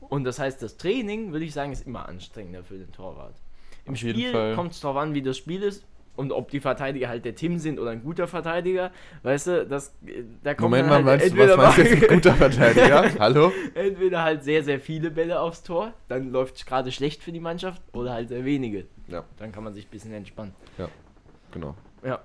Und 0.00 0.24
das 0.24 0.38
heißt, 0.38 0.62
das 0.62 0.76
Training, 0.76 1.32
würde 1.32 1.44
ich 1.44 1.52
sagen, 1.52 1.72
ist 1.72 1.86
immer 1.86 2.08
anstrengender 2.08 2.62
für 2.62 2.78
den 2.78 2.92
Torwart. 2.92 3.34
Im 3.86 3.96
Spiel 3.96 4.32
kommt 4.54 4.72
es 4.72 4.80
darauf 4.80 4.96
an, 4.96 5.14
wie 5.14 5.22
das 5.22 5.36
Spiel 5.36 5.62
ist 5.62 5.84
und 6.16 6.32
ob 6.32 6.50
die 6.50 6.60
Verteidiger 6.60 7.08
halt 7.08 7.24
der 7.24 7.34
Tim 7.34 7.58
sind 7.58 7.78
oder 7.80 7.90
ein 7.90 8.02
guter 8.02 8.26
Verteidiger. 8.28 8.90
Weißt 9.22 9.46
du, 9.48 9.66
das, 9.66 9.94
äh, 10.06 10.22
da 10.42 10.54
kommt 10.54 10.70
Moment 10.70 10.90
dann 10.90 11.04
mal, 11.04 11.10
halt 11.12 11.20
meinst 11.20 11.34
du, 11.34 11.38
was 11.38 11.50
entweder, 11.50 11.56
meinst 11.56 11.78
du 11.78 11.82
jetzt 11.82 12.00
mal, 12.00 12.08
ein 12.08 12.14
guter 12.16 12.34
Verteidiger? 12.34 13.10
Hallo? 13.18 13.52
entweder 13.74 14.22
halt 14.22 14.44
sehr, 14.44 14.62
sehr 14.62 14.80
viele 14.80 15.10
Bälle 15.10 15.40
aufs 15.40 15.62
Tor, 15.62 15.92
dann 16.08 16.30
läuft 16.30 16.56
es 16.56 16.66
gerade 16.66 16.92
schlecht 16.92 17.22
für 17.22 17.32
die 17.32 17.40
Mannschaft, 17.40 17.82
oder 17.92 18.12
halt 18.12 18.28
sehr 18.28 18.44
wenige. 18.44 18.86
Ja, 19.08 19.24
Dann 19.38 19.52
kann 19.52 19.64
man 19.64 19.74
sich 19.74 19.86
ein 19.86 19.90
bisschen 19.90 20.12
entspannen. 20.12 20.54
genau. 21.52 21.74
Ja, 22.04 22.20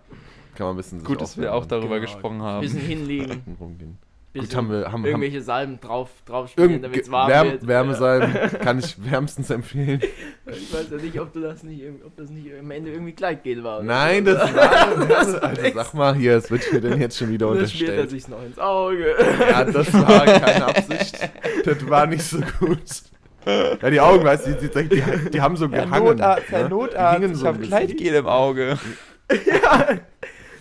Kann 0.56 0.68
man 0.68 0.74
ein 0.76 0.78
bisschen 0.78 1.04
Gut, 1.04 1.22
dass 1.22 1.38
wir 1.38 1.54
auch 1.54 1.66
darüber 1.66 2.00
Genau. 2.00 2.02
gesprochen 2.12 2.38
ein 2.38 2.44
haben. 2.44 2.62
bisschen 2.62 2.80
hinlegen, 2.82 3.44
und 3.46 3.56
rumgehen. 3.62 3.98
Bisschen 4.34 4.56
haben 4.58 4.70
wir- 4.72 4.78
haben- 4.86 4.92
haben- 4.94 5.06
irgendwelche 5.06 5.42
Salben 5.42 5.80
drauf, 5.80 6.10
drauf 6.26 6.50
spielen, 6.50 6.82
damit 6.82 7.02
es 7.02 7.12
warm 7.12 7.30
Wärme, 7.30 7.52
wird. 7.54 7.68
Wärme 7.68 7.92
Ja. 7.94 7.98
sein, 7.98 8.50
kann 8.62 8.80
ich 8.80 8.96
wärmstens 9.04 9.50
empfehlen. 9.50 10.02
Ich 10.52 10.74
weiß 10.74 10.88
ja 10.90 10.98
nicht, 10.98 11.20
ob 11.20 11.32
du 11.32 11.42
das 11.42 11.62
nicht, 11.62 11.84
ob 12.04 12.16
das 12.18 12.32
nicht 12.32 12.48
am 12.60 12.72
Ende 12.72 12.92
irgendwie 12.92 13.12
Gleitgel 13.12 13.64
war. 13.64 13.78
oder 13.78 13.86
Nein, 13.86 14.26
so. 14.26 14.34
das 14.34 14.54
war. 14.56 15.06
Das, 15.08 15.36
also 15.36 15.62
sag 15.76 15.94
mal 15.94 16.16
hier, 16.16 16.38
es 16.38 16.50
wird 16.50 16.74
mir 16.74 16.82
denn 16.82 17.00
jetzt 17.00 17.18
schon 17.20 17.30
wieder 17.32 17.50
Und 17.50 17.58
dann 17.60 17.68
schmiert 17.68 17.90
er 17.90 18.02
unterstellt. 18.02 18.22
sich 18.22 18.28
noch 18.30 18.44
ins 18.44 18.58
Auge. 18.58 19.16
Ja, 19.48 19.64
das 19.64 19.94
war 19.94 20.26
keine 20.26 20.66
Absicht. 20.76 21.30
Das 21.66 21.88
war 21.88 22.08
nicht 22.08 22.24
so 22.24 22.40
gut. 22.60 22.80
Ja, 23.46 23.90
die 23.92 24.00
Augen, 24.02 24.24
weißt 24.26 24.48
du, 24.48 24.52
die, 24.56 24.70
die, 24.70 24.90
die, 24.90 25.30
die 25.32 25.42
haben 25.42 25.56
so 25.56 25.70
Herr 25.70 25.86
gehangen. 25.86 26.06
Notarzt, 26.06 26.50
Herr 26.50 26.60
ne? 26.64 26.66
Die 26.66 26.74
Notarzt, 26.74 27.20
hingen 27.20 27.32
ich 27.34 27.38
so 27.38 27.46
habe. 27.48 27.60
Kleidgel 27.60 28.14
im 28.16 28.26
Auge. 28.28 28.78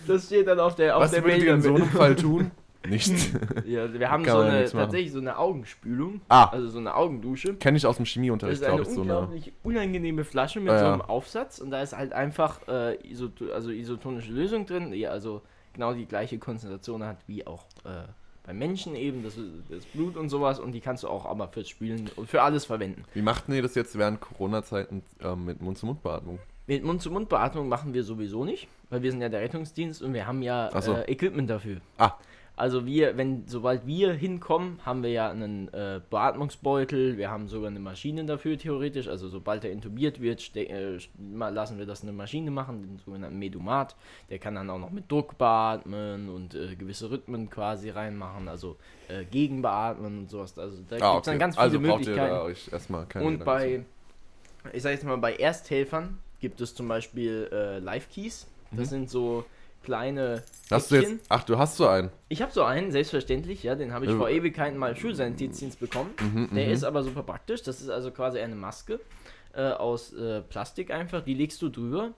Das 0.07 0.25
steht 0.25 0.47
dann 0.47 0.59
auf 0.59 0.75
der, 0.75 0.95
auf 0.95 1.03
Was 1.03 1.11
der 1.11 1.23
würdet 1.23 1.43
ihr 1.43 1.53
in 1.53 1.61
so 1.61 1.75
einem 1.75 1.85
Fall 1.89 2.15
tun? 2.15 2.51
Nichts. 2.87 3.11
Ja, 3.65 3.91
wir 3.93 4.09
haben 4.09 4.23
Kann 4.23 4.31
so 4.33 4.37
man 4.39 4.47
eine, 4.47 4.57
nichts 4.59 4.73
machen. 4.73 4.83
tatsächlich 4.85 5.11
so 5.11 5.19
eine 5.19 5.37
Augenspülung. 5.37 6.21
Ah. 6.29 6.45
Also 6.45 6.67
so 6.69 6.79
eine 6.79 6.95
Augendusche. 6.95 7.55
Kenne 7.55 7.77
ich 7.77 7.85
aus 7.85 7.97
dem 7.97 8.05
Das 8.05 8.11
Chemieunterricht, 8.13 8.61
ist 8.61 8.67
eine 8.67 8.75
glaube 8.77 8.89
ich, 8.89 8.95
so 8.95 9.01
eine. 9.01 9.17
unglaublich 9.19 9.53
unangenehme 9.63 10.23
Flasche 10.23 10.59
mit 10.59 10.69
Ja, 10.69 10.79
so 10.79 10.85
ja. 10.85 10.93
einem 10.93 11.01
Aufsatz 11.01 11.59
und 11.59 11.71
da 11.71 11.81
ist 11.81 11.95
halt 11.95 12.13
einfach 12.13 12.61
äh, 12.67 12.95
isoto 13.07 13.51
also 13.53 13.69
isotonische 13.71 14.31
Lösung 14.31 14.65
drin, 14.65 14.91
die 14.91 15.07
also 15.07 15.41
genau 15.73 15.93
die 15.93 16.05
gleiche 16.05 16.39
Konzentration 16.39 17.03
hat 17.03 17.17
wie 17.27 17.45
auch 17.45 17.65
äh, 17.83 18.07
beim 18.43 18.57
Menschen 18.57 18.95
eben, 18.95 19.23
das, 19.23 19.35
das 19.69 19.85
Blut 19.85 20.15
und 20.17 20.29
sowas 20.29 20.59
und 20.59 20.71
die 20.71 20.79
kannst 20.79 21.03
du 21.03 21.09
auch 21.09 21.25
aber 21.25 21.49
fürs 21.49 21.69
Spülen 21.69 22.09
und 22.15 22.29
für 22.29 22.41
alles 22.41 22.65
verwenden. 22.65 23.03
Wie 23.13 23.21
machten 23.21 23.51
ihr 23.53 23.61
das 23.61 23.75
jetzt 23.75 23.97
während 23.97 24.21
Corona-Zeiten 24.21 25.03
ähm, 25.21 25.45
mit 25.45 25.61
Mund-zu-Mund-Beatmung? 25.61 26.39
Mit 26.65 26.83
Mund-zu-Mund-Beatmung 26.83 27.67
machen 27.67 27.93
wir 27.93 28.03
sowieso 28.03 28.45
nicht, 28.45 28.67
weil 28.89 29.03
wir 29.03 29.11
sind 29.11 29.21
ja 29.21 29.29
der 29.29 29.41
Rettungsdienst 29.41 30.01
und 30.01 30.13
wir 30.13 30.25
haben 30.25 30.41
ja 30.41 30.69
Ach 30.73 30.81
so. 30.81 30.93
äh, 30.93 31.11
Equipment 31.11 31.49
dafür. 31.49 31.77
Ah. 31.97 32.13
Also 32.59 32.85
wir, 32.85 33.15
wenn, 33.15 33.47
sobald 33.47 33.87
wir 33.87 34.11
hinkommen, 34.11 34.79
haben 34.85 35.01
wir 35.01 35.11
ja 35.11 35.29
einen 35.31 35.73
äh, 35.73 36.01
Beatmungsbeutel, 36.09 37.17
wir 37.17 37.31
haben 37.31 37.47
sogar 37.47 37.69
eine 37.69 37.79
Maschine 37.79 38.25
dafür 38.25 38.57
theoretisch, 38.57 39.07
also 39.07 39.29
sobald 39.29 39.63
er 39.63 39.71
intubiert 39.71 40.19
wird, 40.19 40.53
äh, 40.57 40.97
lassen 41.17 41.77
wir 41.79 41.85
das 41.85 42.03
eine 42.03 42.11
Maschine 42.11 42.51
machen, 42.51 42.81
den 42.81 42.97
sogenannten 42.99 43.39
Medumat, 43.39 43.95
der 44.29 44.39
kann 44.39 44.55
dann 44.55 44.69
auch 44.69 44.77
noch 44.77 44.91
mit 44.91 45.09
Druck 45.09 45.37
beatmen 45.37 46.27
und 46.29 46.53
äh, 46.53 46.75
gewisse 46.75 47.09
Rhythmen 47.09 47.49
quasi 47.49 47.91
reinmachen, 47.91 48.49
also 48.49 48.75
äh, 49.07 49.23
gegenbeatmen 49.23 50.19
und 50.19 50.29
sowas, 50.29 50.59
also 50.59 50.83
da 50.89 50.97
gibt 50.97 51.21
es 51.21 51.25
dann 51.31 51.39
ganz 51.39 51.55
viele 51.55 51.63
also 51.63 51.79
braucht 51.79 51.87
ihr 51.87 51.95
Möglichkeiten. 52.09 52.35
euch 52.45 52.69
erstmal 52.73 53.05
keine 53.05 53.25
Und 53.25 53.45
bei, 53.45 53.85
ich 54.73 54.83
sag 54.83 54.91
jetzt 54.91 55.05
mal, 55.05 55.17
bei 55.17 55.33
Ersthelfern 55.35 56.19
gibt 56.41 56.59
es 56.59 56.75
zum 56.75 56.89
Beispiel 56.89 57.47
äh, 57.53 57.79
Live-Keys. 57.79 58.47
Das 58.71 58.79
Mhm. 58.79 58.85
sind 58.85 59.09
so 59.09 59.45
kleine 59.83 60.43
Hast 60.71 60.91
du 60.91 60.95
Päckchen. 60.95 61.13
jetzt. 61.17 61.25
Ach, 61.29 61.43
du 61.43 61.57
hast 61.57 61.77
so 61.77 61.87
einen. 61.87 62.09
Ich 62.27 62.41
habe 62.41 62.51
so 62.51 62.63
einen, 62.63 62.91
selbstverständlich, 62.91 63.63
ja, 63.63 63.75
den 63.75 63.93
habe 63.93 64.05
ich 64.05 64.11
Ja. 64.11 64.17
vor 64.17 64.29
Ewigkeiten 64.29 64.77
mal 64.77 64.91
im 64.91 64.95
Schulsanitätsdienst 64.95 65.79
bekommen. 65.79 66.11
Mhm, 66.21 66.49
Der 66.55 66.67
mhm. 66.67 66.73
ist 66.73 66.83
aber 66.83 67.03
super 67.03 67.23
praktisch. 67.23 67.63
Das 67.63 67.81
ist 67.81 67.89
also 67.89 68.11
quasi 68.11 68.39
eine 68.39 68.55
Maske 68.55 68.99
äh, 69.53 69.61
aus 69.71 70.13
äh, 70.13 70.41
Plastik 70.41 70.91
einfach. 70.91 71.21
Die 71.23 71.33
legst 71.33 71.61
du 71.61 71.69
drüber. 71.69 72.11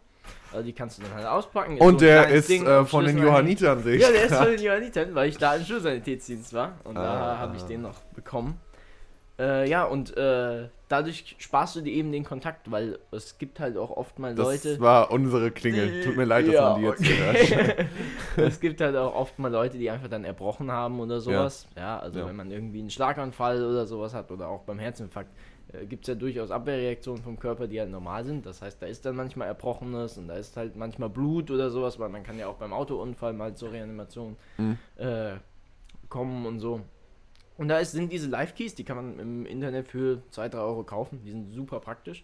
Also 0.51 0.63
die 0.65 0.73
kannst 0.73 0.99
du 0.99 1.03
dann 1.03 1.13
halt 1.15 1.25
auspacken. 1.25 1.77
So 1.79 1.83
Und 1.83 1.95
ein 1.95 1.97
der 1.99 2.29
ist 2.29 2.49
äh, 2.49 2.85
von 2.85 3.05
den. 3.05 3.17
Johannitern, 3.17 3.81
sehe 3.83 3.95
ich. 3.95 4.01
Ja, 4.01 4.11
der 4.11 4.25
ist 4.25 4.35
von 4.35 4.45
den 4.47 4.61
Johannitern, 4.61 5.15
weil 5.15 5.29
ich 5.29 5.37
da 5.37 5.55
im 5.55 5.65
Schulsanitätsdienst 5.65 6.53
war. 6.53 6.73
Und 6.83 6.95
da 6.95 7.33
Ah. 7.33 7.37
habe 7.39 7.57
ich 7.57 7.63
den 7.63 7.81
noch 7.81 7.99
bekommen. 8.15 8.59
Äh, 9.41 9.67
ja, 9.67 9.85
und 9.85 10.15
äh, 10.17 10.67
dadurch 10.87 11.35
sparst 11.39 11.75
du 11.75 11.81
dir 11.81 11.91
eben 11.91 12.11
den 12.11 12.23
Kontakt, 12.23 12.69
weil 12.69 12.99
es 13.11 13.39
gibt 13.39 13.59
halt 13.59 13.75
auch 13.75 13.89
oft 13.89 14.19
mal 14.19 14.35
Das 14.35 14.63
Leute. 14.65 14.79
war 14.79 15.09
unsere 15.09 15.49
Klingel. 15.49 15.99
Tut 16.03 16.15
mir 16.15 16.25
leid, 16.25 16.47
dass 16.47 16.53
Ja, 16.53 16.69
man 16.69 16.79
die 16.79 16.85
jetzt 16.85 17.01
okay. 17.01 17.17
hört. 17.17 17.87
es 18.37 18.59
gibt 18.59 18.81
halt 18.81 18.95
auch 18.95 19.15
oft 19.15 19.39
mal 19.39 19.51
Leute, 19.51 19.79
die 19.79 19.89
einfach 19.89 20.09
dann 20.09 20.25
erbrochen 20.25 20.71
haben 20.71 20.99
oder 20.99 21.19
sowas. 21.19 21.65
Ja, 21.75 21.97
also 21.99 22.19
Ja. 22.19 22.27
wenn 22.27 22.35
man 22.35 22.51
irgendwie 22.51 22.81
einen 22.81 22.91
Schlaganfall 22.91 23.65
oder 23.65 23.87
sowas 23.87 24.13
hat 24.13 24.29
oder 24.31 24.47
auch 24.47 24.61
beim 24.61 24.77
Herzinfarkt, 24.77 25.31
äh, 25.73 25.87
gibt 25.87 26.03
es 26.03 26.09
ja 26.09 26.15
durchaus 26.15 26.51
Abwehrreaktionen 26.51 27.23
vom 27.23 27.39
Körper, 27.39 27.67
die 27.67 27.79
halt 27.79 27.89
normal 27.89 28.23
sind. 28.25 28.45
Das 28.45 28.61
heißt, 28.61 28.79
da 28.79 28.85
ist 28.85 29.03
dann 29.05 29.15
manchmal 29.15 29.47
Erbrochenes 29.47 30.19
und 30.19 30.27
da 30.27 30.35
ist 30.35 30.55
halt 30.55 30.75
manchmal 30.75 31.09
Blut 31.09 31.49
oder 31.49 31.71
sowas, 31.71 31.97
weil 31.97 32.09
man 32.09 32.21
kann 32.21 32.37
ja 32.37 32.45
auch 32.45 32.57
beim 32.57 32.73
Autounfall 32.73 33.33
mal 33.33 33.55
zur 33.55 33.71
Reanimation 33.71 34.35
Mhm. 34.59 34.77
äh, 34.97 35.31
kommen 36.09 36.45
und 36.45 36.59
so. 36.59 36.81
Und 37.57 37.67
da 37.67 37.77
ist, 37.79 37.91
sind 37.91 38.11
diese 38.11 38.27
Live-Keys, 38.29 38.75
die 38.75 38.83
kann 38.83 38.97
man 38.97 39.19
im 39.19 39.45
Internet 39.45 39.87
für 39.87 40.21
2, 40.31 40.49
3 40.49 40.57
Euro 40.59 40.83
kaufen. 40.83 41.21
Die 41.23 41.31
sind 41.31 41.51
super 41.53 41.79
praktisch. 41.79 42.23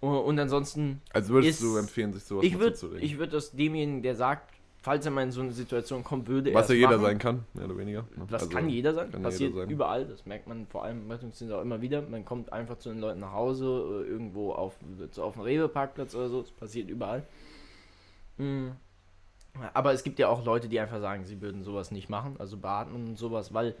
Und, 0.00 0.38
ansonsten 0.38 1.00
Also 1.12 1.32
würdest 1.32 1.60
Ist- 1.60 1.62
du 1.62 1.76
empfehlen, 1.78 2.12
sich 2.12 2.24
sowas 2.24 2.44
ich 2.44 2.52
mal 2.54 2.60
würde 2.60 2.74
zuzulegen? 2.74 3.06
ich 3.06 3.18
würd 3.18 3.32
das 3.32 3.52
demjenigen, 3.52 4.02
der 4.02 4.14
sagt, 4.14 4.52
falls 4.82 5.06
er 5.06 5.12
mal 5.12 5.22
in 5.22 5.30
so 5.30 5.40
eine 5.40 5.52
Situation 5.52 6.04
kommen 6.04 6.26
würde, 6.26 6.52
Was 6.52 6.62
erst 6.64 6.70
ja 6.70 6.74
jeder 6.76 6.88
machen. 6.90 7.02
sein 7.02 7.18
kann, 7.18 7.44
mehr 7.54 7.64
oder 7.64 7.78
weniger. 7.78 8.04
Das 8.28 8.42
Also, 8.42 8.54
kann 8.54 8.68
jeder 8.68 8.92
sein, 8.92 9.10
kann 9.10 9.22
passiert 9.22 9.52
jeder 9.52 9.62
sein. 9.62 9.70
überall, 9.70 10.04
das 10.04 10.26
merkt 10.26 10.46
man 10.46 10.66
vor 10.66 10.84
allem 10.84 11.04
im 11.04 11.10
Rettungsdienst 11.10 11.54
auch 11.54 11.62
immer 11.62 11.80
wieder. 11.80 12.02
Man 12.02 12.22
kommt 12.26 12.52
einfach 12.52 12.76
zu 12.76 12.90
den 12.90 13.00
Leuten 13.00 13.20
nach 13.20 13.32
Hause, 13.32 13.64
äh, 14.04 14.10
irgendwo 14.10 14.52
auf, 14.52 14.76
auf 15.16 15.32
dem 15.32 15.42
Rewe-Parkplatz 15.42 16.14
oder 16.14 16.28
so, 16.28 16.42
das 16.42 16.50
passiert 16.50 16.90
überall. 16.90 17.26
Mm. 18.36 18.72
Aber 19.72 19.92
es 19.94 20.02
gibt 20.02 20.18
ja 20.18 20.28
auch 20.28 20.44
Leute, 20.44 20.68
die 20.68 20.80
einfach 20.80 21.00
sagen, 21.00 21.24
sie 21.24 21.40
würden 21.40 21.62
sowas 21.62 21.90
nicht 21.92 22.10
machen, 22.10 22.34
also 22.38 22.58
beatmen 22.58 23.06
und 23.10 23.16
sowas, 23.16 23.54
weil 23.54 23.74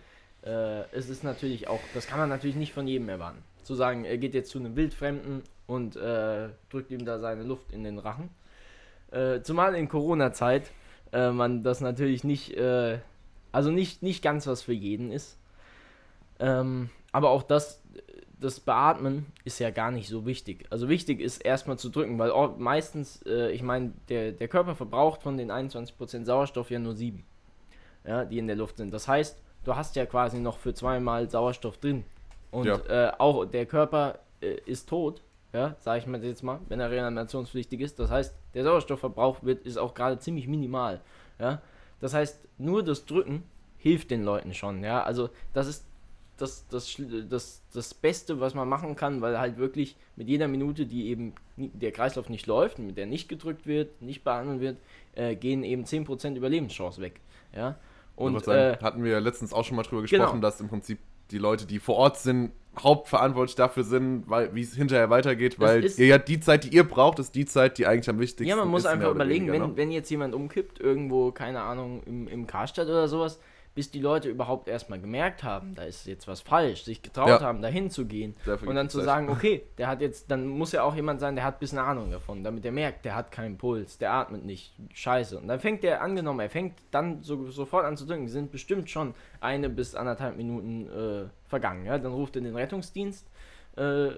äh, 0.44 0.82
es 0.92 1.08
ist 1.08 1.24
natürlich 1.24 1.68
auch, 1.68 1.80
das 1.94 2.06
kann 2.06 2.18
man 2.18 2.28
natürlich 2.28 2.56
nicht 2.56 2.72
von 2.72 2.86
jedem 2.86 3.08
erwarten. 3.08 3.42
Zu 3.62 3.74
sagen, 3.74 4.04
er 4.04 4.18
geht 4.18 4.34
jetzt 4.34 4.50
zu 4.50 4.58
einem 4.58 4.76
Wildfremden 4.76 5.42
und 5.66 5.96
äh, 5.96 6.48
drückt 6.70 6.90
ihm 6.90 7.04
da 7.04 7.18
seine 7.18 7.42
Luft 7.42 7.72
in 7.72 7.82
den 7.82 7.98
Rachen. 7.98 8.28
Äh, 9.10 9.40
zumal 9.42 9.74
in 9.74 9.88
Corona-Zeit 9.88 10.70
äh, 11.12 11.30
man 11.30 11.62
das 11.62 11.80
natürlich 11.80 12.24
nicht, 12.24 12.56
äh, 12.56 12.98
also 13.52 13.70
nicht, 13.70 14.02
nicht 14.02 14.22
ganz 14.22 14.46
was 14.46 14.62
für 14.62 14.72
jeden 14.72 15.12
ist. 15.12 15.38
Ähm, 16.40 16.90
aber 17.12 17.30
auch 17.30 17.42
das, 17.42 17.80
das 18.38 18.60
Beatmen 18.60 19.26
ist 19.44 19.60
ja 19.60 19.70
gar 19.70 19.90
nicht 19.90 20.08
so 20.08 20.26
wichtig. 20.26 20.66
Also 20.70 20.88
wichtig 20.88 21.20
ist 21.20 21.38
erstmal 21.38 21.78
zu 21.78 21.88
drücken, 21.88 22.18
weil 22.18 22.32
meistens, 22.58 23.22
äh, 23.24 23.50
ich 23.52 23.62
meine, 23.62 23.92
der, 24.08 24.32
der 24.32 24.48
Körper 24.48 24.74
verbraucht 24.74 25.22
von 25.22 25.38
den 25.38 25.50
21% 25.50 26.24
Sauerstoff 26.24 26.70
ja 26.70 26.78
nur 26.78 26.94
7, 26.94 27.24
ja, 28.06 28.24
die 28.24 28.38
in 28.38 28.46
der 28.46 28.56
Luft 28.56 28.76
sind. 28.76 28.92
Das 28.92 29.08
heißt, 29.08 29.38
du 29.64 29.74
hast 29.74 29.96
ja 29.96 30.06
quasi 30.06 30.38
noch 30.38 30.58
für 30.58 30.74
zweimal 30.74 31.28
Sauerstoff 31.30 31.78
drin. 31.78 32.04
Und 32.50 32.66
Ja. 32.66 32.76
äh, 33.08 33.12
auch 33.18 33.44
der 33.44 33.66
Körper 33.66 34.18
äh, 34.40 34.54
ist 34.66 34.88
tot, 34.88 35.22
ja, 35.52 35.74
sage 35.80 36.00
ich 36.00 36.06
mal 36.06 36.22
jetzt 36.24 36.42
mal, 36.42 36.60
wenn 36.68 36.80
er 36.80 36.90
reanimationspflichtig 36.90 37.80
ist. 37.80 37.98
Das 37.98 38.10
heißt, 38.10 38.34
der 38.54 38.64
Sauerstoffverbrauch 38.64 39.42
wird, 39.42 39.64
ist 39.66 39.76
auch 39.76 39.94
gerade 39.94 40.18
ziemlich 40.18 40.46
minimal. 40.48 41.00
Ja? 41.38 41.62
Das 42.00 42.14
heißt, 42.14 42.46
nur 42.58 42.82
das 42.82 43.06
Drücken 43.06 43.42
hilft 43.78 44.10
den 44.10 44.24
Leuten 44.24 44.54
schon. 44.54 44.82
Ja? 44.84 45.02
Also 45.02 45.30
das 45.52 45.66
ist 45.66 45.86
das, 46.36 46.66
das, 46.68 46.96
das, 47.30 47.62
das 47.72 47.94
Beste, 47.94 48.40
was 48.40 48.54
man 48.54 48.68
machen 48.68 48.96
kann, 48.96 49.20
weil 49.20 49.38
halt 49.38 49.56
wirklich 49.56 49.94
mit 50.16 50.28
jeder 50.28 50.48
Minute, 50.48 50.84
die 50.84 51.08
eben 51.08 51.32
der 51.56 51.92
Kreislauf 51.92 52.28
nicht 52.28 52.46
läuft, 52.48 52.80
mit 52.80 52.96
der 52.96 53.06
nicht 53.06 53.28
gedrückt 53.28 53.66
wird, 53.66 54.02
nicht 54.02 54.24
behandelt 54.24 54.60
wird, 54.60 54.76
äh, 55.14 55.36
gehen 55.36 55.62
eben 55.62 55.84
10% 55.84 56.34
Überlebenschance 56.36 57.00
weg. 57.00 57.20
Ja? 57.54 57.76
Und 58.16 58.46
äh, 58.48 58.76
hatten 58.80 59.02
wir 59.02 59.12
ja 59.12 59.18
letztens 59.18 59.52
auch 59.52 59.64
schon 59.64 59.76
mal 59.76 59.82
drüber 59.82 60.02
genau. 60.02 60.24
gesprochen, 60.24 60.40
dass 60.40 60.60
im 60.60 60.68
Prinzip 60.68 60.98
die 61.30 61.38
Leute, 61.38 61.66
die 61.66 61.78
vor 61.78 61.96
Ort 61.96 62.18
sind, 62.18 62.52
hauptverantwortlich 62.78 63.54
dafür 63.54 63.84
sind, 63.84 64.24
wie 64.52 64.60
es 64.60 64.74
hinterher 64.74 65.10
weitergeht, 65.10 65.60
weil 65.60 65.84
ist- 65.84 65.98
ihr 65.98 66.06
ja 66.06 66.18
die 66.18 66.40
Zeit, 66.40 66.64
die 66.64 66.74
ihr 66.74 66.84
braucht, 66.84 67.18
ist 67.18 67.34
die 67.34 67.44
Zeit, 67.44 67.78
die 67.78 67.86
eigentlich 67.86 68.08
am 68.08 68.18
wichtigsten 68.18 68.44
ist. 68.44 68.48
Ja, 68.48 68.56
man 68.56 68.68
muss 68.68 68.84
einfach 68.84 68.98
mehr 68.98 69.10
oder 69.10 69.16
überlegen, 69.16 69.46
weniger, 69.46 69.64
wenn, 69.64 69.70
ne? 69.70 69.76
wenn 69.76 69.90
jetzt 69.90 70.10
jemand 70.10 70.34
umkippt, 70.34 70.80
irgendwo, 70.80 71.30
keine 71.30 71.62
Ahnung, 71.62 72.02
im, 72.04 72.28
im 72.28 72.46
Karstadt 72.46 72.88
oder 72.88 73.08
sowas, 73.08 73.38
bis 73.74 73.90
die 73.90 74.00
Leute 74.00 74.28
überhaupt 74.28 74.68
erstmal 74.68 75.00
gemerkt 75.00 75.42
haben, 75.42 75.74
da 75.74 75.82
ist 75.82 76.06
jetzt 76.06 76.28
was 76.28 76.40
falsch, 76.40 76.84
sich 76.84 77.02
getraut 77.02 77.28
Ja. 77.28 77.40
haben, 77.40 77.60
da 77.60 77.66
hinzugehen 77.68 78.36
Dafür 78.44 78.68
und 78.68 78.76
dann 78.76 78.88
zu 78.88 79.00
sagen, 79.00 79.28
okay, 79.30 79.64
der 79.78 79.88
hat 79.88 80.00
jetzt, 80.00 80.30
dann 80.30 80.46
muss 80.46 80.70
ja 80.72 80.84
auch 80.84 80.94
jemand 80.94 81.18
sein, 81.20 81.34
der 81.34 81.44
hat 81.44 81.56
ein 81.56 81.58
bisschen 81.58 81.78
Ahnung 81.80 82.10
davon, 82.12 82.44
damit 82.44 82.64
er 82.64 82.70
merkt, 82.72 83.04
der 83.04 83.16
hat 83.16 83.32
keinen 83.32 83.58
Puls, 83.58 83.98
der 83.98 84.12
atmet 84.12 84.44
nicht, 84.44 84.72
scheiße. 84.92 85.38
Und 85.38 85.48
dann 85.48 85.58
fängt 85.58 85.82
der, 85.82 86.02
angenommen, 86.02 86.40
er 86.40 86.50
fängt 86.50 86.74
dann 86.92 87.22
so, 87.22 87.50
sofort 87.50 87.84
an 87.84 87.96
zu 87.96 88.06
drücken, 88.06 88.28
sind 88.28 88.52
bestimmt 88.52 88.90
schon 88.90 89.14
eine 89.40 89.68
bis 89.68 89.94
anderthalb 89.96 90.36
Minuten 90.36 90.88
äh, 90.88 91.28
vergangen, 91.48 91.84
ja, 91.84 91.98
dann 91.98 92.12
ruft 92.12 92.36
er 92.36 92.42
den 92.42 92.54
Rettungsdienst, 92.54 93.26
äh, 93.76 94.10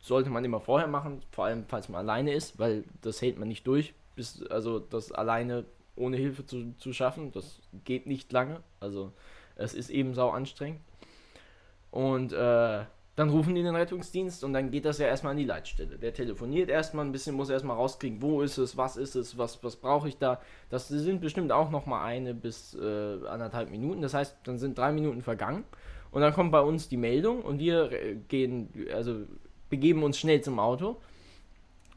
sollte 0.00 0.30
man 0.30 0.44
immer 0.44 0.60
vorher 0.60 0.88
machen, 0.88 1.22
vor 1.30 1.46
allem 1.46 1.64
falls 1.68 1.88
man 1.88 2.00
alleine 2.00 2.34
ist, 2.34 2.58
weil 2.58 2.84
das 3.00 3.22
hält 3.22 3.38
man 3.38 3.48
nicht 3.48 3.66
durch, 3.66 3.94
bis, 4.14 4.44
also 4.46 4.78
das 4.78 5.10
alleine 5.10 5.64
ohne 5.98 6.16
Hilfe 6.16 6.46
zu, 6.46 6.74
zu 6.78 6.92
schaffen, 6.92 7.32
das 7.32 7.60
geht 7.84 8.06
nicht 8.06 8.32
lange, 8.32 8.62
also 8.80 9.12
es 9.56 9.74
ist 9.74 9.90
eben 9.90 10.14
sau 10.14 10.30
anstrengend. 10.30 10.80
Und 11.90 12.32
äh, 12.32 12.84
dann 13.18 13.30
rufen 13.30 13.56
die 13.56 13.64
den 13.64 13.74
Rettungsdienst 13.74 14.44
und 14.44 14.52
dann 14.52 14.70
geht 14.70 14.84
das 14.84 14.98
ja 14.98 15.08
erstmal 15.08 15.32
an 15.32 15.38
die 15.38 15.44
Leitstelle. 15.44 15.98
Der 15.98 16.14
telefoniert 16.14 16.70
erstmal 16.70 17.04
ein 17.04 17.10
bisschen, 17.10 17.34
muss 17.34 17.50
erstmal 17.50 17.76
rauskriegen, 17.76 18.22
wo 18.22 18.42
ist 18.42 18.58
es, 18.58 18.76
was 18.76 18.96
ist 18.96 19.16
es, 19.16 19.36
was, 19.36 19.64
was 19.64 19.74
brauche 19.74 20.06
ich 20.08 20.18
da. 20.18 20.40
Das 20.70 20.86
sind 20.86 21.20
bestimmt 21.20 21.50
auch 21.50 21.70
nochmal 21.70 22.06
eine 22.06 22.32
bis 22.32 22.74
äh, 22.74 23.26
anderthalb 23.26 23.70
Minuten. 23.70 24.02
Das 24.02 24.14
heißt, 24.14 24.36
dann 24.44 24.58
sind 24.58 24.78
drei 24.78 24.92
Minuten 24.92 25.22
vergangen 25.22 25.64
und 26.12 26.20
dann 26.20 26.32
kommt 26.32 26.52
bei 26.52 26.60
uns 26.60 26.88
die 26.88 26.96
Meldung 26.96 27.42
und 27.42 27.58
wir 27.58 27.90
äh, 27.90 28.14
gehen, 28.28 28.68
also 28.94 29.22
begeben 29.68 30.04
uns 30.04 30.16
schnell 30.16 30.40
zum 30.40 30.60
Auto. 30.60 30.98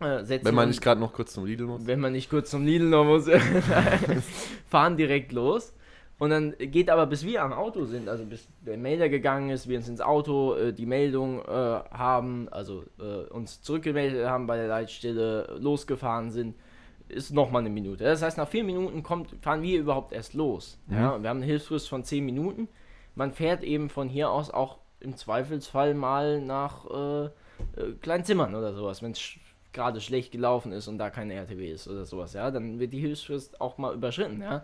Äh, 0.01 0.25
setzen 0.25 0.45
Wenn 0.45 0.55
man 0.55 0.69
nicht 0.69 0.81
gerade 0.81 0.99
noch 0.99 1.13
kurz 1.13 1.33
zum 1.33 1.45
Lidl 1.45 1.65
muss. 1.65 1.85
wenn 1.85 1.99
man 1.99 2.13
nicht 2.13 2.29
kurz 2.29 2.49
zum 2.49 2.65
Lidl 2.65 2.85
noch 2.85 3.05
muss, 3.05 3.29
fahren 4.67 4.97
direkt 4.97 5.31
los. 5.31 5.73
Und 6.21 6.29
dann 6.29 6.53
geht 6.59 6.91
aber, 6.91 7.07
bis 7.07 7.25
wir 7.25 7.41
am 7.41 7.51
Auto 7.51 7.85
sind, 7.85 8.07
also 8.07 8.25
bis 8.25 8.47
der 8.63 8.77
Melder 8.77 9.09
gegangen 9.09 9.49
ist, 9.49 9.67
wir 9.67 9.77
uns 9.77 9.89
ins 9.89 10.01
Auto 10.01 10.53
äh, 10.53 10.71
die 10.71 10.85
Meldung 10.85 11.39
äh, 11.39 11.49
haben, 11.49 12.47
also 12.49 12.83
äh, 12.99 13.27
uns 13.31 13.63
zurückgemeldet 13.63 14.27
haben 14.27 14.45
bei 14.45 14.55
der 14.55 14.67
Leitstelle, 14.67 15.57
losgefahren 15.59 16.29
sind, 16.29 16.55
ist 17.07 17.33
nochmal 17.33 17.61
eine 17.61 17.71
Minute. 17.71 18.03
Das 18.03 18.21
heißt, 18.21 18.37
nach 18.37 18.47
vier 18.47 18.63
Minuten 18.63 19.01
kommt, 19.01 19.35
fahren 19.41 19.63
wir 19.63 19.79
überhaupt 19.79 20.13
erst 20.13 20.35
los. 20.35 20.77
Ja? 20.91 21.09
Und 21.09 21.23
wir 21.23 21.29
haben 21.31 21.37
eine 21.37 21.47
Hilfsfrist 21.47 21.89
von 21.89 22.03
zehn 22.03 22.23
Minuten. 22.23 22.67
Man 23.15 23.31
fährt 23.33 23.63
eben 23.63 23.89
von 23.89 24.07
hier 24.07 24.29
aus 24.29 24.51
auch 24.51 24.77
im 24.99 25.17
Zweifelsfall 25.17 25.95
mal 25.95 26.39
nach 26.39 26.85
äh, 26.85 27.25
äh, 27.25 27.29
Kleinzimmern 27.99 28.55
oder 28.55 28.73
sowas, 28.73 29.01
wenn 29.01 29.11
es 29.11 29.19
gerade 29.73 30.01
schlecht 30.01 30.31
gelaufen 30.31 30.71
ist 30.71 30.87
und 30.87 30.97
da 30.97 31.09
keine 31.09 31.33
RTW 31.33 31.71
ist 31.71 31.87
oder 31.87 32.05
sowas, 32.05 32.33
ja, 32.33 32.51
dann 32.51 32.79
wird 32.79 32.93
die 32.93 32.99
Hilfsfrist 32.99 33.61
auch 33.61 33.77
mal 33.77 33.93
überschritten, 33.93 34.41
ja. 34.41 34.63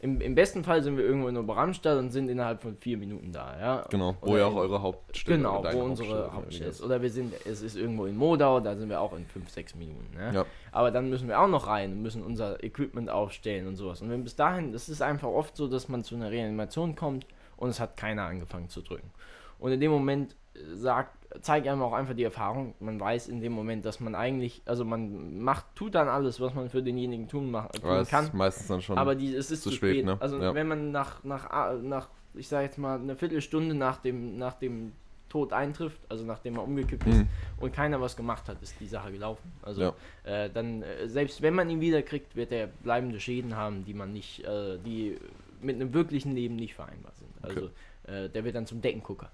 Im, 0.00 0.20
Im 0.20 0.34
besten 0.34 0.64
Fall 0.64 0.82
sind 0.82 0.98
wir 0.98 1.04
irgendwo 1.04 1.28
in 1.28 1.36
Oberramstadt 1.38 1.96
und 1.98 2.10
sind 2.10 2.28
innerhalb 2.28 2.60
von 2.60 2.76
vier 2.76 2.98
Minuten 2.98 3.32
da, 3.32 3.58
ja. 3.58 3.86
Genau, 3.88 4.14
wo 4.20 4.32
Oder 4.32 4.38
ja 4.40 4.46
auch 4.48 4.56
eure 4.56 4.82
Hauptstelle 4.82 5.38
Genau, 5.38 5.64
wo 5.72 5.78
unsere 5.78 6.30
Hauptstelle 6.30 6.68
ist. 6.68 6.82
Oder 6.82 7.00
wir 7.00 7.08
sind, 7.08 7.32
es 7.46 7.62
ist 7.62 7.74
irgendwo 7.74 8.04
in 8.04 8.14
Modau, 8.14 8.60
da 8.60 8.76
sind 8.76 8.90
wir 8.90 9.00
auch 9.00 9.14
in 9.16 9.24
fünf, 9.24 9.48
sechs 9.48 9.74
Minuten, 9.74 10.14
ne? 10.14 10.30
Ja. 10.34 10.46
Aber 10.72 10.90
dann 10.90 11.08
müssen 11.08 11.26
wir 11.26 11.40
auch 11.40 11.48
noch 11.48 11.68
rein 11.68 11.92
und 11.92 12.02
müssen 12.02 12.22
unser 12.22 12.62
Equipment 12.62 13.08
aufstellen 13.08 13.66
und 13.66 13.76
sowas. 13.76 14.02
Und 14.02 14.10
wenn 14.10 14.24
bis 14.24 14.36
dahin, 14.36 14.72
das 14.72 14.90
ist 14.90 15.00
einfach 15.00 15.28
oft 15.28 15.56
so, 15.56 15.68
dass 15.68 15.88
man 15.88 16.04
zu 16.04 16.16
einer 16.16 16.30
Reanimation 16.30 16.96
kommt 16.96 17.26
und 17.56 17.70
es 17.70 17.80
hat 17.80 17.96
keiner 17.96 18.24
angefangen 18.24 18.68
zu 18.68 18.82
drücken. 18.82 19.10
Und 19.58 19.72
in 19.72 19.80
dem 19.80 19.90
Moment 19.90 20.36
sagt, 20.74 21.10
zeigt 21.42 21.66
einem 21.66 21.82
auch 21.82 21.92
einfach 21.92 22.14
die 22.14 22.22
Erfahrung, 22.22 22.74
man 22.80 23.00
weiß 23.00 23.28
in 23.28 23.40
dem 23.40 23.52
Moment, 23.52 23.84
dass 23.84 23.98
man 24.00 24.14
eigentlich, 24.14 24.62
also 24.66 24.84
man 24.84 25.40
macht, 25.42 25.66
tut 25.74 25.94
dann 25.96 26.08
alles, 26.08 26.40
was 26.40 26.54
man 26.54 26.68
für 26.70 26.82
denjenigen 26.82 27.26
tun, 27.28 27.50
mach, 27.50 27.68
tun 27.72 27.82
Aber 27.90 28.00
es 28.00 28.08
kann. 28.08 28.26
ist 28.26 28.34
meistens 28.34 28.68
dann 28.68 28.82
schon. 28.82 28.96
Aber 28.98 29.14
die, 29.16 29.34
es 29.34 29.50
ist 29.50 29.62
zu 29.62 29.70
spät, 29.72 29.96
spät. 29.96 30.04
ne? 30.04 30.16
Also 30.20 30.40
Ja. 30.40 30.54
wenn 30.54 30.68
man 30.68 30.92
nach, 30.92 31.24
nach, 31.24 31.50
ah, 31.50 31.72
nach, 31.82 32.08
ich 32.34 32.46
sage 32.48 32.64
jetzt 32.66 32.78
mal, 32.78 32.98
eine 33.00 33.16
Viertelstunde 33.16 33.74
nach 33.74 33.98
dem, 33.98 34.38
nach 34.38 34.54
dem 34.54 34.92
Tod 35.28 35.52
eintrifft, 35.52 35.98
also 36.08 36.24
nachdem 36.24 36.54
er 36.56 36.62
umgekippt 36.62 37.04
ist 37.08 37.16
Mhm. 37.18 37.28
und 37.58 37.72
keiner 37.72 38.00
was 38.00 38.16
gemacht 38.16 38.48
hat, 38.48 38.62
ist 38.62 38.76
die 38.78 38.86
Sache 38.86 39.10
gelaufen. 39.10 39.50
Also 39.62 39.82
Ja. 39.82 39.94
äh, 40.22 40.48
dann, 40.50 40.82
äh, 40.84 41.08
selbst 41.08 41.42
wenn 41.42 41.54
man 41.54 41.68
ihn 41.68 41.80
wiederkriegt, 41.80 42.36
wird 42.36 42.52
er 42.52 42.68
bleibende 42.68 43.18
Schäden 43.18 43.56
haben, 43.56 43.84
die 43.84 43.94
man 43.94 44.12
nicht, 44.12 44.44
äh, 44.44 44.78
die 44.78 45.18
mit 45.60 45.74
einem 45.74 45.92
wirklichen 45.92 46.32
Leben 46.36 46.54
nicht 46.54 46.74
vereinbar 46.74 47.10
sind. 47.16 47.30
Also 47.42 47.70
äh, 48.06 48.28
der 48.28 48.44
wird 48.44 48.54
dann 48.54 48.66
zum 48.66 48.80
Deckengucker. 48.80 49.30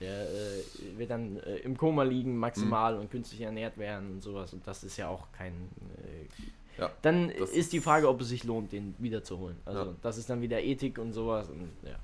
Der 0.00 0.22
äh, 0.22 0.62
wird 0.96 1.10
dann 1.10 1.36
äh, 1.40 1.56
im 1.58 1.76
Koma 1.76 2.02
liegen, 2.04 2.36
maximal 2.38 2.94
Mhm. 2.94 3.00
und 3.02 3.10
künstlich 3.10 3.42
ernährt 3.42 3.76
werden 3.78 4.12
und 4.12 4.22
sowas. 4.22 4.52
Und 4.54 4.66
das 4.66 4.82
ist 4.82 4.96
ja 4.96 5.08
auch 5.08 5.26
kein, 5.36 5.52
äh, 5.98 6.80
Ja, 6.80 6.90
dann 7.02 7.28
ist 7.28 7.72
die 7.74 7.80
Frage, 7.80 8.08
ob 8.08 8.20
es 8.22 8.28
sich 8.28 8.44
lohnt, 8.44 8.72
den 8.72 8.94
wiederzuholen. 8.98 9.56
Also 9.66 9.80
Ja. 9.82 9.94
das 10.00 10.16
ist 10.16 10.30
dann 10.30 10.40
wieder 10.40 10.62
Ethik 10.62 10.98
und 10.98 11.12
sowas. 11.12 11.50
Und, 11.50 11.68
ja. 11.86 11.96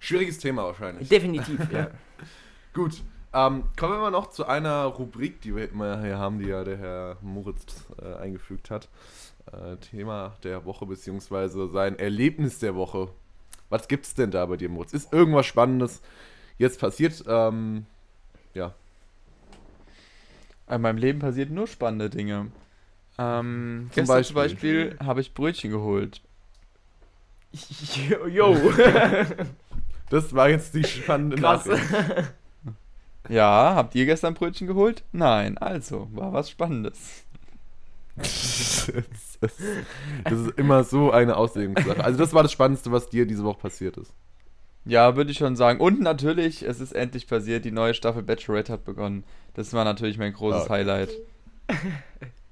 Schwieriges 0.00 0.38
Thema 0.38 0.64
wahrscheinlich. 0.64 1.08
Definitiv, 1.08 1.58
ja. 1.72 1.90
Gut. 2.74 3.02
Ähm, 3.32 3.64
kommen 3.78 3.94
wir 3.94 3.98
mal 4.00 4.10
noch 4.10 4.30
zu 4.30 4.46
einer 4.46 4.84
Rubrik, 4.84 5.40
die 5.40 5.54
wir 5.56 5.70
immer 5.70 6.00
hier 6.02 6.18
haben, 6.18 6.38
die 6.38 6.46
ja 6.48 6.64
der 6.64 6.76
Herr 6.78 7.16
Moritz 7.22 7.84
äh, 8.00 8.14
eingefügt 8.14 8.70
hat. 8.70 8.88
Äh, 9.52 9.76
Thema 9.76 10.36
der 10.42 10.64
Woche, 10.66 10.84
beziehungsweise 10.86 11.68
sein 11.68 11.98
Erlebnis 11.98 12.58
der 12.58 12.74
Woche. 12.74 13.08
Was 13.70 13.88
gibt's 13.88 14.14
denn 14.14 14.30
da 14.30 14.44
bei 14.46 14.56
dir, 14.56 14.68
Moritz? 14.68 14.92
Ist 14.92 15.12
irgendwas 15.12 15.46
Spannendes 15.46 16.02
jetzt 16.58 16.80
passiert? 16.80 17.24
Ähm, 17.26 17.86
ja. 18.54 18.74
In 20.68 20.80
meinem 20.80 20.98
Leben 20.98 21.20
passiert 21.20 21.50
nur 21.50 21.66
spannende 21.66 22.10
Dinge. 22.10 22.50
Ähm, 23.18 23.88
Zum 23.92 23.94
gestern 23.94 24.24
zum 24.24 24.34
Beispiel? 24.34 24.90
Beispiel 24.90 25.06
habe 25.06 25.20
ich 25.20 25.34
Brötchen 25.34 25.70
geholt. 25.70 26.20
Yo, 28.28 28.54
Das 30.10 30.34
war 30.34 30.48
jetzt 30.48 30.74
die 30.74 30.84
spannende 30.84 31.36
krass. 31.36 31.66
Nachricht. 31.66 32.32
Ja, 33.28 33.74
habt 33.74 33.94
ihr 33.94 34.06
gestern 34.06 34.34
Brötchen 34.34 34.66
geholt? 34.66 35.02
Nein, 35.12 35.58
also, 35.58 36.08
war 36.12 36.32
was 36.32 36.48
Spannendes. 36.48 37.24
das, 38.14 38.88
ist, 38.88 39.38
das 40.24 40.38
ist 40.38 40.58
immer 40.58 40.84
so 40.84 41.10
eine 41.10 41.36
Auslegungssache. 41.36 42.04
Also 42.04 42.18
das 42.18 42.32
war 42.32 42.42
das 42.44 42.52
Spannendste, 42.52 42.92
was 42.92 43.08
dir 43.08 43.26
diese 43.26 43.42
Woche 43.44 43.58
passiert 43.58 43.96
ist. 43.96 44.12
Ja, 44.86 45.16
würde 45.16 45.32
ich 45.32 45.38
schon 45.38 45.56
sagen. 45.56 45.80
Und 45.80 46.00
natürlich, 46.00 46.62
es 46.62 46.80
ist 46.80 46.92
endlich 46.92 47.26
passiert, 47.26 47.64
die 47.64 47.72
neue 47.72 47.92
Staffel 47.94 48.22
Bachelorette 48.22 48.72
hat 48.72 48.84
begonnen. 48.84 49.24
Das 49.54 49.72
war 49.72 49.84
natürlich 49.84 50.16
mein 50.18 50.32
großes 50.32 50.66
Ah. 50.66 50.70
Highlight. 50.70 51.10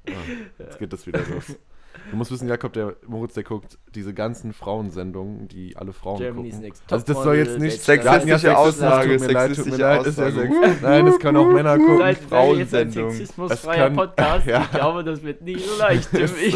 Ja, 0.06 0.14
jetzt 0.58 0.78
geht 0.78 0.92
das 0.92 1.06
wieder 1.06 1.20
los. 1.32 1.56
Du 2.10 2.16
musst 2.16 2.30
wissen, 2.30 2.46
Jakob, 2.46 2.74
der 2.74 2.94
Moritz, 3.06 3.32
der 3.32 3.42
guckt 3.44 3.78
diese 3.94 4.12
ganzen 4.12 4.52
Frauensendungen, 4.52 5.48
die 5.48 5.78
alle 5.78 5.94
Frauen 5.94 6.18
Germany's 6.18 6.56
gucken. 6.56 6.72
Also 6.90 7.06
das 7.06 7.22
soll 7.22 7.36
jetzt 7.36 7.58
nicht 7.58 7.88
hatten 7.88 8.28
ja 8.28 8.36
Sexistische 8.38 8.38
Sexismus, 8.38 8.56
Aussage, 8.56 9.16
tut 9.16 9.20
mir 9.26 9.32
leid, 9.32 9.56
tut 9.56 9.66
mir 9.66 9.72
sexistische 9.72 9.80
leid, 9.82 10.06
ist 10.06 10.18
ja 10.18 10.26
Aussage. 10.26 10.52
sex 10.52 10.76
Nein, 10.82 11.06
das 11.06 11.18
können 11.20 11.36
auch 11.38 11.48
Männer 11.50 11.78
gucken. 11.78 11.98
Seid 11.98 12.02
ihr 12.02 12.10
jetzt 12.10 12.22
ein 12.22 12.28
Frauensendung. 12.28 13.10
sexismusfreier 13.12 13.84
kann- 13.86 13.96
Podcast? 13.96 14.46
Ja. 14.54 14.62
Ich 14.64 14.70
glaube, 14.72 15.04
das 15.04 15.22
wird 15.22 15.40
nicht 15.40 15.66
so 15.66 15.78
leicht 15.78 16.04
für 16.10 16.18
mich. 16.28 16.54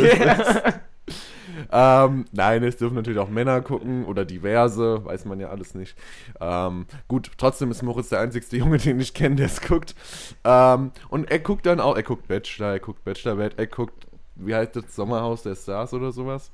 Ähm, 1.70 2.24
nein, 2.32 2.62
es 2.64 2.76
dürfen 2.76 2.94
natürlich 2.94 3.18
auch 3.18 3.28
Männer 3.28 3.60
gucken 3.60 4.04
oder 4.04 4.24
diverse, 4.24 5.04
weiß 5.04 5.24
man 5.24 5.40
ja 5.40 5.48
alles 5.48 5.74
nicht. 5.74 5.96
Ähm, 6.40 6.86
gut, 7.08 7.30
trotzdem 7.36 7.70
ist 7.70 7.82
Moritz 7.82 8.08
der 8.08 8.20
einzigste 8.20 8.56
Junge, 8.56 8.78
den 8.78 9.00
ich 9.00 9.14
kenne, 9.14 9.36
der 9.36 9.46
es 9.46 9.60
guckt. 9.60 9.94
Ähm, 10.44 10.92
und 11.08 11.30
er 11.30 11.38
guckt 11.38 11.66
dann 11.66 11.80
auch, 11.80 11.96
er 11.96 12.02
guckt 12.02 12.28
Bachelor, 12.28 12.72
er 12.72 12.80
guckt 12.80 13.04
Bachelorette, 13.04 13.58
er 13.58 13.66
guckt, 13.66 14.06
wie 14.36 14.54
heißt 14.54 14.76
das, 14.76 14.94
Sommerhaus 14.94 15.42
der 15.42 15.54
Stars 15.54 15.92
oder 15.94 16.12
sowas. 16.12 16.50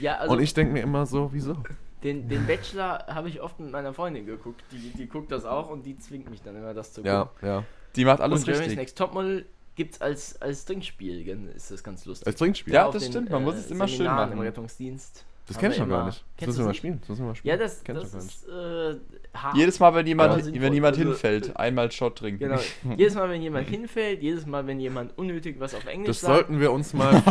ja, 0.00 0.16
also 0.16 0.34
und 0.34 0.42
ich 0.42 0.54
denke 0.54 0.72
mir 0.72 0.82
immer 0.82 1.06
so, 1.06 1.30
wieso? 1.32 1.56
den, 2.02 2.28
den 2.28 2.46
Bachelor 2.46 3.06
habe 3.08 3.28
ich 3.28 3.40
oft 3.40 3.60
mit 3.60 3.70
meiner 3.70 3.92
Freundin 3.92 4.26
geguckt. 4.26 4.62
Die, 4.72 4.90
die 4.90 5.06
guckt 5.06 5.30
das 5.30 5.44
auch 5.44 5.68
und 5.70 5.84
die 5.84 5.98
zwingt 5.98 6.30
mich 6.30 6.42
dann 6.42 6.56
immer, 6.56 6.74
das 6.74 6.92
zu 6.92 7.02
gucken. 7.02 7.28
Ja, 7.42 7.46
ja. 7.46 7.64
Die 7.96 8.04
macht 8.04 8.20
alles 8.20 8.40
und 8.40 8.44
Germany's 8.44 8.68
richtig. 8.68 8.78
Next 8.78 8.98
Topmodel 8.98 9.46
gibt 9.74 9.94
es 9.94 10.00
als, 10.00 10.40
als 10.42 10.64
Trinkspiel, 10.64 11.26
ist 11.54 11.70
das 11.70 11.82
ganz 11.82 12.04
lustig. 12.04 12.26
Als 12.26 12.36
Trinkspiel. 12.36 12.74
Ja, 12.74 12.86
Auf 12.86 12.94
das 12.94 13.06
stimmt, 13.06 13.30
man 13.30 13.42
muss 13.42 13.56
es 13.56 13.70
immer 13.70 13.88
schön 13.88 14.06
machen. 14.06 14.32
Im 14.32 14.40
Rettungsdienst. 14.40 15.24
Das 15.46 15.56
haben 15.56 15.60
kenn 15.62 15.72
ich 15.72 15.78
noch 15.78 15.88
gar 15.88 16.06
nicht. 16.06 16.24
Das 16.38 16.46
müssen 16.46 16.58
wir 16.60 16.66
mal 16.66 16.74
spielen. 16.74 16.98
Das 17.00 17.08
müssen 17.08 17.22
wir 17.22 17.26
mal 17.28 17.34
spielen. 17.34 17.58
Ja, 17.58 17.62
das, 17.64 17.82
Kenn 17.84 17.94
das 17.96 18.14
ist 18.14 18.48
äh, 18.48 18.94
hart. 19.34 19.56
Jedes 19.56 19.80
Mal, 19.80 19.94
wenn 19.94 20.06
jemand, 20.06 20.32
Aber 20.32 20.42
sinnvoll. 20.42 20.62
wenn 20.62 20.72
jemand 20.72 20.96
Also, 20.96 21.08
hinfällt, 21.08 21.56
einmal 21.56 21.90
Shot 21.90 22.16
trinken. 22.18 22.38
Genau. 22.38 22.60
jedes 22.96 23.14
Mal, 23.14 23.28
wenn 23.30 23.42
jemand 23.42 23.68
hinfällt, 23.68 24.22
jedes 24.22 24.46
Mal, 24.46 24.66
wenn 24.66 24.78
jemand 24.80 25.18
unnötig 25.18 25.56
was 25.58 25.74
auf 25.74 25.84
Englisch 25.86 26.06
Das 26.08 26.20
sagt. 26.20 26.34
sollten 26.34 26.60
wir 26.60 26.70
uns 26.72 26.92
mal 26.94 27.20
für, 27.20 27.30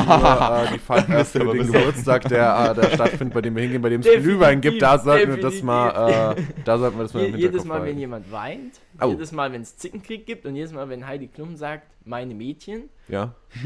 äh, 0.70 0.74
die 0.74 0.80
Feier 0.86 1.26
für 1.26 1.39
den. 1.39 1.72
Geburtstag, 1.72 2.28
der, 2.28 2.72
äh, 2.78 2.82
der 2.82 2.89
stattfindet, 2.95 3.34
bei 3.34 3.41
dem 3.41 3.55
wir 3.55 3.64
hingehen, 3.64 3.82
bei 3.82 3.89
dem 3.89 4.01
es 4.01 4.07
Glühwein 4.22 4.60
gibt, 4.62 4.82
da 4.82 4.97
sollten 4.99 5.36
wir 5.36 5.41
das 5.41 5.62
mal, 5.64 6.36
äh, 6.38 6.41
da 6.66 6.78
sollten 6.78 6.97
wir 6.97 7.03
das 7.03 7.14
mal 7.14 7.20
im 7.22 7.26
Hinterkopf 7.36 7.53
jedes 7.53 7.66
Mal, 7.66 7.74
wenn 7.76 7.82
behalten. 7.82 7.99
jemand 7.99 8.32
weint, 8.32 8.74
Au. 8.99 9.10
jedes 9.12 9.32
Mal, 9.32 9.51
wenn 9.53 9.62
es 9.62 9.78
Zickenkrieg 9.78 10.26
gibt 10.26 10.45
und 10.45 10.55
jedes 10.55 10.74
Mal, 10.74 10.89
wenn 10.89 11.07
Heidi 11.07 11.28
Klum 11.28 11.55
sagt, 11.55 11.88
meine 12.05 12.34
Mädchen, 12.34 12.89
Ja, 13.07 13.34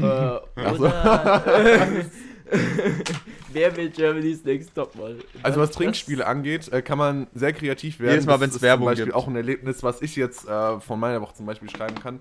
so. 0.76 0.84
oder 0.84 1.42
äh, 1.46 2.04
wer 3.52 3.76
will 3.76 3.90
Germany's 3.90 4.44
Next 4.44 4.74
Topmodel? 4.74 5.18
also 5.42 5.60
Das- 5.60 5.70
was 5.70 5.76
Trinkspiele 5.76 6.26
angeht, 6.26 6.70
äh, 6.72 6.82
kann 6.82 6.98
man 6.98 7.26
sehr 7.34 7.52
kreativ 7.52 8.00
werden. 8.00 8.10
Jedes 8.12 8.26
Mal, 8.26 8.32
Das 8.32 8.40
wenn's 8.42 8.56
ist 8.56 8.62
Werbung 8.62 8.84
zum 8.86 8.90
Beispiel 8.92 9.04
gibt. 9.06 9.16
auch 9.16 9.26
ein 9.28 9.36
Erlebnis, 9.36 9.82
was 9.82 10.02
ich 10.02 10.16
jetzt 10.16 10.46
äh, 10.48 10.80
von 10.80 11.00
meiner 11.00 11.20
Woche 11.20 11.34
zum 11.34 11.46
Beispiel 11.46 11.70
schreiben 11.70 11.96
kann. 12.00 12.20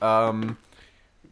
Ähm, 0.00 0.56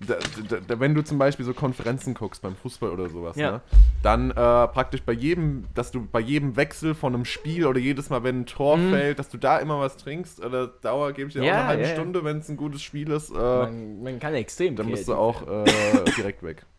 da, 0.03 0.15
da, 0.49 0.57
da, 0.67 0.81
wenn 0.81 0.95
du 0.95 1.03
zum 1.03 1.19
Beispiel 1.19 1.45
so 1.45 1.53
Konferenzen 1.53 2.15
guckst 2.15 2.41
beim 2.41 2.57
Fußball 2.57 2.89
oder 2.89 3.11
sowas, 3.11 3.37
Ja. 3.37 3.51
ne, 3.51 3.61
dann 4.03 4.31
äh, 4.31 4.35
praktisch 4.35 5.03
bei 5.03 5.13
jedem, 5.13 5.65
dass 5.75 5.91
du 5.91 6.07
bei 6.07 6.21
jedem 6.21 6.57
Wechsel 6.57 6.95
von 6.95 7.15
einem 7.15 7.27
Spiel 7.27 7.67
oder 7.67 7.79
jedes 7.79 8.09
Mal, 8.09 8.23
wenn 8.23 8.41
ein 8.41 8.47
Tor 8.47 8.79
Mhm. 8.79 8.91
fällt, 8.91 9.19
dass 9.19 9.29
du 9.29 9.37
da 9.37 9.59
immer 9.59 9.79
was 9.79 9.99
trinkst, 9.99 10.43
oder 10.43 10.69
Dauer 10.69 11.13
gebe 11.13 11.29
ich 11.29 11.35
dir 11.35 11.43
auch 11.43 11.47
Ja, 11.47 11.59
eine 11.59 11.67
halbe 11.67 11.83
ja. 11.83 11.89
Stunde, 11.91 12.25
wenn 12.25 12.39
es 12.39 12.49
ein 12.49 12.57
gutes 12.57 12.81
Spiel 12.83 13.11
ist, 13.11 13.29
äh, 13.31 13.35
Man, 13.35 14.03
man 14.03 14.19
kann 14.21 14.33
extrem 14.33 14.75
dann 14.75 14.91
bist 14.91 15.07
du 15.07 15.15
auch 15.15 15.43
äh, 15.47 16.11
direkt 16.17 16.43
weg. 16.43 16.65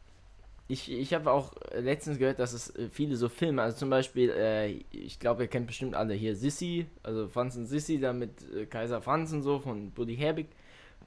Ich, 0.71 0.89
ich 0.89 1.13
habe 1.13 1.31
auch 1.31 1.51
letztens 1.75 2.17
gehört, 2.17 2.39
dass 2.39 2.53
es 2.53 2.73
äh, 2.77 2.87
viele 2.87 3.17
so 3.17 3.27
Filme, 3.27 3.61
also 3.61 3.77
zum 3.77 3.89
Beispiel, 3.89 4.29
äh, 4.29 4.69
ich 4.91 5.19
glaube, 5.19 5.43
ihr 5.43 5.49
kennt 5.49 5.67
bestimmt 5.67 5.95
alle 5.95 6.13
hier 6.13 6.33
Sissy, 6.33 6.87
also 7.03 7.27
Franz 7.27 7.57
und 7.57 7.65
Sissy, 7.65 7.99
da 7.99 8.13
mit 8.13 8.31
äh, 8.55 8.65
Kaiser 8.67 9.01
Franz 9.01 9.33
und 9.33 9.41
so 9.41 9.59
von 9.59 9.91
Buddy 9.91 10.15
Herbig. 10.15 10.47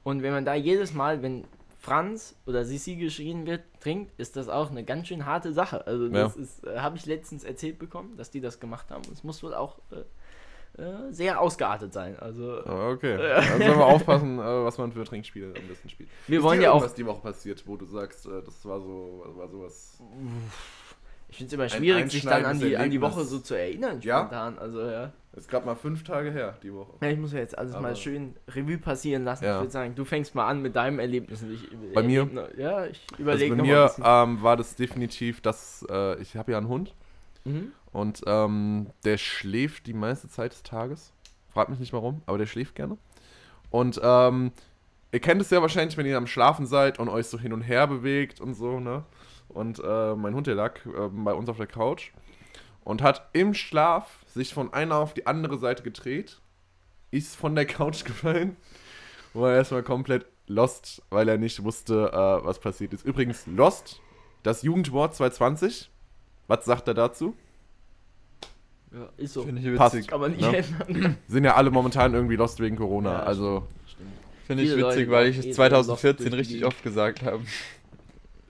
Und 0.02 0.22
wenn 0.22 0.32
man 0.32 0.44
da 0.44 0.54
jedes 0.54 0.92
Mal, 0.92 1.22
wenn 1.22 1.44
Franz 1.80 2.36
oder 2.44 2.66
Sissi 2.66 2.96
geschrien 2.96 3.46
wird, 3.46 3.62
trinkt, 3.80 4.12
ist 4.18 4.36
das 4.36 4.50
auch 4.50 4.70
eine 4.70 4.84
ganz 4.84 5.08
schön 5.08 5.24
harte 5.24 5.54
Sache. 5.54 5.86
Also 5.86 6.08
das 6.08 6.36
ist, 6.36 6.66
äh, 6.66 6.80
habe 6.80 6.98
ich 6.98 7.06
letztens 7.06 7.42
erzählt 7.42 7.78
bekommen, 7.78 8.18
dass 8.18 8.30
die 8.30 8.42
das 8.42 8.60
gemacht 8.60 8.90
haben. 8.90 9.06
Und 9.06 9.14
es 9.14 9.24
muss 9.24 9.42
wohl 9.42 9.54
auch 9.54 9.78
äh, 9.92 10.02
sehr 11.10 11.40
ausgeartet 11.40 11.92
sein. 11.92 12.16
Also 12.18 12.60
Ah, 12.64 12.88
Okay, 12.90 13.14
also 13.16 13.48
sollen 13.58 13.78
wir 13.78 13.86
aufpassen, 13.86 14.38
äh, 14.38 14.42
was 14.42 14.76
man 14.78 14.92
für 14.92 15.04
Trinkspiele 15.04 15.46
am 15.56 15.68
besten 15.68 15.88
spielt. 15.88 16.08
wir 16.26 16.38
Ist 16.38 16.44
wollen 16.44 16.58
dir 16.58 16.64
ja 16.64 16.70
auch 16.72 16.76
irgendwas 16.76 16.94
die 16.94 17.06
Woche 17.06 17.20
passiert, 17.20 17.62
wo 17.66 17.76
du 17.76 17.86
sagst, 17.86 18.26
äh, 18.26 18.42
das 18.44 18.64
war 18.64 18.80
so, 18.80 19.24
war 19.36 19.48
sowas. 19.48 19.98
Ich 21.28 21.38
finde 21.38 21.48
es 21.48 21.52
immer 21.54 21.68
schwierig, 21.68 22.10
sich 22.12 22.24
dann 22.24 22.44
an 22.44 22.58
die, 22.60 22.76
an 22.76 22.90
die 22.90 23.00
Woche 23.00 23.24
so 23.24 23.38
zu 23.40 23.54
erinnern, 23.54 24.00
Ja? 24.02 24.20
spontan. 24.20 24.58
Also, 24.58 24.80
ja. 24.88 25.12
Ist 25.36 25.48
gerade 25.48 25.66
mal 25.66 25.74
fünf 25.74 26.04
Tage 26.04 26.30
her, 26.30 26.56
die 26.62 26.72
Woche. 26.72 26.92
ja. 27.00 27.08
Ich 27.08 27.18
muss 27.18 27.32
ja 27.32 27.40
jetzt 27.40 27.58
alles 27.58 27.72
mal 27.72 27.78
Aber- 27.86 27.94
schön 27.96 28.36
Revue 28.48 28.78
passieren 28.78 29.24
lassen. 29.24 29.44
Ja. 29.44 29.56
Ich 29.56 29.62
würde 29.62 29.72
sagen, 29.72 29.94
du 29.96 30.04
fängst 30.04 30.36
mal 30.36 30.46
an 30.46 30.62
mit 30.62 30.76
deinem 30.76 31.00
Erlebnis. 31.00 31.42
Ich, 31.42 31.68
Bei 31.92 32.04
mir? 32.04 32.28
Ja, 32.56 32.86
ich 32.86 33.00
Also 33.12 33.22
überlege 33.22 33.50
bei 33.50 33.56
noch 33.56 33.64
mir 33.64 33.90
mal 33.98 34.24
ähm, 34.24 34.42
war 34.42 34.56
das 34.56 34.76
definitiv, 34.76 35.40
dass 35.40 35.84
äh, 35.90 36.20
ich 36.22 36.36
habe 36.36 36.52
ja 36.52 36.58
einen 36.58 36.68
Hund. 36.68 36.94
Mhm. 37.44 37.72
Und 37.94 38.22
ähm, 38.26 38.88
der 39.04 39.16
schläft 39.18 39.86
die 39.86 39.94
meiste 39.94 40.28
Zeit 40.28 40.52
des 40.52 40.64
Tages. 40.64 41.12
Frag 41.48 41.68
mich 41.68 41.78
nicht 41.78 41.92
warum, 41.92 42.22
aber 42.26 42.38
der 42.38 42.46
schläft 42.46 42.74
gerne. 42.74 42.98
Und 43.70 44.00
ähm, 44.02 44.50
ihr 45.12 45.20
kennt 45.20 45.40
es 45.40 45.50
ja 45.50 45.62
wahrscheinlich, 45.62 45.96
wenn 45.96 46.04
ihr 46.04 46.16
am 46.16 46.26
Schlafen 46.26 46.66
seid 46.66 46.98
und 46.98 47.08
euch 47.08 47.28
so 47.28 47.38
hin 47.38 47.52
und 47.52 47.62
her 47.62 47.86
bewegt 47.86 48.40
und 48.40 48.54
so, 48.54 48.80
ne? 48.80 49.04
Und 49.48 49.78
äh, 49.78 50.16
mein 50.16 50.34
Hund, 50.34 50.48
der 50.48 50.56
lag 50.56 50.84
äh, 50.86 51.08
bei 51.08 51.32
uns 51.34 51.48
auf 51.48 51.56
der 51.56 51.68
Couch 51.68 52.10
und 52.82 53.00
hat 53.00 53.28
im 53.32 53.54
Schlaf 53.54 54.24
sich 54.26 54.52
von 54.52 54.74
einer 54.74 54.96
auf 54.96 55.14
die 55.14 55.28
andere 55.28 55.56
Seite 55.58 55.84
gedreht, 55.84 56.40
ist 57.12 57.36
von 57.36 57.54
der 57.54 57.64
Couch 57.64 58.04
gefallen, 58.04 58.56
war 59.34 59.54
erstmal 59.54 59.84
komplett 59.84 60.26
lost, 60.48 61.00
weil 61.10 61.28
er 61.28 61.38
nicht 61.38 61.62
wusste, 61.62 62.10
äh, 62.12 62.44
was 62.44 62.58
passiert 62.58 62.92
ist. 62.92 63.04
Übrigens, 63.04 63.46
lost, 63.46 64.00
das 64.42 64.62
Jugendwort 64.62 65.14
220, 65.14 65.92
was 66.48 66.64
sagt 66.64 66.88
er 66.88 66.94
dazu? 66.94 67.36
Ja, 68.94 69.08
ist 69.16 69.32
so. 69.34 69.42
Finde 69.42 69.60
ich 69.60 69.76
Passt. 69.76 69.94
witzig. 69.96 70.08
Kann 70.08 70.20
man 70.20 70.30
nicht 70.32 70.40
Ne? 70.40 70.64
ändern. 70.88 71.16
Sind 71.28 71.44
ja 71.44 71.54
alle 71.56 71.70
momentan 71.70 72.14
irgendwie 72.14 72.36
lost 72.36 72.60
wegen 72.60 72.76
Corona. 72.76 73.12
Ja, 73.12 73.22
also. 73.24 73.66
Finde 74.46 74.62
ich 74.62 74.68
witzig, 74.70 74.82
Leute 74.82 75.10
weil 75.10 75.28
ich 75.28 75.36
eh 75.36 75.50
es 75.50 75.56
so 75.56 75.62
lost 75.62 76.00
2014 76.00 76.30
durch 76.30 76.46
die 76.48 76.54
richtig 76.54 76.64
oft 76.66 76.82
gesagt 76.82 77.22
habe. 77.22 77.40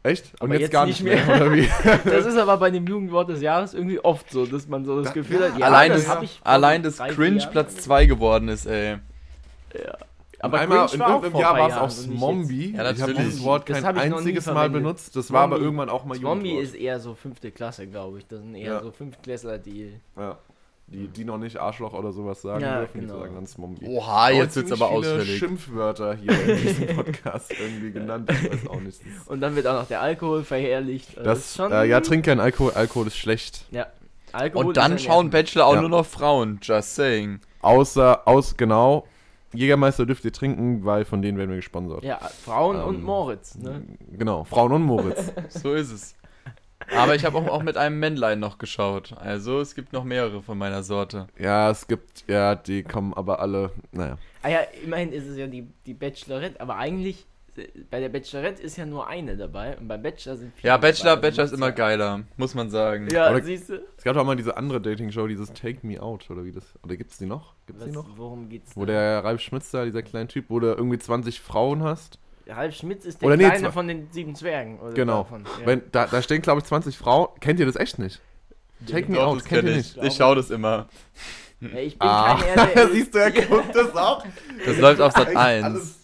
echt? 0.03 0.33
Und 0.35 0.43
Aber 0.43 0.55
jetzt, 0.55 0.61
jetzt 0.63 0.71
gar 0.73 0.87
nicht 0.87 1.03
mehr, 1.03 1.25
mehr. 1.25 1.37
oder 1.37 1.53
wie? 1.55 1.69
Das 2.05 2.27
ist 2.27 2.37
aber 2.37 2.57
bei 2.59 2.71
dem 2.71 2.87
Jugendwort 2.87 3.29
des 3.31 3.41
Jahres 3.41 3.75
irgendwie 3.75 4.01
oft 4.01 4.29
so, 4.31 4.45
dass 4.45 4.67
man 4.69 4.85
so 4.85 4.97
das 4.99 5.09
Da- 5.09 5.15
Gefühl 5.15 5.41
ja, 5.41 5.51
hat, 5.53 5.59
ja, 5.59 5.67
allein 5.67 5.93
das 5.93 6.05
das, 6.07 6.39
allein 6.43 6.83
das 6.83 6.99
Cringe 6.99 7.39
Jahren 7.39 7.53
Platz 7.53 7.75
mal 7.77 7.81
2 7.83 8.07
geworden 8.07 8.49
ist, 8.49 8.67
ey. 8.67 8.97
Ja. 9.73 9.97
Aber 10.45 10.59
einmal 10.61 10.89
in 10.93 11.01
irgendeinem 11.01 11.37
Jahr 11.37 11.59
war 11.59 11.69
es 11.69 11.77
auch 11.77 11.91
Smombi. 11.91 12.75
Ja, 12.77 12.91
ich 12.91 13.01
habe 13.03 13.15
dieses 13.15 13.43
Wort 13.43 13.69
Das 13.69 13.83
kein 13.83 13.97
einziges 13.99 14.47
Mal 14.47 14.53
verwendet. 14.53 14.83
benutzt. 14.83 15.17
Das 15.17 15.33
war 15.33 15.43
aber 15.43 15.57
Smombi- 15.57 15.63
irgendwann 15.63 15.89
auch 15.89 16.05
mal. 16.05 16.19
Zombie 16.21 16.49
Jugendwort. 16.51 16.65
ist 16.65 16.75
eher 16.81 17.01
so 17.01 17.15
fünfte 17.15 17.51
Klasse, 17.51 17.87
glaube 17.87 18.19
ich. 18.19 18.27
Das 18.27 18.41
sind 18.41 18.55
eher 18.55 18.73
Ja. 18.75 18.83
so 18.83 18.91
Fünftklässler, 18.91 19.59
die. 19.59 19.93
Ja. 20.17 20.39
Die, 20.87 21.09
die 21.09 21.25
noch 21.25 21.39
nicht 21.39 21.57
Arschloch 21.57 21.95
oder 21.95 22.13
sowas 22.13 22.43
sagen 22.43 22.61
Ja, 22.63 22.81
dürfen, 22.81 23.01
die 23.01 23.07
genau. 23.07 23.21
sagen 23.21 23.35
dann 23.37 23.47
Smombi. 23.47 23.87
Oha, 23.89 24.29
jetzt 24.31 24.55
wird's 24.55 24.71
aber 24.71 24.89
viele 24.89 24.99
ausfällig. 25.15 25.39
Schimpfwörter 25.39 26.15
hier 26.15 26.31
in 26.47 26.57
diesem 26.63 26.87
Podcast 26.97 27.53
irgendwie 27.59 27.91
genannt. 27.91 28.31
Ich 28.31 28.53
weiß 28.53 28.69
auch 28.69 28.81
nicht. 28.81 29.01
Das, 29.01 29.27
Und 29.29 29.41
dann 29.41 29.57
wird 29.57 29.67
auch 29.67 29.81
noch 29.81 29.89
der 29.89 30.03
Alkohol 30.03 30.45
verherrlicht. 30.45 31.17
Also 31.17 31.31
das 31.31 31.39
ist 31.39 31.57
schon- 31.57 31.73
äh, 31.73 31.87
ja, 31.87 32.01
trink 32.01 32.27
kein 32.27 32.39
Alkohol. 32.39 32.73
Alkohol 32.75 33.07
ist 33.07 33.17
schlecht. 33.17 33.65
Ja. 33.71 33.87
Alkohol 34.33 34.67
Und 34.67 34.77
dann 34.77 34.99
schauen. 34.99 35.31
Bachelor 35.31 35.67
auch 35.67 35.81
nur 35.81 35.89
noch 35.89 36.05
Frauen, 36.05 36.59
just 36.63 36.97
saying. 36.97 37.41
Außer, 37.63 38.29
aus, 38.29 38.55
genau. 38.59 39.07
Jägermeister 39.57 40.07
dürft 40.07 40.25
ihr 40.25 40.33
trinken, 40.33 40.85
weil 40.85 41.05
von 41.05 41.23
denen 41.23 41.39
werden 41.39 41.51
wir 41.51 41.57
gesponsert. 41.57 42.03
Ja, 42.05 42.19
Frauen 42.19 42.77
Ähm, 42.77 42.85
und 42.85 43.03
Moritz, 43.03 43.57
ne? 43.57 43.83
Genau, 44.13 44.45
Frauen 44.45 44.73
und 44.73 44.83
Moritz. 44.83 45.33
So 45.49 45.75
ist 45.75 45.93
es. 45.93 46.15
Aber 46.95 47.15
ich 47.15 47.25
habe 47.25 47.39
auch, 47.39 47.47
auch 47.49 47.63
mit 47.63 47.77
einem 47.79 47.99
Männlein 47.99 48.41
noch 48.41 48.59
geschaut. 48.59 49.15
Also 49.17 49.61
es 49.61 49.75
gibt 49.75 49.93
noch 49.95 50.05
mehrere 50.05 50.43
von 50.43 50.59
meiner 50.59 50.83
Sorte. 50.83 51.29
ja, 51.39 51.71
es 51.71 51.87
gibt, 51.87 52.25
ja, 52.29 52.55
die 52.55 52.83
kommen 52.83 53.15
aber 53.15 53.41
alle, 53.41 53.71
naja. 53.93 54.19
Ah 54.43 54.51
ja, 54.51 54.59
immerhin 54.85 55.11
ist 55.13 55.27
es 55.27 55.39
ja 55.39 55.47
die, 55.47 55.67
die 55.87 55.95
Bachelorette, 55.95 56.61
aber 56.61 56.77
eigentlich, 56.77 57.27
bei 57.91 58.01
der 58.01 58.09
Bachelorette 58.09 58.63
ist 58.63 58.77
ja 58.77 58.85
nur 58.87 59.07
eine 59.07 59.37
dabei 59.37 59.77
und 59.79 59.87
beim 59.89 60.03
Bachelor 60.03 60.37
sind 60.37 60.53
viele 60.57 60.69
Ja, 60.69 60.77
Bachelor, 60.77 61.11
dabei. 61.17 61.29
Bachelor 61.29 61.45
ist 61.45 61.53
immer 61.53 61.73
geiler, 61.73 62.23
muss 62.37 62.55
man 62.55 62.69
sagen. 62.71 63.09
Ja, 63.11 63.29
Aber- 63.29 63.43
siehst 63.43 63.69
du? 63.71 63.81
Es 63.97 64.05
gab 64.05 64.15
doch 64.15 64.25
mal 64.25 64.35
diese 64.37 64.57
andere 64.57 64.81
Dating-Show, 64.81 65.27
dieses 65.29 65.53
Take 65.53 65.87
Me 65.87 66.01
Out, 66.03 66.29
oder 66.31 66.45
wie 66.45 66.53
das, 66.53 66.65
oder 66.83 66.97
gibt's 66.97 67.19
die 67.19 67.27
noch? 67.27 67.55
Gibt's 67.67 67.85
die 67.85 67.91
noch? 67.93 68.07
Worum 68.17 68.49
geht's? 68.49 68.77
Wo 68.77 68.85
da? 68.85 68.93
der 68.93 69.25
Ralf 69.25 69.41
Schmitz 69.41 69.71
da, 69.71 69.85
dieser 69.85 70.03
kleine 70.03 70.27
Typ, 70.29 70.47
wo 70.49 70.59
du 70.61 70.67
irgendwie 70.69 70.99
20 70.99 71.41
Frauen 71.41 71.83
hast. 71.83 72.19
Ralf 72.47 72.75
Schmitz 72.75 73.05
ist 73.07 73.23
der 73.23 73.29
Oder 73.29 73.37
nee, 73.37 73.49
Kleine 73.49 73.73
von 73.73 73.89
den 73.89 74.09
sieben 74.11 74.35
Zwergen. 74.35 74.79
Oder 74.81 74.93
Genau. 74.93 75.19
Davon. 75.23 75.45
Ja. 75.61 75.67
Wenn, 75.67 75.83
da, 75.93 76.07
da 76.07 76.21
stehen, 76.23 76.43
glaube 76.43 76.59
ich, 76.61 76.65
20 76.67 76.99
Frauen. 76.99 77.29
Kennt 77.41 77.59
ihr 77.61 77.67
das 77.67 77.77
echt 77.77 77.99
nicht? 77.99 78.21
Take 78.87 79.11
Me 79.11 79.19
Out, 79.25 79.39
das 79.39 79.45
kennt 79.45 79.61
kenn 79.63 79.71
ihr 79.73 79.79
ich. 79.81 79.97
nicht? 79.97 80.05
Ich 80.07 80.15
schaue 80.15 80.37
das 80.37 80.51
immer. 80.51 80.89
ja, 81.61 81.69
ich 81.79 81.99
bin 81.99 82.07
Ah, 82.07 82.37
kein 82.75 82.91
siehst 82.93 83.15
du, 83.15 83.19
er 83.19 83.31
guckt 83.31 83.75
das 83.75 83.95
auch. 83.97 84.25
Das 84.67 84.77
läuft 84.79 85.01
auf 85.01 85.13
Sat 85.13 85.29
Eigentlich 85.29 85.39
1. 85.39 85.65
alles-. 85.65 86.04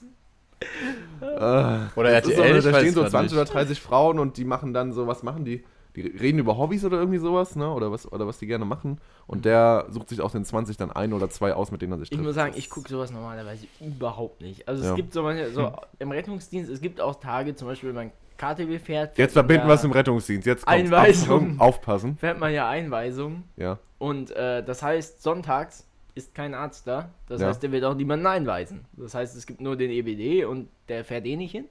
Oder 1.20 2.10
Das 2.10 2.26
ist 2.26 2.36
so, 2.36 2.42
RTL, 2.42 2.62
da 2.62 2.70
ich 2.70 2.76
stehen 2.76 2.94
so 2.94 3.00
grad 3.02 3.10
20 3.10 3.32
nicht. 3.32 3.40
oder 3.40 3.50
30 3.52 3.80
Frauen 3.80 4.18
und 4.18 4.36
die 4.36 4.44
machen 4.44 4.72
dann 4.72 4.92
so, 4.92 5.06
was 5.06 5.22
machen 5.22 5.44
die? 5.44 5.64
Die 5.96 6.02
reden 6.02 6.38
über 6.38 6.56
Hobbys 6.56 6.84
oder 6.84 6.98
irgendwie 6.98 7.18
sowas, 7.18 7.56
ne? 7.56 7.68
Oder 7.72 7.90
was, 7.90 8.10
oder 8.10 8.24
was 8.26 8.38
die 8.38 8.46
gerne 8.46 8.64
machen. 8.64 9.00
Und 9.26 9.44
der 9.44 9.86
sucht 9.90 10.08
sich 10.08 10.20
aus 10.20 10.32
den 10.32 10.44
20 10.44 10.76
dann 10.76 10.92
ein 10.92 11.12
oder 11.12 11.28
zwei 11.30 11.52
aus, 11.52 11.72
mit 11.72 11.82
denen 11.82 11.92
er 11.94 11.98
sich 11.98 12.10
Ich 12.12 12.16
trifft. 12.16 12.26
muss 12.26 12.34
sagen, 12.36 12.54
ich 12.56 12.70
gucke 12.70 12.88
sowas 12.88 13.10
normalerweise 13.10 13.66
überhaupt 13.80 14.40
nicht. 14.40 14.68
Also 14.68 14.82
es 14.82 14.88
Ja. 14.90 14.94
gibt 14.94 15.12
so 15.12 15.22
manche, 15.24 15.50
so 15.50 15.72
im 15.98 16.12
Rettungsdienst, 16.12 16.70
es 16.70 16.80
gibt 16.80 17.00
auch 17.00 17.16
Tage, 17.16 17.56
zum 17.56 17.66
Beispiel 17.66 17.88
wenn 17.88 17.96
man 17.96 18.10
KTW 18.38 18.78
fährt. 18.78 19.18
Jetzt 19.18 19.32
verbinden 19.32 19.66
wir 19.66 19.74
es 19.74 19.82
im 19.84 19.90
Rettungsdienst. 19.90 20.46
Jetzt 20.46 20.64
kommt's. 20.64 20.80
Einweisung. 20.80 21.58
Aufpassen. 21.60 22.16
Fährt 22.18 22.38
man 22.38 22.52
ja 22.54 22.68
Einweisungen 22.68 23.42
Ja. 23.56 23.78
und 23.98 24.30
äh, 24.30 24.62
das 24.64 24.82
heißt, 24.84 25.22
sonntags 25.22 25.86
ist 26.24 26.34
kein 26.34 26.54
Arzt 26.54 26.86
da. 26.86 27.10
Das 27.28 27.40
Ja. 27.40 27.48
heißt, 27.48 27.62
der 27.62 27.72
wird 27.72 27.84
auch 27.84 27.94
niemanden 27.94 28.26
einweisen. 28.26 28.84
Das 28.92 29.14
heißt, 29.14 29.36
es 29.36 29.46
gibt 29.46 29.60
nur 29.60 29.76
den 29.76 29.90
EBD 29.90 30.44
und 30.44 30.68
der 30.88 31.04
fährt 31.04 31.26
eh 31.26 31.36
nicht 31.36 31.52
hin, 31.52 31.66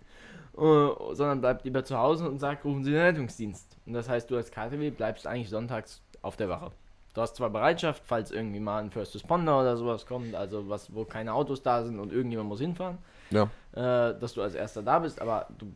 äh, 0.58 0.88
sondern 1.14 1.42
bleibt 1.42 1.64
lieber 1.66 1.84
zu 1.84 1.98
Hause 1.98 2.30
und 2.30 2.40
sagt, 2.40 2.66
rufen 2.66 2.84
Sie 2.84 2.92
den 2.92 3.02
Rettungsdienst. 3.02 3.78
Und 3.86 3.94
das 3.94 4.10
heißt, 4.10 4.30
du 4.30 4.36
als 4.36 4.52
KTW 4.52 4.90
bleibst 4.92 5.26
eigentlich 5.28 5.50
sonntags 5.50 6.02
auf 6.22 6.36
der 6.36 6.50
Wache. 6.50 6.72
Du 7.16 7.22
hast 7.22 7.36
zwar 7.36 7.50
Bereitschaft, 7.50 8.04
falls 8.06 8.32
irgendwie 8.32 8.60
mal 8.60 8.80
ein 8.84 8.92
First 8.92 9.16
Responder 9.16 9.60
oder 9.60 9.76
sowas 9.78 10.06
kommt, 10.06 10.36
also 10.36 10.70
was, 10.70 10.94
wo 10.94 11.06
keine 11.06 11.34
Autos 11.34 11.64
da 11.64 11.84
sind 11.84 12.00
und 12.00 12.12
irgendjemand 12.14 12.50
muss 12.50 12.60
hinfahren, 12.60 12.98
Ja. 13.32 13.44
äh, 13.74 14.18
dass 14.20 14.34
du 14.34 14.42
als 14.42 14.54
erster 14.54 14.84
da 14.84 15.00
bist, 15.00 15.20
aber 15.22 15.48
du 15.58 15.74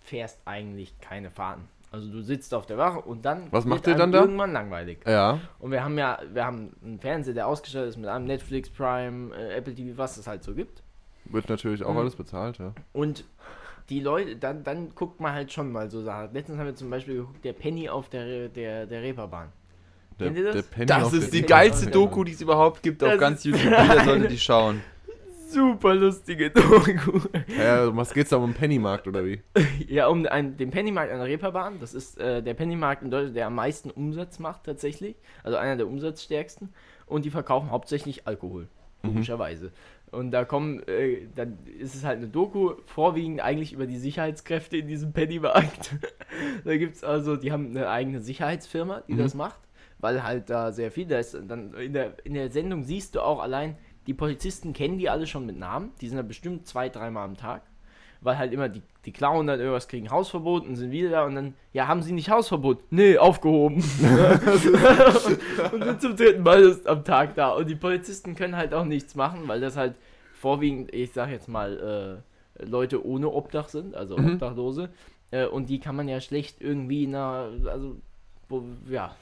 fährst 0.00 0.38
eigentlich 0.44 0.98
keine 1.00 1.30
Fahrten. 1.30 1.66
Also 1.92 2.08
du 2.10 2.20
sitzt 2.22 2.54
auf 2.54 2.66
der 2.66 2.78
Wache 2.78 3.00
und 3.00 3.24
dann 3.24 3.48
Was 3.50 3.64
macht 3.64 3.84
wird 3.86 3.96
ihr 3.96 3.98
dann 3.98 4.12
da? 4.12 4.20
irgendwann 4.20 4.52
langweilig. 4.52 5.00
Ja. 5.06 5.40
Und 5.58 5.72
wir 5.72 5.82
haben 5.82 5.98
ja, 5.98 6.18
wir 6.32 6.44
haben 6.46 6.76
einen 6.84 7.00
Fernseher, 7.00 7.34
der 7.34 7.48
ausgestattet 7.48 7.88
ist 7.90 7.96
mit 7.96 8.08
einem 8.08 8.26
Netflix, 8.26 8.70
Prime, 8.70 9.34
äh, 9.34 9.54
Apple 9.56 9.74
TV, 9.74 9.98
was 9.98 10.16
es 10.16 10.26
halt 10.28 10.44
so 10.44 10.54
gibt. 10.54 10.82
Wird 11.24 11.48
natürlich 11.48 11.82
auch 11.84 11.92
Mhm. 11.92 11.98
alles 11.98 12.14
bezahlt, 12.16 12.58
ja. 12.58 12.72
Und 12.92 13.24
die 13.88 13.98
Leute, 14.00 14.36
dann, 14.36 14.62
dann 14.62 14.94
guckt 14.94 15.20
man 15.20 15.32
halt 15.32 15.52
schon 15.52 15.72
mal 15.72 15.90
so 15.90 16.00
Sachen. 16.02 16.32
Letztens 16.32 16.58
haben 16.58 16.66
wir 16.66 16.76
zum 16.76 16.90
Beispiel 16.90 17.16
geguckt, 17.16 17.44
der 17.44 17.54
Penny 17.54 17.88
auf 17.88 18.08
der, 18.08 18.48
der, 18.48 18.86
der 18.86 19.02
Reeperbahn. 19.02 19.48
Der, 20.20 20.26
Kennt 20.28 20.38
ihr 20.38 20.44
das? 20.44 20.54
der 20.54 20.62
Penny 20.62 20.86
Das 20.86 21.02
auf 21.04 21.12
ist 21.12 21.34
die 21.34 21.42
geilste 21.42 21.90
Doku, 21.90 22.22
die 22.22 22.32
es 22.32 22.40
überhaupt 22.40 22.82
gibt 22.84 23.02
auf 23.02 23.10
Das 23.10 23.18
ganz 23.18 23.38
ist- 23.40 23.46
YouTube. 23.46 23.64
Jeder 23.80 24.04
sollte 24.04 24.28
die 24.28 24.38
schauen. 24.38 24.80
Super 25.50 25.94
lustige 25.94 26.50
Doku. 26.50 27.20
Ja, 27.58 27.94
was 27.96 28.14
geht's 28.14 28.30
da 28.30 28.36
um 28.36 28.50
den 28.50 28.54
Pennymarkt 28.54 29.08
oder 29.08 29.24
wie? 29.24 29.42
ja, 29.88 30.06
um 30.06 30.26
ein, 30.26 30.56
den 30.56 30.70
Pennymarkt 30.70 31.12
an 31.12 31.18
der 31.18 31.26
Reeperbahn. 31.26 31.80
Das 31.80 31.94
ist 31.94 32.18
äh, 32.18 32.42
der 32.42 32.54
Pennymarkt 32.54 33.02
in 33.02 33.10
Deutschland, 33.10 33.36
der 33.36 33.46
am 33.48 33.54
meisten 33.56 33.90
Umsatz 33.90 34.38
macht 34.38 34.64
tatsächlich. 34.64 35.16
Also 35.42 35.56
einer 35.58 35.76
der 35.76 35.88
umsatzstärksten. 35.88 36.72
Und 37.06 37.24
die 37.24 37.30
verkaufen 37.30 37.70
hauptsächlich 37.70 38.26
Alkohol. 38.28 38.68
Logischerweise. 39.02 39.72
Und 40.10 40.30
da 40.30 40.44
kommen, 40.44 40.86
äh, 40.86 41.26
dann 41.34 41.58
ist 41.78 41.94
es 41.94 42.04
halt 42.04 42.18
eine 42.18 42.28
Doku, 42.28 42.74
vorwiegend 42.86 43.40
eigentlich 43.40 43.72
über 43.72 43.86
die 43.86 43.96
Sicherheitskräfte 43.96 44.76
in 44.76 44.88
diesem 44.88 45.12
Pennymarkt. 45.12 45.96
da 46.64 46.76
gibt 46.76 46.96
es 46.96 47.04
also, 47.04 47.36
die 47.36 47.50
haben 47.50 47.70
eine 47.70 47.88
eigene 47.88 48.20
Sicherheitsfirma, 48.20 49.02
die 49.08 49.14
Mhm. 49.14 49.18
das 49.18 49.34
macht, 49.34 49.60
weil 49.98 50.22
halt 50.22 50.50
da 50.50 50.72
sehr 50.72 50.90
viel, 50.90 51.06
da 51.06 51.18
ist 51.18 51.34
dann 51.48 51.72
in 51.74 51.92
der, 51.92 52.14
in 52.24 52.34
der 52.34 52.50
Sendung 52.50 52.84
siehst 52.84 53.14
du 53.14 53.20
auch 53.20 53.40
allein, 53.40 53.76
die 54.10 54.14
Polizisten 54.14 54.72
kennen 54.72 54.98
die 54.98 55.08
alle 55.08 55.24
schon 55.28 55.46
mit 55.46 55.56
Namen, 55.56 55.92
die 56.00 56.08
sind 56.08 56.16
da 56.16 56.24
bestimmt 56.24 56.66
zwei, 56.66 56.88
dreimal 56.88 57.24
am 57.26 57.36
Tag, 57.36 57.62
weil 58.20 58.36
halt 58.38 58.52
immer 58.52 58.68
die, 58.68 58.82
die 59.04 59.12
klauen 59.12 59.46
dann 59.46 59.60
irgendwas, 59.60 59.86
kriegen 59.86 60.10
Hausverbot 60.10 60.66
und 60.66 60.74
sind 60.74 60.90
wieder 60.90 61.10
da 61.10 61.24
und 61.26 61.36
dann, 61.36 61.54
ja, 61.72 61.86
haben 61.86 62.02
sie 62.02 62.10
nicht 62.10 62.28
Hausverbot? 62.28 62.82
Nee, 62.90 63.18
aufgehoben. 63.18 63.76
und 65.72 65.84
sind 65.84 66.00
zum 66.02 66.16
dritten 66.16 66.42
Mal 66.42 66.60
ist 66.60 66.88
am 66.88 67.04
Tag 67.04 67.36
da. 67.36 67.50
Und 67.52 67.68
die 67.68 67.76
Polizisten 67.76 68.34
können 68.34 68.56
halt 68.56 68.74
auch 68.74 68.84
nichts 68.84 69.14
machen, 69.14 69.46
weil 69.46 69.60
das 69.60 69.76
halt 69.76 69.94
vorwiegend, 70.34 70.92
ich 70.92 71.12
sag 71.12 71.30
jetzt 71.30 71.46
mal, 71.48 72.20
äh, 72.58 72.64
Leute 72.64 73.06
ohne 73.06 73.28
Obdach 73.30 73.68
sind, 73.68 73.94
also 73.94 74.18
Mhm. 74.18 74.32
Obdachlose. 74.34 74.90
Äh, 75.30 75.46
und 75.46 75.68
die 75.70 75.78
kann 75.78 75.94
man 75.94 76.08
ja 76.08 76.20
schlecht 76.20 76.60
irgendwie, 76.60 77.06
na, 77.06 77.48
also, 77.66 77.94
wo, 78.48 78.64
ja, 78.90 79.14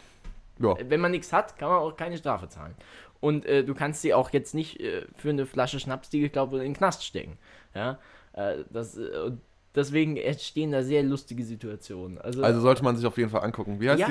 Ja. 0.59 0.75
wenn 0.89 1.01
man 1.01 1.11
nichts 1.11 1.31
hat, 1.33 1.59
kann 1.59 1.69
man 1.69 1.79
auch 1.79 1.95
keine 1.95 2.17
Strafe 2.17 2.49
zahlen. 2.49 2.75
Und 3.21 3.47
äh, 3.47 3.65
du 3.65 3.75
kannst 3.75 4.03
sie 4.03 4.15
auch 4.15 4.31
jetzt 4.31 4.55
nicht 4.55 4.81
äh, 4.81 5.03
für 5.17 5.31
eine 5.31 5.45
Flasche 5.47 5.81
Schnaps, 5.81 6.09
die 6.11 6.21
geklaut 6.21 6.51
wurde, 6.51 6.65
in 6.65 6.73
den 6.73 6.77
Knast 6.77 7.05
stecken. 7.05 7.37
Ja, 7.75 7.99
äh, 8.35 8.59
das, 8.71 8.97
äh, 8.97 9.09
und 9.27 9.41
deswegen 9.75 10.17
entstehen 10.17 10.71
da 10.73 10.83
sehr 10.83 11.03
lustige 11.03 11.43
Situationen. 11.45 12.19
Also, 12.19 12.43
Also 12.43 12.61
sollte 12.61 12.85
man 12.85 12.97
sich 12.97 13.05
auf 13.07 13.19
jeden 13.19 13.31
Fall 13.31 13.43
angucken. 13.43 13.81
Wie 13.81 13.91
heißt 13.91 14.01
Ja. 14.01 14.07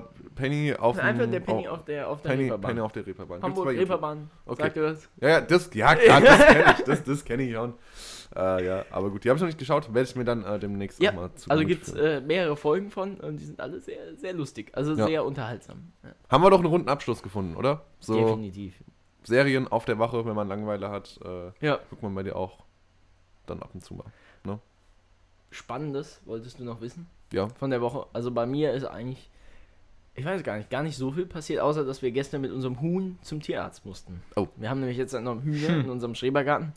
die? 0.00 0.04
Äh, 0.04 0.30
Penny 0.34 0.74
auf 0.74 0.98
einfach 0.98 1.22
dem- 1.22 1.30
der 1.32 1.40
Penny 1.40 1.68
auf 1.68 1.84
der, 1.84 2.08
auf 2.08 2.20
der 2.22 2.30
Penny, 2.30 2.42
Reeperbahn. 2.44 2.68
Penny 2.70 2.80
auf 2.80 2.92
der 2.92 3.06
Reeperbahn. 3.06 3.42
Hamburg. 3.42 3.68
Reeperbahn. 3.68 4.30
Okay. 4.46 4.62
Sagt 4.62 4.76
ihr 4.76 4.82
das? 4.82 5.08
Ja, 5.20 5.28
ja, 5.28 5.40
das, 5.40 5.70
ja 5.74 5.94
klar, 5.94 6.20
das 6.20 6.46
kenne 6.46 6.74
ich. 6.78 6.84
Das, 6.84 7.04
das 7.04 7.24
kenne 7.24 7.42
ich 7.44 7.54
schon. 7.54 7.74
Äh, 8.36 8.66
ja, 8.66 8.84
aber 8.90 9.10
gut, 9.10 9.24
die 9.24 9.30
habe 9.30 9.36
ich 9.36 9.40
noch 9.40 9.46
nicht 9.48 9.58
geschaut. 9.58 9.92
Werde 9.94 10.08
ich 10.08 10.14
mir 10.16 10.24
dann 10.24 10.44
äh, 10.44 10.58
demnächst 10.58 11.00
Ja, 11.00 11.12
mal 11.12 11.34
zu 11.34 11.50
Also 11.50 11.64
gibt 11.64 11.88
es 11.88 11.94
äh, 11.94 12.20
mehrere 12.20 12.56
Folgen 12.56 12.90
von 12.90 13.16
und 13.18 13.38
die 13.38 13.44
sind 13.44 13.60
alle 13.60 13.80
sehr, 13.80 14.14
sehr 14.16 14.32
lustig. 14.34 14.70
Also 14.74 14.94
Ja. 14.94 15.06
sehr 15.06 15.24
unterhaltsam. 15.24 15.92
Ja, 16.02 16.10
Haben 16.30 16.42
wir 16.44 16.50
doch 16.50 16.58
einen 16.58 16.66
runden 16.66 16.88
Abschluss 16.88 17.22
gefunden, 17.22 17.56
oder? 17.56 17.84
So 18.00 18.14
Definitiv. 18.14 18.74
Serien 19.24 19.66
auf 19.68 19.84
der 19.84 19.98
Wache, 19.98 20.24
wenn 20.26 20.34
man 20.34 20.48
Langeweile 20.48 20.90
hat, 20.90 21.18
äh, 21.24 21.52
Ja. 21.66 21.78
guckt 21.90 22.02
man 22.02 22.14
bei 22.14 22.22
dir 22.22 22.36
auch 22.36 22.58
dann 23.46 23.62
ab 23.62 23.70
und 23.74 23.84
zu 23.84 23.94
mal. 23.94 24.04
Spannendes, 25.50 26.20
wolltest 26.26 26.58
du 26.58 26.64
noch 26.64 26.80
wissen? 26.82 27.06
Ja. 27.32 27.48
Von 27.58 27.70
der 27.70 27.80
Woche. 27.80 28.06
Also 28.12 28.30
bei 28.30 28.44
mir 28.46 28.72
ist 28.74 28.84
eigentlich, 28.84 29.30
ich 30.14 30.24
weiß 30.24 30.42
gar 30.42 30.58
nicht, 30.58 30.68
gar 30.68 30.82
nicht 30.82 30.96
so 30.96 31.10
viel 31.12 31.24
passiert, 31.26 31.60
außer 31.60 31.84
dass 31.86 32.02
wir 32.02 32.10
gestern 32.10 32.42
mit 32.42 32.52
unserem 32.52 32.80
Huhn 32.82 33.18
zum 33.22 33.40
Tierarzt 33.40 33.86
mussten. 33.86 34.22
Oh. 34.36 34.48
Wir 34.56 34.68
haben 34.68 34.80
nämlich 34.80 34.98
jetzt 34.98 35.12
noch 35.14 35.32
einen 35.32 35.42
Hühner 35.42 35.68
Hm. 35.68 35.80
in 35.80 35.90
unserem 35.90 36.14
Schrebergarten 36.14 36.74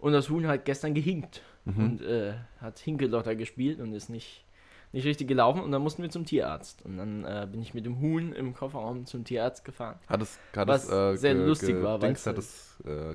und 0.00 0.12
das 0.12 0.28
Huhn 0.30 0.46
hat 0.46 0.64
gestern 0.64 0.94
gehinkt 0.94 1.42
Mhm. 1.66 1.76
und 1.84 2.02
äh, 2.02 2.32
hat 2.60 2.78
Hinkelotter 2.78 3.34
gespielt 3.36 3.80
und 3.80 3.92
ist 3.92 4.08
nicht, 4.08 4.44
nicht 4.92 5.04
richtig 5.04 5.28
gelaufen 5.28 5.60
und 5.60 5.70
dann 5.72 5.82
mussten 5.82 6.02
wir 6.02 6.08
zum 6.08 6.24
Tierarzt. 6.24 6.82
Und 6.86 6.96
dann 6.96 7.22
äh, 7.24 7.46
bin 7.50 7.60
ich 7.60 7.74
mit 7.74 7.84
dem 7.84 8.00
Huhn 8.00 8.32
im 8.32 8.54
Kofferraum 8.54 9.04
zum 9.04 9.24
Tierarzt 9.24 9.62
gefahren. 9.64 9.98
Hat 10.08 10.22
es, 10.22 10.38
hat 10.56 10.66
Was 10.66 10.84
es, 10.88 10.90
äh, 10.90 11.16
sehr 11.16 11.34
ge- 11.34 11.44
lustig 11.46 11.68
ge- 11.74 11.82
war, 11.82 11.98
Dings, 11.98 12.26
hat 12.26 12.38
es, 12.38 12.78
äh, 12.86 13.14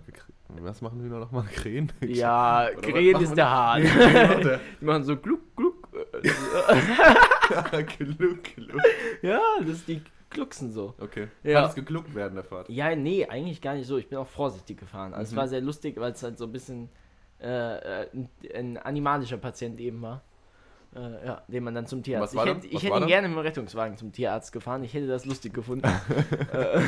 was 0.61 0.79
machen 0.81 1.01
die 1.03 1.09
da 1.09 1.17
nochmal? 1.17 1.43
Krähen? 1.55 1.91
Ja, 2.01 2.69
Krähen 2.79 3.19
ist 3.19 3.33
der? 3.35 3.49
Hahn. 3.49 3.81
Nee, 3.83 3.89
genau 3.89 4.57
Die 4.79 4.85
machen 4.85 5.03
so 5.03 5.17
gluck, 5.17 5.55
gluck. 5.55 5.89
äh, 6.23 6.29
der. 7.71 7.83
Gluck, 7.83 8.43
gluck. 8.55 8.81
ja, 9.23 9.39
das 9.65 9.83
die 9.85 10.01
glucksen 10.35 10.71
so. 10.71 10.93
Okay. 10.99 11.27
Ja. 11.43 11.61
Hat 11.63 11.69
es 11.69 11.75
gegluckt 11.75 12.13
während 12.13 12.35
der 12.37 12.43
Fahrt? 12.43 12.69
Ja, 12.69 12.95
nee, 12.95 13.25
eigentlich 13.25 13.61
gar 13.61 13.73
nicht 13.73 13.87
so. 13.87 13.97
Ich 13.97 14.07
bin 14.07 14.17
auch 14.19 14.27
vorsichtig 14.27 14.77
gefahren. 14.77 15.13
Also 15.13 15.31
Mhm. 15.31 15.33
es 15.33 15.35
war 15.35 15.47
sehr 15.47 15.61
lustig, 15.61 15.97
weil 15.97 16.11
es 16.11 16.21
halt 16.21 16.37
so 16.37 16.45
ein 16.45 16.51
bisschen 16.51 16.89
äh, 17.41 18.03
äh, 18.03 18.07
ein, 18.53 18.77
animalischer 18.77 19.37
Patient 19.37 19.79
eben 19.79 20.01
war. 20.01 20.21
Äh, 20.95 21.25
ja, 21.27 21.41
den 21.49 21.63
man 21.65 21.75
dann 21.75 21.85
zum 21.87 22.01
Tierarzt. 22.03 22.33
Was 22.33 22.37
war 22.37 22.47
ich 22.47 22.53
hätte, 22.55 22.67
ich 22.67 22.83
hätte 22.83 22.95
ihn 22.95 23.01
da? 23.01 23.05
gerne 23.07 23.27
mit 23.27 23.35
dem 23.37 23.41
Rettungswagen 23.41 23.97
zum 23.97 24.13
Tierarzt 24.13 24.53
gefahren. 24.53 24.81
Ich 24.85 24.93
hätte 24.93 25.07
das 25.07 25.25
lustig 25.25 25.53
gefunden. 25.53 25.85
äh, 26.53 26.79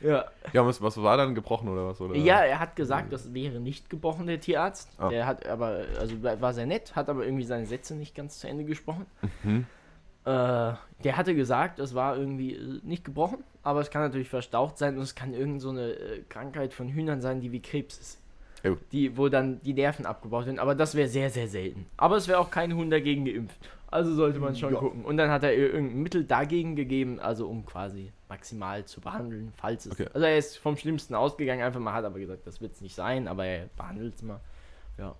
ja. 0.00 0.24
Ja, 0.54 0.66
was, 0.66 0.80
was 0.80 0.96
war 1.02 1.18
dann 1.18 1.34
gebrochen 1.34 1.68
oder 1.68 1.86
was? 1.88 2.00
Oder? 2.00 2.16
ja, 2.16 2.40
er 2.40 2.58
hat 2.58 2.74
gesagt, 2.74 3.12
das 3.12 3.34
wäre 3.34 3.60
nicht 3.60 3.90
gebrochen, 3.90 4.26
der 4.26 4.40
Tierarzt. 4.40 4.90
Ah. 4.98 5.10
Der 5.10 5.26
hat 5.26 5.46
aber, 5.46 5.84
also 6.00 6.22
war 6.22 6.54
sehr 6.54 6.64
nett, 6.66 6.96
hat 6.96 7.10
aber 7.10 7.26
irgendwie 7.26 7.44
seine 7.44 7.66
Sätze 7.66 7.94
nicht 7.94 8.14
ganz 8.14 8.38
zu 8.38 8.48
Ende 8.48 8.64
gesprochen. 8.64 9.04
Mhm. 9.42 9.66
Äh, 10.26 10.74
der 11.04 11.16
hatte 11.16 11.34
gesagt, 11.34 11.78
es 11.78 11.94
war 11.94 12.16
irgendwie 12.16 12.54
äh, 12.54 12.80
nicht 12.82 13.04
gebrochen, 13.04 13.38
aber 13.62 13.80
es 13.80 13.90
kann 13.90 14.02
natürlich 14.02 14.28
verstaucht 14.28 14.76
sein 14.76 14.96
und 14.96 15.02
es 15.02 15.14
kann 15.14 15.32
irgend 15.34 15.60
so 15.62 15.70
eine 15.70 15.92
äh, 15.92 16.22
Krankheit 16.28 16.74
von 16.74 16.88
Hühnern 16.88 17.20
sein, 17.20 17.40
die 17.40 17.52
wie 17.52 17.62
Krebs 17.62 17.98
ist. 17.98 18.20
Gut. 18.62 18.78
die, 18.90 19.16
wo 19.16 19.28
dann 19.28 19.60
die 19.62 19.74
Nerven 19.74 20.06
abgebaut 20.06 20.46
werden. 20.46 20.58
Aber 20.58 20.74
das 20.74 20.96
wäre 20.96 21.08
sehr, 21.08 21.30
sehr 21.30 21.46
selten. 21.46 21.86
Aber 21.98 22.16
es 22.16 22.26
wäre 22.26 22.40
auch 22.40 22.50
kein 22.50 22.74
Hund 22.74 22.90
dagegen 22.90 23.24
geimpft. 23.24 23.70
Also 23.88 24.12
sollte 24.14 24.40
man 24.40 24.56
schon 24.56 24.72
Ja. 24.72 24.80
gucken. 24.80 25.04
Und 25.04 25.18
dann 25.18 25.30
hat 25.30 25.44
er 25.44 25.54
irgendein 25.54 26.02
Mittel 26.02 26.24
dagegen 26.24 26.74
gegeben, 26.74 27.20
also 27.20 27.46
um 27.48 27.64
quasi 27.64 28.10
maximal 28.28 28.84
zu 28.84 29.00
behandeln, 29.00 29.52
falls 29.56 29.86
es. 29.86 29.92
Okay. 29.92 30.08
Also 30.12 30.26
er 30.26 30.36
ist 30.38 30.56
vom 30.58 30.76
Schlimmsten 30.76 31.14
ausgegangen, 31.14 31.62
einfach 31.62 31.78
mal 31.78 31.92
hat 31.92 32.04
aber 32.04 32.18
gesagt, 32.18 32.44
das 32.44 32.60
wird 32.60 32.72
es 32.72 32.80
nicht 32.80 32.96
sein, 32.96 33.28
aber 33.28 33.44
er 33.44 33.66
behandelt 33.76 34.16
es 34.16 34.22
mal. 34.22 34.40
Ja. 34.98 35.14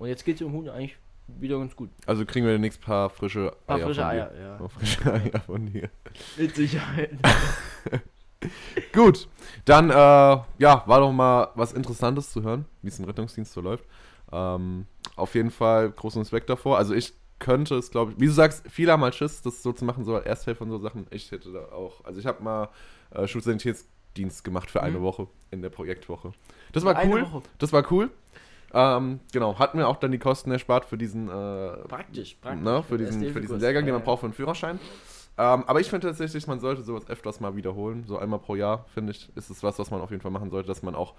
Und 0.00 0.08
jetzt 0.08 0.24
geht 0.24 0.34
es 0.34 0.38
dem 0.40 0.50
Hund 0.52 0.68
eigentlich 0.70 0.96
wieder 1.38 1.58
ganz 1.58 1.76
gut. 1.76 1.90
Also 2.06 2.24
kriegen 2.24 2.46
wir 2.46 2.52
demnächst 2.52 2.80
ein 2.80 2.84
paar 2.84 3.10
frische 3.10 3.52
paar 3.66 3.76
Eier 3.78 3.86
frische 3.86 4.00
von 4.00 4.10
Eier, 4.10 4.26
dir. 4.30 4.40
ja. 4.40 4.56
Paar 4.56 4.68
frische 4.68 5.12
Eier 5.12 5.40
von 5.46 5.66
dir. 5.66 5.90
Mit 6.36 6.54
Sicherheit. 6.56 7.10
Gut, 8.92 9.28
dann, 9.66 9.90
äh, 9.90 9.94
ja, 9.94 10.82
war 10.86 11.00
doch 11.00 11.12
mal 11.12 11.48
was 11.54 11.72
Interessantes 11.74 12.30
zu 12.32 12.42
hören, 12.42 12.64
wie 12.82 12.88
es 12.88 12.98
im 12.98 13.04
Rettungsdienst 13.04 13.52
so 13.52 13.60
läuft. 13.60 13.84
Ähm, 14.32 14.86
auf 15.16 15.34
jeden 15.34 15.50
Fall 15.50 15.90
großen 15.90 16.22
Respekt 16.22 16.48
davor. 16.48 16.78
Also 16.78 16.94
ich 16.94 17.12
könnte 17.38 17.74
es, 17.76 17.90
glaube 17.90 18.12
ich, 18.12 18.20
wie 18.20 18.26
du 18.26 18.32
sagst, 18.32 18.64
viele 18.70 18.92
haben 18.92 19.00
mal 19.00 19.12
Schiss, 19.12 19.42
das 19.42 19.62
so 19.62 19.72
zu 19.72 19.84
machen, 19.84 20.04
so 20.04 20.14
als 20.14 20.24
Ersthelfer 20.26 20.62
und 20.62 20.70
so 20.70 20.78
Sachen. 20.78 21.06
Ich 21.10 21.30
hätte 21.30 21.52
da 21.52 21.66
auch, 21.66 22.02
also 22.04 22.18
ich 22.18 22.26
habe 22.26 22.42
mal 22.42 22.68
äh, 23.10 23.26
Schulsanitätsdienst 23.26 24.42
gemacht 24.44 24.70
für 24.70 24.82
eine 24.82 24.98
Mhm. 24.98 25.02
Woche 25.02 25.26
in 25.50 25.60
der 25.60 25.70
Projektwoche. 25.70 26.32
Das 26.72 26.84
war 26.84 26.96
Eine 26.96 27.12
cool, 27.12 27.22
Woche. 27.22 27.42
das 27.58 27.72
war 27.74 27.84
cool. 27.92 28.10
Ähm, 28.72 29.20
genau, 29.32 29.58
hat 29.58 29.74
mir 29.74 29.86
auch 29.88 29.96
dann 29.96 30.12
die 30.12 30.18
Kosten 30.18 30.50
erspart 30.50 30.84
für 30.84 30.96
diesen, 30.96 31.28
äh, 31.28 31.76
Praktisch, 31.88 32.36
praktisch. 32.40 32.64
ne, 32.64 32.82
für, 32.82 32.98
diesen, 32.98 33.32
für 33.32 33.40
diesen 33.40 33.60
Lehrgang, 33.60 33.84
den 33.84 33.94
man 33.94 34.04
braucht 34.04 34.20
für 34.20 34.26
einen 34.26 34.34
Führerschein. 34.34 34.78
Ähm, 35.38 35.64
aber 35.66 35.80
ich 35.80 35.88
finde 35.88 36.06
tatsächlich, 36.08 36.46
man 36.46 36.60
sollte 36.60 36.82
sowas 36.82 37.08
öfters 37.08 37.40
mal 37.40 37.56
wiederholen. 37.56 38.04
So 38.06 38.18
einmal 38.18 38.38
pro 38.38 38.56
Jahr, 38.56 38.84
finde 38.92 39.12
ich, 39.12 39.34
ist 39.36 39.50
es 39.50 39.62
was, 39.62 39.78
was 39.78 39.90
man 39.90 40.00
auf 40.00 40.10
jeden 40.10 40.22
Fall 40.22 40.30
machen 40.30 40.50
sollte, 40.50 40.68
dass 40.68 40.82
man 40.82 40.94
auch 40.94 41.14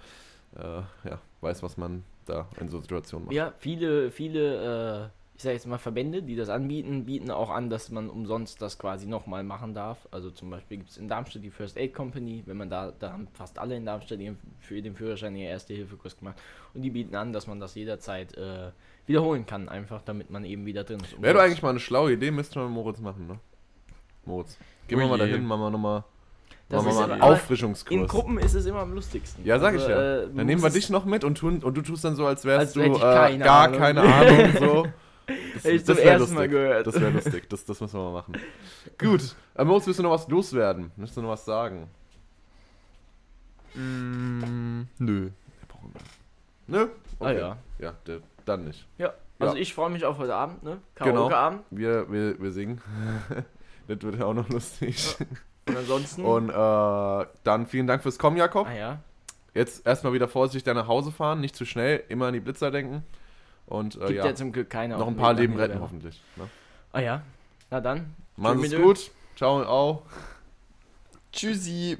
äh, 0.56 0.82
ja, 1.08 1.18
weiß, 1.40 1.62
was 1.62 1.76
man 1.76 2.04
da 2.26 2.46
in 2.60 2.68
so 2.68 2.80
Situationen 2.80 3.26
macht. 3.26 3.34
Ja, 3.34 3.52
viele, 3.58 4.10
viele, 4.10 5.10
äh, 5.12 5.21
ich 5.42 5.44
sage 5.44 5.54
jetzt 5.54 5.66
mal 5.66 5.78
Verbände, 5.78 6.22
die 6.22 6.36
das 6.36 6.48
anbieten, 6.48 7.04
bieten 7.04 7.32
auch 7.32 7.50
an, 7.50 7.68
dass 7.68 7.90
man 7.90 8.08
umsonst 8.08 8.62
das 8.62 8.78
quasi 8.78 9.06
nochmal 9.06 9.42
machen 9.42 9.74
darf. 9.74 10.06
Also 10.12 10.30
zum 10.30 10.50
Beispiel 10.50 10.76
gibt 10.78 10.90
es 10.90 10.96
in 10.98 11.08
Darmstadt 11.08 11.42
die 11.42 11.50
First 11.50 11.76
Aid 11.76 11.92
Company, 11.94 12.44
wenn 12.46 12.56
man 12.56 12.70
da, 12.70 12.92
da 12.96 13.12
haben 13.12 13.26
fast 13.34 13.58
alle 13.58 13.74
in 13.74 13.84
Darmstadt 13.84 14.20
ihren, 14.20 14.38
für 14.60 14.80
den 14.80 14.94
Führerschein 14.94 15.34
ihr 15.34 15.48
Erste-Hilfe-Kurs 15.48 16.16
gemacht. 16.16 16.36
Und 16.74 16.82
die 16.82 16.90
bieten 16.90 17.16
an, 17.16 17.32
dass 17.32 17.48
man 17.48 17.58
das 17.58 17.74
jederzeit 17.74 18.36
äh, 18.36 18.70
wiederholen 19.06 19.44
kann, 19.44 19.68
einfach 19.68 20.00
damit 20.02 20.30
man 20.30 20.44
eben 20.44 20.64
wieder 20.64 20.84
drin 20.84 21.00
ist. 21.00 21.20
Wäre 21.20 21.34
doch 21.34 21.40
eigentlich 21.42 21.62
mal 21.62 21.70
eine 21.70 21.80
schlaue 21.80 22.12
Idee, 22.12 22.30
müsste 22.30 22.60
man 22.60 22.68
mit 22.68 22.76
Moritz 22.76 23.00
machen, 23.00 23.26
ne? 23.26 23.40
Moritz. 24.24 24.56
Gehen 24.86 24.98
wir 25.00 25.06
Oh 25.06 25.08
mal 25.08 25.18
je. 25.20 25.28
dahin, 25.28 25.44
machen 25.44 25.60
wir 25.62 25.70
nochmal 25.70 26.04
Das 26.68 26.84
machen 26.84 26.86
wir 26.86 26.90
ist 27.02 27.08
mal 27.08 27.12
einen 27.14 27.22
Auffrischungskurs. 27.22 28.00
In 28.00 28.06
Gruppen 28.06 28.38
ist 28.38 28.54
es 28.54 28.64
immer 28.66 28.78
am 28.80 28.92
lustigsten. 28.94 29.44
ja, 29.44 29.58
sag 29.58 29.74
ich 29.74 29.80
Also, 29.82 29.90
ja. 29.92 30.18
äh, 30.22 30.28
dann 30.36 30.46
nehmen 30.46 30.62
wir 30.62 30.70
dich 30.70 30.88
noch 30.88 31.04
mit 31.04 31.24
und, 31.24 31.36
tun, 31.38 31.58
und 31.64 31.76
du 31.76 31.82
tust 31.82 32.04
dann 32.04 32.14
so, 32.14 32.26
als 32.26 32.44
wärst 32.44 32.60
Als 32.60 32.72
du 32.74 32.80
äh, 32.82 32.86
ich 32.92 33.00
keine 33.00 33.42
gar 33.44 33.64
Ahnung. 33.64 33.78
keine 33.80 34.00
Ahnung. 34.02 34.52
So. 34.60 34.86
Das, 35.54 35.64
Hätte 35.64 35.74
ich 35.76 35.84
zum 35.84 35.96
wär 35.96 36.04
ersten 36.04 36.34
Mal 36.34 36.40
lustig. 36.42 36.50
gehört. 36.50 36.86
Das 36.86 37.00
wäre 37.00 37.10
lustig. 37.10 37.48
Das, 37.50 37.64
das 37.64 37.80
müssen 37.80 37.94
wir 37.98 38.04
mal 38.04 38.12
machen. 38.12 38.34
Gut. 38.98 39.34
Äh, 39.54 39.64
Moritz, 39.64 39.86
willst 39.86 39.98
du 39.98 40.02
noch 40.02 40.10
was 40.12 40.28
loswerden? 40.28 40.90
Willst 40.96 41.16
du 41.16 41.22
noch 41.22 41.28
was 41.30 41.44
sagen? 41.44 41.88
Mm, 43.74 44.82
nö. 44.98 45.30
Nö? 46.66 46.86
Ah 47.20 47.30
ja. 47.32 47.56
Ja, 47.78 47.94
der, 48.06 48.20
dann 48.44 48.64
nicht. 48.64 48.86
Ja, 48.98 49.12
also 49.38 49.54
Ja. 49.56 49.60
ich 49.60 49.74
freue 49.74 49.90
mich 49.90 50.04
auf 50.04 50.18
heute 50.18 50.34
Abend, 50.34 50.62
ne? 50.62 50.78
Genau. 50.96 51.28
Karaoke-Abend. 51.28 51.62
Wir, 51.70 52.10
wir, 52.10 52.40
wir 52.40 52.52
singen. 52.52 52.80
das 53.88 54.02
wird 54.02 54.18
ja 54.18 54.24
auch 54.26 54.34
noch 54.34 54.48
lustig. 54.48 55.16
Und 55.68 55.76
ansonsten. 55.76 56.24
Und 56.24 56.50
äh, 56.50 57.26
dann 57.44 57.66
vielen 57.66 57.86
Dank 57.86 58.02
fürs 58.02 58.18
Kommen, 58.18 58.36
Jakob. 58.36 58.66
ah 58.68 58.72
ja. 58.74 58.98
Jetzt 59.54 59.86
erstmal 59.86 60.14
wieder 60.14 60.28
vorsichtig 60.28 60.64
da 60.64 60.72
nach 60.72 60.88
Hause 60.88 61.12
fahren, 61.12 61.40
nicht 61.40 61.54
zu 61.54 61.66
schnell, 61.66 62.02
immer 62.08 62.26
an 62.26 62.32
die 62.32 62.40
Blitzer 62.40 62.70
denken. 62.70 63.04
Und 63.72 63.96
äh, 63.96 64.00
Gibt 64.00 64.10
ja. 64.18 64.26
ja, 64.26 64.34
zum 64.34 64.52
Glück 64.52 64.68
keine 64.68 64.98
noch 64.98 65.08
ein 65.08 65.16
paar 65.16 65.32
Leben 65.32 65.56
retten 65.56 65.80
hoffentlich. 65.80 66.20
Ne? 66.36 66.46
Ah 66.92 67.00
ja. 67.00 67.22
Na 67.70 67.80
dann. 67.80 68.14
Ö. 68.74 68.82
gut. 68.82 69.10
Ciao 69.34 69.56
und 69.56 69.64
au. 69.64 70.02
Tschüssi. 71.32 71.96